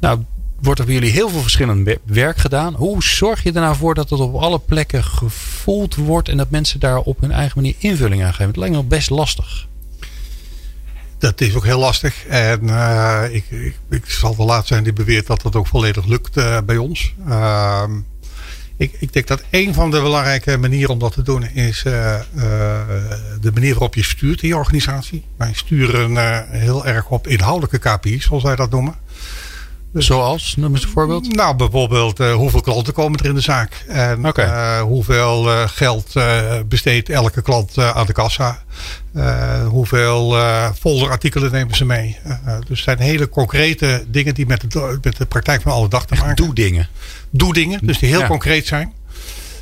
Nou, 0.00 0.24
wordt 0.60 0.80
er 0.80 0.86
bij 0.86 0.94
jullie 0.94 1.10
heel 1.10 1.28
veel 1.28 1.40
verschillend 1.40 1.98
werk 2.04 2.36
gedaan. 2.36 2.74
Hoe 2.74 3.02
zorg 3.02 3.42
je 3.42 3.52
er 3.52 3.60
nou 3.60 3.76
voor 3.76 3.94
dat 3.94 4.10
het 4.10 4.20
op 4.20 4.34
alle 4.34 4.58
plekken 4.58 5.04
gevoeld 5.04 5.94
wordt 5.94 6.28
en 6.28 6.36
dat 6.36 6.50
mensen 6.50 6.80
daar 6.80 6.98
op 6.98 7.20
hun 7.20 7.32
eigen 7.32 7.52
manier 7.56 7.74
invulling 7.78 8.24
aan 8.24 8.32
geven? 8.32 8.46
Het 8.46 8.56
lijkt 8.56 8.74
me 8.74 8.82
best 8.82 9.10
lastig. 9.10 9.66
Dat 11.18 11.40
is 11.40 11.54
ook 11.54 11.64
heel 11.64 11.78
lastig. 11.78 12.26
En 12.26 12.64
uh, 12.64 13.22
ik, 13.30 13.44
ik, 13.50 13.78
ik, 13.90 14.10
zal 14.10 14.36
wel 14.36 14.46
laat 14.46 14.66
zijn 14.66 14.84
die 14.84 14.92
beweert 14.92 15.26
dat 15.26 15.42
dat 15.42 15.56
ook 15.56 15.66
volledig 15.66 16.04
lukt 16.04 16.36
uh, 16.36 16.58
bij 16.66 16.76
ons. 16.76 17.14
Uh, 17.28 17.84
ik, 18.76 18.96
ik, 18.98 19.12
denk 19.12 19.26
dat 19.26 19.42
een 19.50 19.74
van 19.74 19.90
de 19.90 20.00
belangrijke 20.00 20.56
manieren 20.56 20.90
om 20.90 20.98
dat 20.98 21.12
te 21.12 21.22
doen 21.22 21.42
is 21.42 21.84
uh, 21.86 21.92
uh, 21.94 22.42
de 23.40 23.52
manier 23.52 23.72
waarop 23.72 23.94
je 23.94 24.04
stuurt 24.04 24.42
in 24.42 24.48
je 24.48 24.56
organisatie. 24.56 25.24
Wij 25.36 25.52
sturen 25.54 26.10
uh, 26.10 26.38
heel 26.46 26.86
erg 26.86 27.08
op 27.08 27.26
inhoudelijke 27.26 27.78
KPI's, 27.78 28.24
zoals 28.24 28.42
wij 28.42 28.56
dat 28.56 28.70
noemen. 28.70 28.94
Dus, 29.92 30.06
Zoals? 30.06 30.56
Noem 30.56 30.74
eens 30.74 30.82
een 30.82 30.90
voorbeeld. 30.90 31.34
Nou, 31.34 31.56
bijvoorbeeld 31.56 32.18
hoeveel 32.18 32.60
klanten 32.60 32.92
komen 32.92 33.18
er 33.18 33.26
in 33.26 33.34
de 33.34 33.40
zaak. 33.40 33.84
En 33.88 34.26
okay. 34.26 34.80
hoeveel 34.80 35.42
geld 35.66 36.14
besteedt 36.68 37.08
elke 37.08 37.42
klant 37.42 37.78
aan 37.78 38.06
de 38.06 38.12
kassa. 38.12 38.62
hoeveel 39.68 40.36
folderartikelen 40.78 41.52
nemen 41.52 41.76
ze 41.76 41.84
mee. 41.84 42.18
dus 42.44 42.68
het 42.68 42.78
zijn 42.78 42.98
hele 42.98 43.28
concrete 43.28 44.04
dingen 44.08 44.34
die 44.34 44.46
met 44.46 44.70
de, 44.72 44.98
met 45.02 45.16
de 45.16 45.26
praktijk 45.26 45.62
van 45.62 45.72
alle 45.72 45.88
dag 45.88 46.06
te 46.06 46.14
maken. 46.14 46.36
Doe 46.36 46.54
dingen 46.54 46.88
doe 47.30 47.54
dingen, 47.54 47.86
dus 47.86 47.98
die 47.98 48.08
heel 48.08 48.26
concreet 48.26 48.66
zijn. 48.66 48.92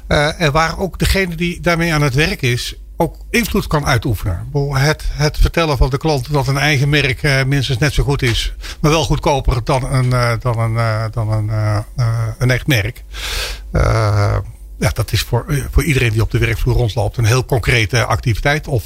Uh, 0.08 0.40
en 0.40 0.52
waar 0.52 0.78
ook 0.78 0.98
degene 0.98 1.34
die 1.34 1.60
daarmee 1.60 1.94
aan 1.94 2.02
het 2.02 2.14
werk 2.14 2.42
is, 2.42 2.74
ook 2.96 3.16
invloed 3.30 3.66
kan 3.66 3.86
uitoefenen. 3.86 4.48
Het, 4.72 5.04
het 5.12 5.38
vertellen 5.38 5.76
van 5.76 5.90
de 5.90 5.98
klant 5.98 6.32
dat 6.32 6.46
een 6.46 6.58
eigen 6.58 6.88
merk 6.88 7.22
uh, 7.22 7.44
minstens 7.44 7.78
net 7.78 7.92
zo 7.92 8.02
goed 8.02 8.22
is, 8.22 8.54
maar 8.80 8.90
wel 8.90 9.04
goedkoper 9.04 9.64
dan 9.64 9.92
een, 9.92 10.06
uh, 10.06 10.32
dan 10.40 10.58
een, 10.58 11.10
dan 11.10 11.32
een, 11.32 11.50
een 12.38 12.50
echt 12.50 12.66
merk 12.66 13.04
ja, 14.78 14.90
dat 14.94 15.12
is 15.12 15.20
voor, 15.20 15.44
eh, 15.48 15.64
voor 15.70 15.84
iedereen 15.84 16.12
die 16.12 16.22
op 16.22 16.30
de 16.30 16.38
werkvloer 16.38 16.74
rondloopt 16.74 17.16
een 17.16 17.24
heel 17.24 17.44
concrete 17.44 18.04
activiteit. 18.04 18.68
Of 18.68 18.84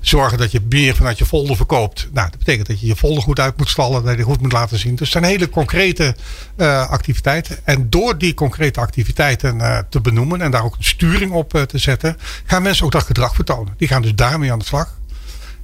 zorgen 0.00 0.38
dat 0.38 0.52
je 0.52 0.60
meer 0.68 0.94
vanuit 0.94 1.18
je 1.18 1.26
folder 1.26 1.56
verkoopt. 1.56 2.08
Nou, 2.12 2.30
dat 2.30 2.38
betekent 2.38 2.66
dat 2.66 2.80
je 2.80 2.86
je 2.86 2.96
folder 2.96 3.22
goed 3.22 3.40
uit 3.40 3.56
moet 3.56 3.68
stallen, 3.68 4.04
dat 4.04 4.16
je 4.16 4.22
goed 4.22 4.40
moet 4.40 4.52
laten 4.52 4.78
zien. 4.78 4.90
Dus 4.90 5.00
het 5.00 5.22
zijn 5.22 5.32
hele 5.32 5.48
concrete 5.48 6.16
uh, 6.56 6.88
activiteiten. 6.88 7.58
En 7.64 7.90
door 7.90 8.18
die 8.18 8.34
concrete 8.34 8.80
activiteiten 8.80 9.56
uh, 9.56 9.78
te 9.90 10.00
benoemen 10.00 10.40
en 10.40 10.50
daar 10.50 10.64
ook 10.64 10.76
een 10.76 10.84
sturing 10.84 11.32
op 11.32 11.54
uh, 11.54 11.62
te 11.62 11.78
zetten, 11.78 12.16
gaan 12.44 12.62
mensen 12.62 12.84
ook 12.84 12.92
dat 12.92 13.04
gedrag 13.04 13.34
vertonen. 13.34 13.74
Die 13.76 13.88
gaan 13.88 14.02
dus 14.02 14.14
daarmee 14.14 14.52
aan 14.52 14.58
de 14.58 14.64
slag. 14.64 14.94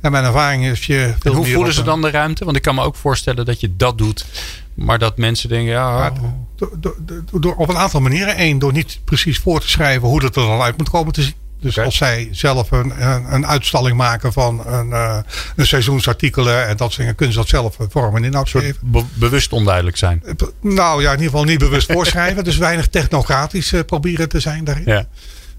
En 0.01 0.13
mijn 0.13 0.25
ervaring 0.25 0.65
is 0.65 0.87
je. 0.87 1.15
hoe 1.23 1.47
voelen 1.47 1.75
ze 1.75 1.83
dan 1.83 2.01
de 2.01 2.11
ruimte? 2.11 2.45
Want 2.45 2.57
ik 2.57 2.63
kan 2.63 2.75
me 2.75 2.83
ook 2.83 2.97
voorstellen 2.97 3.45
dat 3.45 3.61
je 3.61 3.77
dat 3.77 3.99
doet. 3.99 4.27
Maar 4.75 4.99
dat 4.99 5.17
mensen 5.17 5.49
denken, 5.49 5.73
ja. 5.73 6.13
door, 6.57 6.79
door, 6.79 7.41
door, 7.41 7.55
op 7.55 7.69
een 7.69 7.77
aantal 7.77 8.01
manieren. 8.01 8.41
Eén, 8.41 8.59
door 8.59 8.73
niet 8.73 9.01
precies 9.05 9.39
voor 9.39 9.61
te 9.61 9.69
schrijven 9.69 10.09
hoe 10.09 10.21
dat 10.21 10.37
er 10.37 10.47
dan 10.47 10.61
uit 10.61 10.77
moet 10.77 10.91
komen 10.91 11.13
te 11.13 11.23
zien. 11.23 11.35
Dus 11.63 11.79
als 11.79 11.97
zij 11.97 12.29
zelf 12.31 12.71
een, 12.71 13.03
een, 13.03 13.35
een, 13.35 13.47
uitstalling 13.47 13.97
maken 13.97 14.33
van 14.33 14.67
een, 14.67 14.89
uh, 14.89 15.19
een 15.57 15.67
seizoensartikelen 15.67 16.67
en 16.67 16.77
dat 16.77 16.87
soort 16.87 16.97
dingen, 16.97 17.15
kunnen 17.15 17.35
ze 17.35 17.41
dat 17.41 17.49
zelf 17.49 17.77
vormen 17.89 18.25
geven. 18.49 18.77
Be 18.81 19.05
bewust 19.15 19.53
onduidelijk 19.53 19.97
zijn. 19.97 20.23
Nou 20.61 21.03
ja, 21.03 21.13
in 21.13 21.17
ieder 21.17 21.31
geval 21.31 21.45
niet 21.45 21.59
bewust 21.59 21.93
voorschrijven. 21.93 22.45
dus 22.45 22.57
weinig 22.57 22.89
technocratisch 22.89 23.73
uh, 23.73 23.81
proberen 23.87 24.29
te 24.29 24.41
zijn 24.41 24.65
daarin. 24.65 24.85
Ja. 24.87 25.07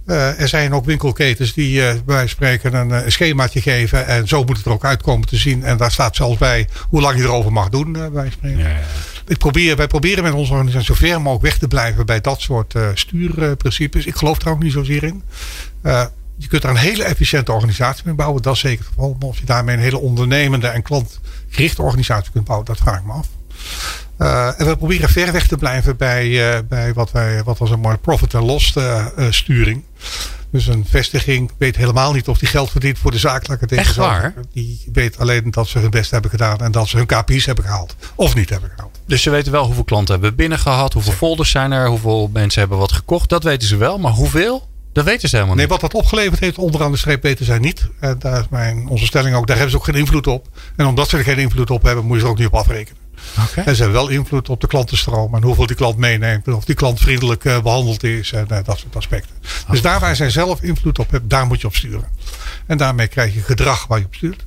Uh, 0.06 0.40
er 0.40 0.48
zijn 0.48 0.74
ook 0.74 0.86
winkelketens 0.86 1.54
die 1.54 1.82
uh, 1.82 1.94
bij 2.06 2.28
spreken 2.28 2.74
een, 2.74 2.90
een, 2.90 3.12
schemaatje 3.12 3.62
geven. 3.62 4.08
En 4.08 4.28
zo 4.28 4.44
moet 4.44 4.58
het 4.58 4.66
er 4.66 4.72
ook 4.72 4.86
uitkomen 4.86 5.28
te 5.28 5.36
zien. 5.36 5.64
En 5.64 5.78
daar 5.78 5.92
staat 5.92 6.16
zelfs 6.16 6.38
bij 6.38 6.68
hoe 6.90 7.02
lang 7.02 7.18
je 7.18 7.24
erover 7.24 7.52
mag 7.52 7.70
doen. 7.70 7.92
Bij 8.14 8.30
spreken. 8.32 8.60
Ja, 8.60 8.70
ja. 8.70 8.80
Ik 9.28 9.38
probeer, 9.38 9.76
wij 9.76 9.88
proberen 9.88 10.24
met 10.24 10.34
onze 10.34 10.52
organisatie 10.52 10.96
zoveel 10.96 11.20
mogelijk 11.20 11.44
weg 11.44 11.58
te 11.58 11.68
blijven 11.68 12.06
bij 12.06 12.22
dat 12.22 12.42
soort 12.42 12.76
stuurprincipes. 12.94 14.06
Ik 14.06 14.16
geloof 14.16 14.42
er 14.42 14.50
ook 14.50 14.64
niet 14.64 14.72
zozeer 14.72 15.04
in. 15.04 15.24
je 16.38 16.48
kunt 16.48 16.64
er 16.64 16.70
een 16.70 16.76
hele 16.76 17.04
efficiënte 17.04 17.52
organisatie 17.52 18.04
mee 18.06 18.16
bouwen. 18.16 18.42
Dat 18.42 18.54
is 18.54 18.60
zeker 18.60 18.80
het 18.80 18.88
geval. 18.88 19.16
Maar 19.20 19.30
of 19.30 19.40
je 19.40 19.46
daarmee 19.46 19.76
een 19.76 19.82
hele 19.82 20.00
ondernemende 20.00 20.68
en 20.68 20.82
klantgerichte 20.82 21.82
organisatie 21.82 22.32
kunt 22.32 22.46
bouwen, 22.46 22.68
dat 22.68 22.78
vraag 22.78 23.00
ik 23.00 23.06
me 23.06 23.12
af. 23.12 23.28
Uh, 24.18 24.60
en 24.60 24.66
we 24.66 24.78
proberen 24.78 25.10
ver 25.10 25.32
weg 25.32 25.48
te 25.48 25.58
blijven 25.58 25.98
bij, 25.98 26.28
uh, 26.28 26.60
bij 26.70 26.94
wat, 26.94 27.12
wij, 27.12 27.44
wat 27.44 27.58
was 27.58 27.70
een 27.70 27.80
mooi 27.80 27.98
profit 27.98 28.34
en 28.34 28.46
loss 28.46 28.76
uh, 28.76 29.06
sturing. 29.30 29.84
Dus 30.50 30.68
een 30.68 30.86
vestiging 30.90 31.52
weet 31.58 31.76
helemaal 31.76 32.14
niet 32.14 32.28
of 32.28 32.38
die 32.38 32.48
geld 32.48 32.72
verdient 32.72 32.98
voor 32.98 33.12
de 33.12 33.40
Echt 33.68 33.96
waar? 33.96 34.34
Die 34.52 34.84
weet 34.94 35.20
alleen 35.20 35.52
dat 35.52 35.68
ze 35.68 35.80
hun 35.80 35.90
best 35.90 36.12
hebben 36.12 36.30
gedaan 36.30 36.58
en 36.58 36.72
dat 36.72 36.88
ze 36.88 36.98
hun 36.98 37.06
KPI's 37.06 37.46
hebben 37.46 37.64
gehaald. 37.64 37.96
Of 38.16 38.36
niet 38.36 38.50
hebben 38.50 38.70
gehaald. 38.76 39.00
Dus 39.06 39.22
ze 39.22 39.30
weten 39.30 39.52
wel 39.52 39.66
hoeveel 39.66 39.84
klanten 39.84 40.14
hebben 40.14 40.30
we 40.30 40.36
binnen 40.36 40.60
gehad, 40.60 40.94
hoeveel 40.94 41.14
folders 41.14 41.50
zijn 41.50 41.72
er, 41.72 41.88
hoeveel 41.88 42.30
mensen 42.34 42.60
hebben 42.60 42.78
wat 42.78 42.92
gekocht. 42.92 43.30
Dat 43.30 43.44
weten 43.44 43.68
ze 43.68 43.78
wel, 43.78 43.98
maar 43.98 44.12
hoeveel? 44.12 44.68
Dat 44.94 45.06
weten 45.06 45.30
ze 45.30 45.36
helemaal 45.36 45.56
niet. 45.56 45.68
Nee, 45.68 45.78
wat 45.80 45.92
dat 45.92 46.02
opgeleverd 46.02 46.40
heeft, 46.40 46.58
onderaan 46.58 46.92
de 46.92 46.98
streep 46.98 47.24
weten 47.24 47.46
zij 47.46 47.60
niet. 47.60 47.90
En 48.00 48.16
daar 48.20 48.40
is 48.40 48.46
mijn, 48.50 48.88
onze 48.88 49.06
stelling 49.06 49.36
ook, 49.36 49.48
daar 49.48 49.56
hebben 49.56 49.72
ze 49.74 49.78
ook 49.78 49.86
geen 49.86 50.02
invloed 50.02 50.28
op. 50.28 50.48
En 50.76 50.86
omdat 50.86 51.10
ze 51.10 51.18
er 51.18 51.24
geen 51.24 51.38
invloed 51.38 51.70
op 51.70 51.84
hebben, 51.84 52.06
moet 52.06 52.18
je 52.18 52.24
er 52.24 52.30
ook 52.30 52.38
niet 52.38 52.48
op 52.48 52.56
afrekenen. 52.56 53.03
Okay. 53.50 53.64
En 53.64 53.76
ze 53.76 53.82
hebben 53.82 54.02
wel 54.02 54.10
invloed 54.10 54.50
op 54.50 54.62
de 54.62 54.68
klantenstroom 54.68 55.36
en 55.36 55.44
hoeveel 55.44 55.66
die 55.66 55.76
klant 55.76 55.98
meeneemt. 55.98 56.48
En 56.48 56.54
of 56.54 56.66
die 56.66 56.76
klant 56.76 57.00
vriendelijk 57.00 57.44
uh, 57.44 57.62
behandeld 57.62 58.04
is 58.04 58.32
en 58.32 58.48
uh, 58.52 58.58
dat 58.64 58.80
soort 58.80 58.96
aspecten. 58.96 59.36
Okay. 59.42 59.72
Dus 59.72 59.82
daar 59.82 60.00
waar 60.00 60.16
zij 60.16 60.30
zelf 60.30 60.62
invloed 60.62 61.00
op 61.00 61.12
hebben, 61.12 61.30
daar 61.30 61.48
moet 61.48 61.62
je 61.62 61.68
op 61.68 61.76
sturen. 61.76 62.08
En 62.66 62.78
daarmee 62.78 63.08
krijg 63.08 63.34
je 63.34 63.42
gedrag 63.42 63.88
waar 63.88 64.00
je 64.00 64.06
op 64.06 64.16
stuurt. 64.16 64.46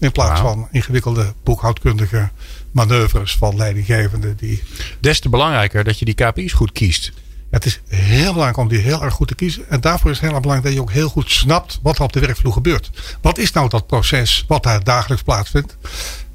In 0.00 0.12
plaats 0.12 0.40
wow. 0.40 0.50
van 0.50 0.68
ingewikkelde 0.70 1.34
boekhoudkundige 1.42 2.30
manoeuvres 2.70 3.36
van 3.36 3.56
leidinggevenden. 3.56 4.36
Die... 4.36 4.62
Des 5.00 5.20
te 5.20 5.28
belangrijker 5.28 5.84
dat 5.84 5.98
je 5.98 6.04
die 6.04 6.14
KPI's 6.14 6.52
goed 6.52 6.72
kiest. 6.72 7.12
Het 7.50 7.64
is 7.64 7.80
heel 7.88 8.32
belangrijk 8.32 8.56
om 8.56 8.68
die 8.68 8.78
heel 8.78 9.02
erg 9.02 9.14
goed 9.14 9.28
te 9.28 9.34
kiezen. 9.34 9.68
En 9.68 9.80
daarvoor 9.80 10.10
is 10.10 10.16
het 10.16 10.24
heel 10.24 10.34
erg 10.34 10.42
belangrijk 10.42 10.74
dat 10.74 10.84
je 10.84 10.90
ook 10.90 10.96
heel 10.96 11.08
goed 11.08 11.30
snapt 11.30 11.78
wat 11.82 11.96
er 11.96 12.02
op 12.02 12.12
de 12.12 12.20
werkvloer 12.20 12.52
gebeurt. 12.52 12.90
Wat 13.20 13.38
is 13.38 13.52
nou 13.52 13.68
dat 13.68 13.86
proces 13.86 14.44
wat 14.48 14.62
daar 14.62 14.84
dagelijks 14.84 15.22
plaatsvindt? 15.22 15.76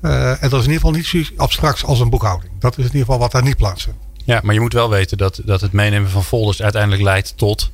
Uh, 0.02 0.44
en 0.44 0.50
dat 0.50 0.60
is 0.60 0.66
in 0.66 0.72
ieder 0.72 0.74
geval 0.74 0.92
niet 0.92 1.06
zo 1.06 1.22
abstract 1.36 1.84
als 1.84 2.00
een 2.00 2.10
boekhouding. 2.10 2.52
Dat 2.60 2.72
is 2.72 2.78
in 2.78 2.84
ieder 2.84 3.00
geval 3.00 3.20
wat 3.20 3.32
daar 3.32 3.44
niet 3.44 3.58
plaatsvindt. 3.58 4.00
Ja, 4.26 4.40
maar 4.44 4.54
je 4.54 4.60
moet 4.60 4.74
wel 4.74 4.90
weten 4.90 5.18
dat, 5.18 5.42
dat 5.46 5.62
het 5.62 5.72
meenemen 5.72 6.10
van 6.10 6.24
folders 6.24 6.62
uiteindelijk 6.62 7.02
leidt 7.02 7.38
tot 7.38 7.72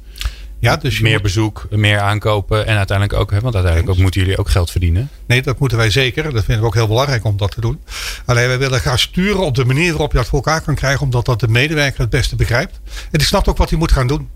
ja, 0.59 0.78
dus 0.78 0.99
meer 0.99 1.11
moet... 1.11 1.21
bezoek, 1.21 1.67
meer 1.69 1.99
aankopen 1.99 2.65
en 2.65 2.78
uiteindelijk 2.78 3.19
ook, 3.19 3.32
hè, 3.32 3.39
want 3.39 3.55
uiteindelijk 3.55 3.93
ook 3.93 4.01
moeten 4.01 4.21
jullie 4.21 4.38
ook 4.38 4.49
geld 4.49 4.71
verdienen. 4.71 5.09
Nee, 5.26 5.41
dat 5.41 5.59
moeten 5.59 5.78
wij 5.78 5.89
zeker. 5.89 6.23
Dat 6.23 6.43
vinden 6.43 6.59
we 6.59 6.65
ook 6.65 6.73
heel 6.73 6.88
belangrijk 6.88 7.23
om 7.26 7.38
dat 7.38 7.51
te 7.51 7.61
doen. 7.61 7.82
Alleen 8.26 8.47
wij 8.47 8.57
willen 8.57 8.80
graag 8.80 8.99
sturen 8.99 9.45
op 9.45 9.55
de 9.55 9.65
manier 9.65 9.91
waarop 9.91 10.11
je 10.11 10.17
dat 10.17 10.28
voor 10.28 10.39
elkaar 10.39 10.61
kan 10.61 10.76
krijgen, 10.76 11.01
omdat 11.01 11.26
dat 11.26 11.39
de 11.39 11.47
medewerker 11.47 11.99
het 11.99 12.09
beste 12.09 12.36
begrijpt. 12.36 12.80
En 12.86 13.17
die 13.17 13.28
snapt 13.28 13.47
ook 13.47 13.57
wat 13.57 13.69
hij 13.69 13.80
moet 13.80 13.91
gaan 13.91 14.07
doen. 14.07 14.30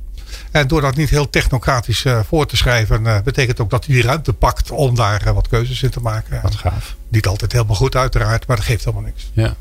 En 0.52 0.68
door 0.68 0.82
dat 0.82 0.96
niet 0.96 1.10
heel 1.10 1.30
technocratisch 1.30 2.04
uh, 2.04 2.20
voor 2.28 2.48
te 2.48 2.58
schrijven, 2.58 3.04
uh, 3.04 3.22
betekent 3.22 3.60
ook 3.60 3.70
dat 3.70 3.86
hij 3.86 3.96
die 3.96 4.04
ruimte 4.04 4.34
pakt 4.34 4.72
om 4.72 4.96
daar 4.96 5.28
uh, 5.28 5.34
wat 5.34 5.48
keuzes 5.48 5.84
in 5.84 5.90
te 5.90 6.00
maken. 6.00 6.40
Wat 6.42 6.56
gaaf. 6.56 6.96
Niet 7.10 7.28
altijd 7.28 7.52
helemaal 7.52 7.76
goed, 7.76 7.96
uiteraard, 7.96 8.48
maar 8.48 8.56
dat 8.56 8.66
geeft 8.66 8.86
helemaal 8.86 9.06
niks. 9.06 9.32
Ja. 9.34 9.56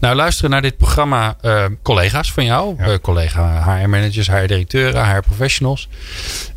Nou, 0.00 0.16
luisteren 0.16 0.50
naar 0.50 0.62
dit 0.62 0.76
programma 0.76 1.36
collega's 1.82 2.32
van 2.32 2.44
jou. 2.44 2.74
Ja. 2.78 2.98
Collega 2.98 3.62
HR-managers, 3.62 4.28
HR-directeuren, 4.30 5.14
HR-professionals. 5.14 5.88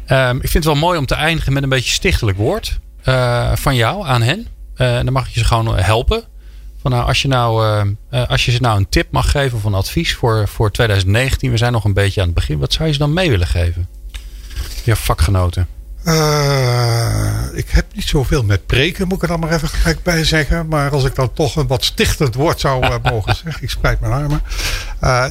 Um, 0.07 0.35
ik 0.35 0.49
vind 0.49 0.53
het 0.53 0.63
wel 0.63 0.75
mooi 0.75 0.97
om 0.97 1.05
te 1.05 1.15
eindigen 1.15 1.53
met 1.53 1.63
een 1.63 1.69
beetje 1.69 1.91
stichtelijk 1.91 2.37
woord 2.37 2.79
van 3.53 3.75
jou 3.75 4.07
aan 4.07 4.21
hen. 4.21 4.47
dan 4.75 5.11
mag 5.11 5.29
je 5.29 5.39
ze 5.39 5.45
gewoon 5.45 5.77
helpen. 5.77 6.23
Van 6.81 6.91
nou, 6.91 7.07
als, 7.07 7.21
je 7.21 7.27
nou, 7.27 7.85
als 8.09 8.45
je 8.45 8.51
ze 8.51 8.61
nou 8.61 8.77
een 8.77 8.89
tip 8.89 9.11
mag 9.11 9.31
geven 9.31 9.57
of 9.57 9.63
een 9.63 9.73
advies 9.73 10.15
voor, 10.15 10.47
voor 10.47 10.71
2019. 10.71 11.51
We 11.51 11.57
zijn 11.57 11.71
nog 11.71 11.83
een 11.83 11.93
beetje 11.93 12.21
aan 12.21 12.25
het 12.25 12.35
begin. 12.35 12.59
Wat 12.59 12.73
zou 12.73 12.87
je 12.87 12.93
ze 12.93 12.99
dan 12.99 13.13
mee 13.13 13.29
willen 13.29 13.47
geven? 13.47 13.87
Je 14.83 14.95
vakgenoten. 14.95 15.67
Uh, 16.05 17.43
ik 17.53 17.69
heb 17.69 17.85
niet 17.93 18.07
zoveel 18.07 18.43
met 18.43 18.65
preken, 18.65 19.07
moet 19.07 19.15
ik 19.15 19.21
er 19.21 19.27
dan 19.27 19.39
maar 19.39 19.51
even 19.51 19.67
gelijk 19.67 20.03
bij 20.03 20.23
zeggen. 20.23 20.67
Maar 20.67 20.91
als 20.91 21.03
ik 21.03 21.15
dan 21.15 21.33
toch 21.33 21.55
een 21.55 21.67
wat 21.67 21.83
stichtend 21.83 22.35
woord 22.35 22.59
zou 22.59 22.85
uh, 22.85 22.95
mogen 23.11 23.35
zeggen. 23.35 23.63
Ik 23.63 23.69
spreid 23.69 23.99
mijn 23.99 24.13
armen. 24.13 24.41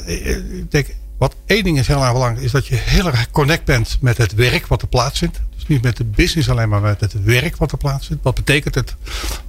Ik 0.07 0.71
denk, 0.71 0.87
wat 1.19 1.35
één 1.47 1.65
ding 1.65 1.79
is 1.79 1.87
heel 1.87 2.03
erg 2.03 2.13
belangrijk. 2.13 2.45
Is 2.45 2.53
dat 2.53 2.67
je 2.67 2.75
heel 2.75 3.07
erg 3.07 3.31
connect 3.31 3.65
bent 3.65 3.99
met 4.01 4.17
het 4.17 4.35
werk 4.35 4.67
wat 4.67 4.83
er 4.83 4.89
plaatsvindt. 4.89 5.41
Niet 5.71 5.83
met 5.83 5.97
de 5.97 6.05
business 6.05 6.49
alleen, 6.49 6.69
maar 6.69 6.81
met 6.81 7.01
het 7.01 7.25
werk 7.25 7.57
wat 7.57 7.73
er 7.73 7.79
plaatsvindt. 7.79 8.23
Wat 8.23 8.35
betekent 8.35 8.75
het 8.75 8.97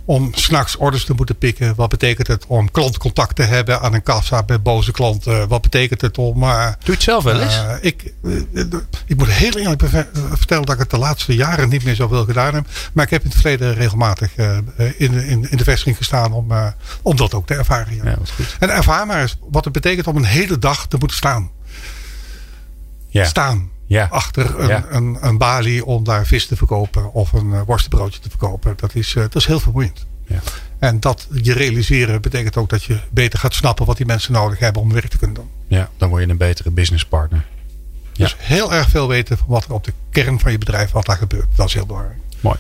om 0.06 0.30
s'nachts 0.34 0.76
orders 0.76 1.06
te 1.06 1.14
moeten 1.14 1.38
pikken? 1.38 1.76
Wat 1.76 1.90
betekent 1.90 2.28
het 2.28 2.46
om 2.48 2.72
klantcontact 2.72 3.36
te 3.36 3.44
hebben 3.44 3.82
aan 3.82 3.94
een 3.94 4.04
kassa 4.04 4.44
met 4.48 4.64
boze 4.64 4.92
klanten? 4.92 5.48
Wat 5.48 5.62
betekent 5.62 6.02
het 6.02 6.18
om... 6.18 6.44
Uh, 6.44 6.66
Doe 6.66 6.76
je 6.84 6.92
het 6.92 7.02
zelf 7.02 7.24
wel 7.24 7.42
eens? 7.42 7.56
Uh, 7.56 7.74
ik, 7.82 8.14
uh, 8.24 8.64
ik 9.06 9.18
moet 9.18 9.32
heel 9.32 9.58
eerlijk 9.58 9.84
vertellen 10.34 10.66
dat 10.66 10.76
ik 10.76 10.82
het 10.82 10.90
de 10.90 10.98
laatste 10.98 11.36
jaren 11.36 11.70
niet 11.70 11.84
meer 11.84 11.96
zoveel 11.96 12.26
gedaan 12.26 12.54
heb. 12.54 12.68
Maar 12.94 13.06
ik 13.06 13.12
heb 13.12 13.24
in 13.24 13.30
het 13.30 13.40
verleden 13.40 13.74
regelmatig 13.74 14.36
in, 14.36 15.14
in, 15.14 15.52
in 15.52 15.58
de 15.58 15.64
vestiging 15.64 15.98
gestaan 15.98 16.34
om, 16.34 16.52
om 17.02 17.16
dat 17.16 17.34
ook 17.34 17.48
te 17.48 17.56
ervaren. 17.56 17.96
Ja. 17.96 18.04
Ja, 18.04 18.18
en 18.60 18.70
ervaar 18.70 19.06
maar 19.06 19.22
eens 19.22 19.38
wat 19.50 19.64
het 19.64 19.74
betekent 19.74 20.08
om 20.08 20.16
een 20.16 20.24
hele 20.24 20.60
dag 20.60 20.88
te 20.88 20.98
moeten 20.98 21.18
staan. 21.18 21.52
Ja. 23.08 23.26
Staan 23.26 23.70
ja. 23.92 24.08
achter 24.12 24.60
een, 24.60 24.68
Ja. 24.68 24.86
een, 24.90 25.18
een 25.22 25.38
balie 25.38 25.86
om 25.86 26.04
daar 26.04 26.26
vis 26.26 26.46
te 26.46 26.56
verkopen 26.56 27.14
of 27.14 27.34
een 27.34 27.50
uh, 27.50 27.62
worstenbroodje 27.66 28.20
te 28.20 28.30
verkopen. 28.30 28.74
Dat 28.78 28.96
is, 28.96 29.16
uh, 29.16 29.24
dat 29.24 29.36
is 29.36 29.46
heel 29.46 29.60
vermoeiend. 29.60 30.06
Ja. 30.28 30.40
En 30.80 31.00
dat 31.00 31.28
je 31.42 31.54
realiseren 31.54 32.22
betekent 32.22 32.58
ook 32.58 32.70
dat 32.70 32.84
je 32.84 33.00
beter 33.10 33.40
gaat 33.40 33.54
snappen 33.54 33.86
wat 33.86 33.98
die 33.98 34.06
mensen 34.06 34.34
nodig 34.34 34.60
hebben 34.60 34.82
om 34.82 34.94
werk 34.94 35.08
te 35.10 35.18
kunnen 35.18 35.36
doen. 35.36 35.50
ja, 35.68 35.90
dan 35.98 36.10
word 36.10 36.24
je 36.24 36.30
een 36.30 36.38
betere 36.38 36.72
businesspartner. 36.72 37.46
Ja. 38.14 38.24
Dus 38.24 38.36
heel 38.40 38.74
erg 38.74 38.90
veel 38.90 39.08
weten 39.08 39.38
van 39.38 39.48
wat 39.48 39.66
er 39.66 39.74
op 39.74 39.84
de 39.84 39.94
kern 40.10 40.40
van 40.40 40.52
je 40.52 40.58
bedrijf, 40.58 40.92
wat 40.92 41.06
daar 41.06 41.18
gebeurt. 41.18 41.48
Dat 41.56 41.68
is 41.68 41.74
heel 41.74 41.86
belangrijk. 41.86 42.20
Mooi. 42.40 42.58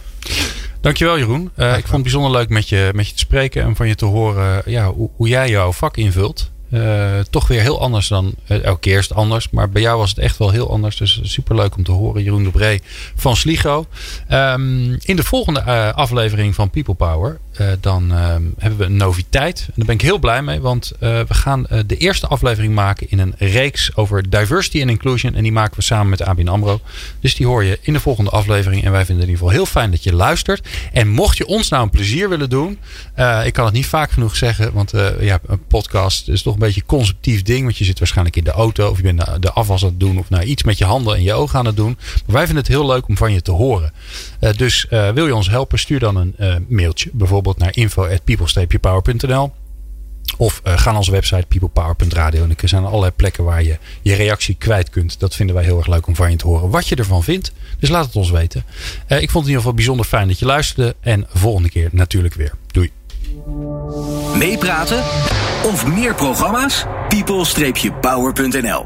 Dankjewel 0.82 1.18
Jeroen. 1.18 1.52
Uh, 1.56 1.68
ik 1.70 1.80
vond 1.80 1.92
het 1.92 2.02
bijzonder 2.02 2.32
leuk 2.32 2.50
met 2.50 2.70
je, 2.70 2.90
met 2.94 3.08
je 3.08 3.14
te 3.14 3.20
spreken 3.20 3.64
en 3.64 3.76
van 3.76 3.88
je 3.88 3.96
te 3.96 4.06
horen 4.06 4.62
ja, 4.66 4.92
hoe, 4.92 5.10
hoe 5.16 5.28
jij 5.28 5.50
jouw 5.50 5.72
vak 5.72 5.98
invult. 5.98 6.51
Uh, 6.72 7.20
toch 7.30 7.48
weer 7.48 7.62
heel 7.62 7.82
anders 7.82 8.08
dan 8.08 8.34
uh, 8.48 8.64
elke 8.64 8.80
keer 8.80 9.08
anders. 9.14 9.50
Maar 9.50 9.70
bij 9.70 9.82
jou 9.82 9.98
was 9.98 10.10
het 10.10 10.20
echt 10.20 10.38
wel 10.38 10.50
heel 10.50 10.72
anders. 10.72 10.98
Dus 10.98 11.20
super 11.24 11.56
leuk 11.56 11.76
om 11.76 11.84
te 11.84 11.92
horen. 11.92 12.24
Jeroen 12.24 12.44
de 12.44 12.52
Bree 12.52 12.82
van 13.16 13.36
Sligo. 13.36 13.86
Um, 14.32 14.98
in 15.02 15.16
de 15.16 15.24
volgende 15.24 15.64
uh, 15.68 15.94
aflevering 15.94 16.56
van 16.56 16.70
People 16.70 16.94
Power. 16.94 17.40
Dan 17.80 18.12
um, 18.12 18.54
hebben 18.58 18.80
we 18.80 18.86
een 18.86 18.98
noviteit. 18.98 19.64
En 19.68 19.74
daar 19.76 19.86
ben 19.86 19.96
ik 19.96 20.02
heel 20.02 20.20
blij 20.20 20.42
mee. 20.42 20.60
Want 20.60 20.92
we 21.00 21.26
gaan 21.28 21.68
de 21.86 21.98
eerste 21.98 22.28
aflevering 22.28 22.74
maken 22.76 23.10
in 23.10 23.20
een 23.20 23.34
reeks 23.38 23.96
over 23.96 24.30
diversity 24.30 24.82
en 24.82 24.90
inclusion. 24.90 25.36
En 25.36 25.44
die 25.44 25.52
maken 25.52 25.76
we 25.76 25.82
samen 25.82 26.10
met 26.10 26.22
ABN 26.22 26.48
AMRO. 26.48 26.82
Dus 27.20 27.36
die 27.36 27.46
hoor 27.46 27.64
je 27.64 27.80
in 27.82 27.94
de 27.94 28.00
volgende 28.00 28.30
aflevering. 28.30 28.84
En 28.84 28.92
wij 28.92 29.06
vinden 29.06 29.24
het 29.24 29.26
in 29.26 29.34
ieder 29.34 29.48
geval 29.48 29.50
heel 29.50 29.66
fijn 29.66 29.92
dat 29.92 30.04
je 30.04 30.14
luistert. 30.14 30.68
En 30.94 31.08
mocht 31.08 31.38
je 31.38 31.46
ons 31.46 31.70
nou 31.70 31.84
een 31.84 31.90
plezier 31.90 32.30
willen 32.30 32.50
doen. 32.50 32.80
ik 33.46 33.54
kan 33.54 33.66
het 33.66 33.74
niet 33.74 33.86
vaak 33.86 34.12
genoeg 34.12 34.36
zeggen. 34.36 34.74
Want 34.74 34.94
ja, 35.20 35.40
een 35.48 35.66
podcast 35.68 36.28
is 36.28 36.42
toch 36.42 36.54
een 36.54 36.60
beetje 36.60 36.82
een 36.82 36.88
conceptief 36.88 37.42
ding. 37.42 37.64
Want 37.64 37.78
je 37.78 37.84
zit 37.84 38.00
waarschijnlijk 38.00 38.38
in 38.38 38.44
de 38.44 38.52
auto 38.52 38.90
of 38.90 38.98
je 38.98 39.04
bent 39.04 39.42
de 39.42 39.52
afwas 39.52 39.84
aan 39.84 39.90
het 39.90 40.00
doen. 40.00 40.18
Of 40.18 40.30
nou 40.30 40.44
iets 40.44 40.64
met 40.64 40.78
je 40.78 40.86
handen 40.86 41.16
en 41.16 41.24
je 41.24 41.34
ogen 41.34 41.60
aan 41.60 41.66
het 41.66 41.76
doen. 41.76 41.98
Maar 42.26 42.36
wij 42.36 42.46
vinden 42.46 42.64
het 42.64 42.74
heel 42.74 42.86
leuk 42.86 43.08
om 43.08 43.18
van 43.18 43.34
je 43.34 43.42
te 43.42 43.52
horen. 43.52 43.94
Dus 44.56 44.86
wil 44.90 45.26
je 45.26 45.36
ons 45.36 45.50
helpen? 45.50 45.80
Stuur 45.80 46.00
dan 46.00 46.16
een 46.16 46.66
mailtje. 46.68 47.10
Bijvoorbeeld 47.14 47.51
naar 47.58 47.76
info.people-power.nl 47.76 49.52
of 50.38 50.62
ga 50.64 50.90
naar 50.90 50.98
onze 50.98 51.12
website 51.12 51.46
peoplepower.radio. 51.48 52.44
En 52.44 52.56
er 52.62 52.70
zijn 52.70 52.86
allerlei 52.86 53.12
plekken 53.12 53.44
waar 53.44 53.64
je 53.64 53.78
je 54.02 54.16
reactie 54.16 54.56
kwijt 54.56 54.90
kunt. 54.90 55.20
Dat 55.20 55.36
vinden 55.36 55.56
wij 55.56 55.64
heel 55.64 55.78
erg 55.78 55.88
leuk 55.88 56.08
om 56.08 56.16
van 56.16 56.32
je 56.32 56.38
te 56.38 56.48
horen. 56.48 56.70
Wat 56.70 56.88
je 56.88 56.96
ervan 56.96 57.24
vindt. 57.24 57.52
Dus 57.80 57.90
laat 57.90 58.06
het 58.06 58.16
ons 58.16 58.32
weten. 58.32 58.64
ik 59.08 59.08
vond 59.08 59.20
het 59.20 59.34
in 59.34 59.40
ieder 59.40 59.58
geval 59.58 59.74
bijzonder 59.74 60.06
fijn 60.06 60.28
dat 60.28 60.40
je 60.40 60.46
luisterde. 60.46 60.96
En 61.00 61.28
volgende 61.34 61.70
keer 61.70 61.90
natuurlijk 61.92 62.34
weer. 62.34 62.54
Doei. 62.68 62.92
Meepraten 64.36 65.04
of 65.64 65.88
meer 65.88 66.16
programma's? 66.16 66.86
people-power.nl 67.08 68.86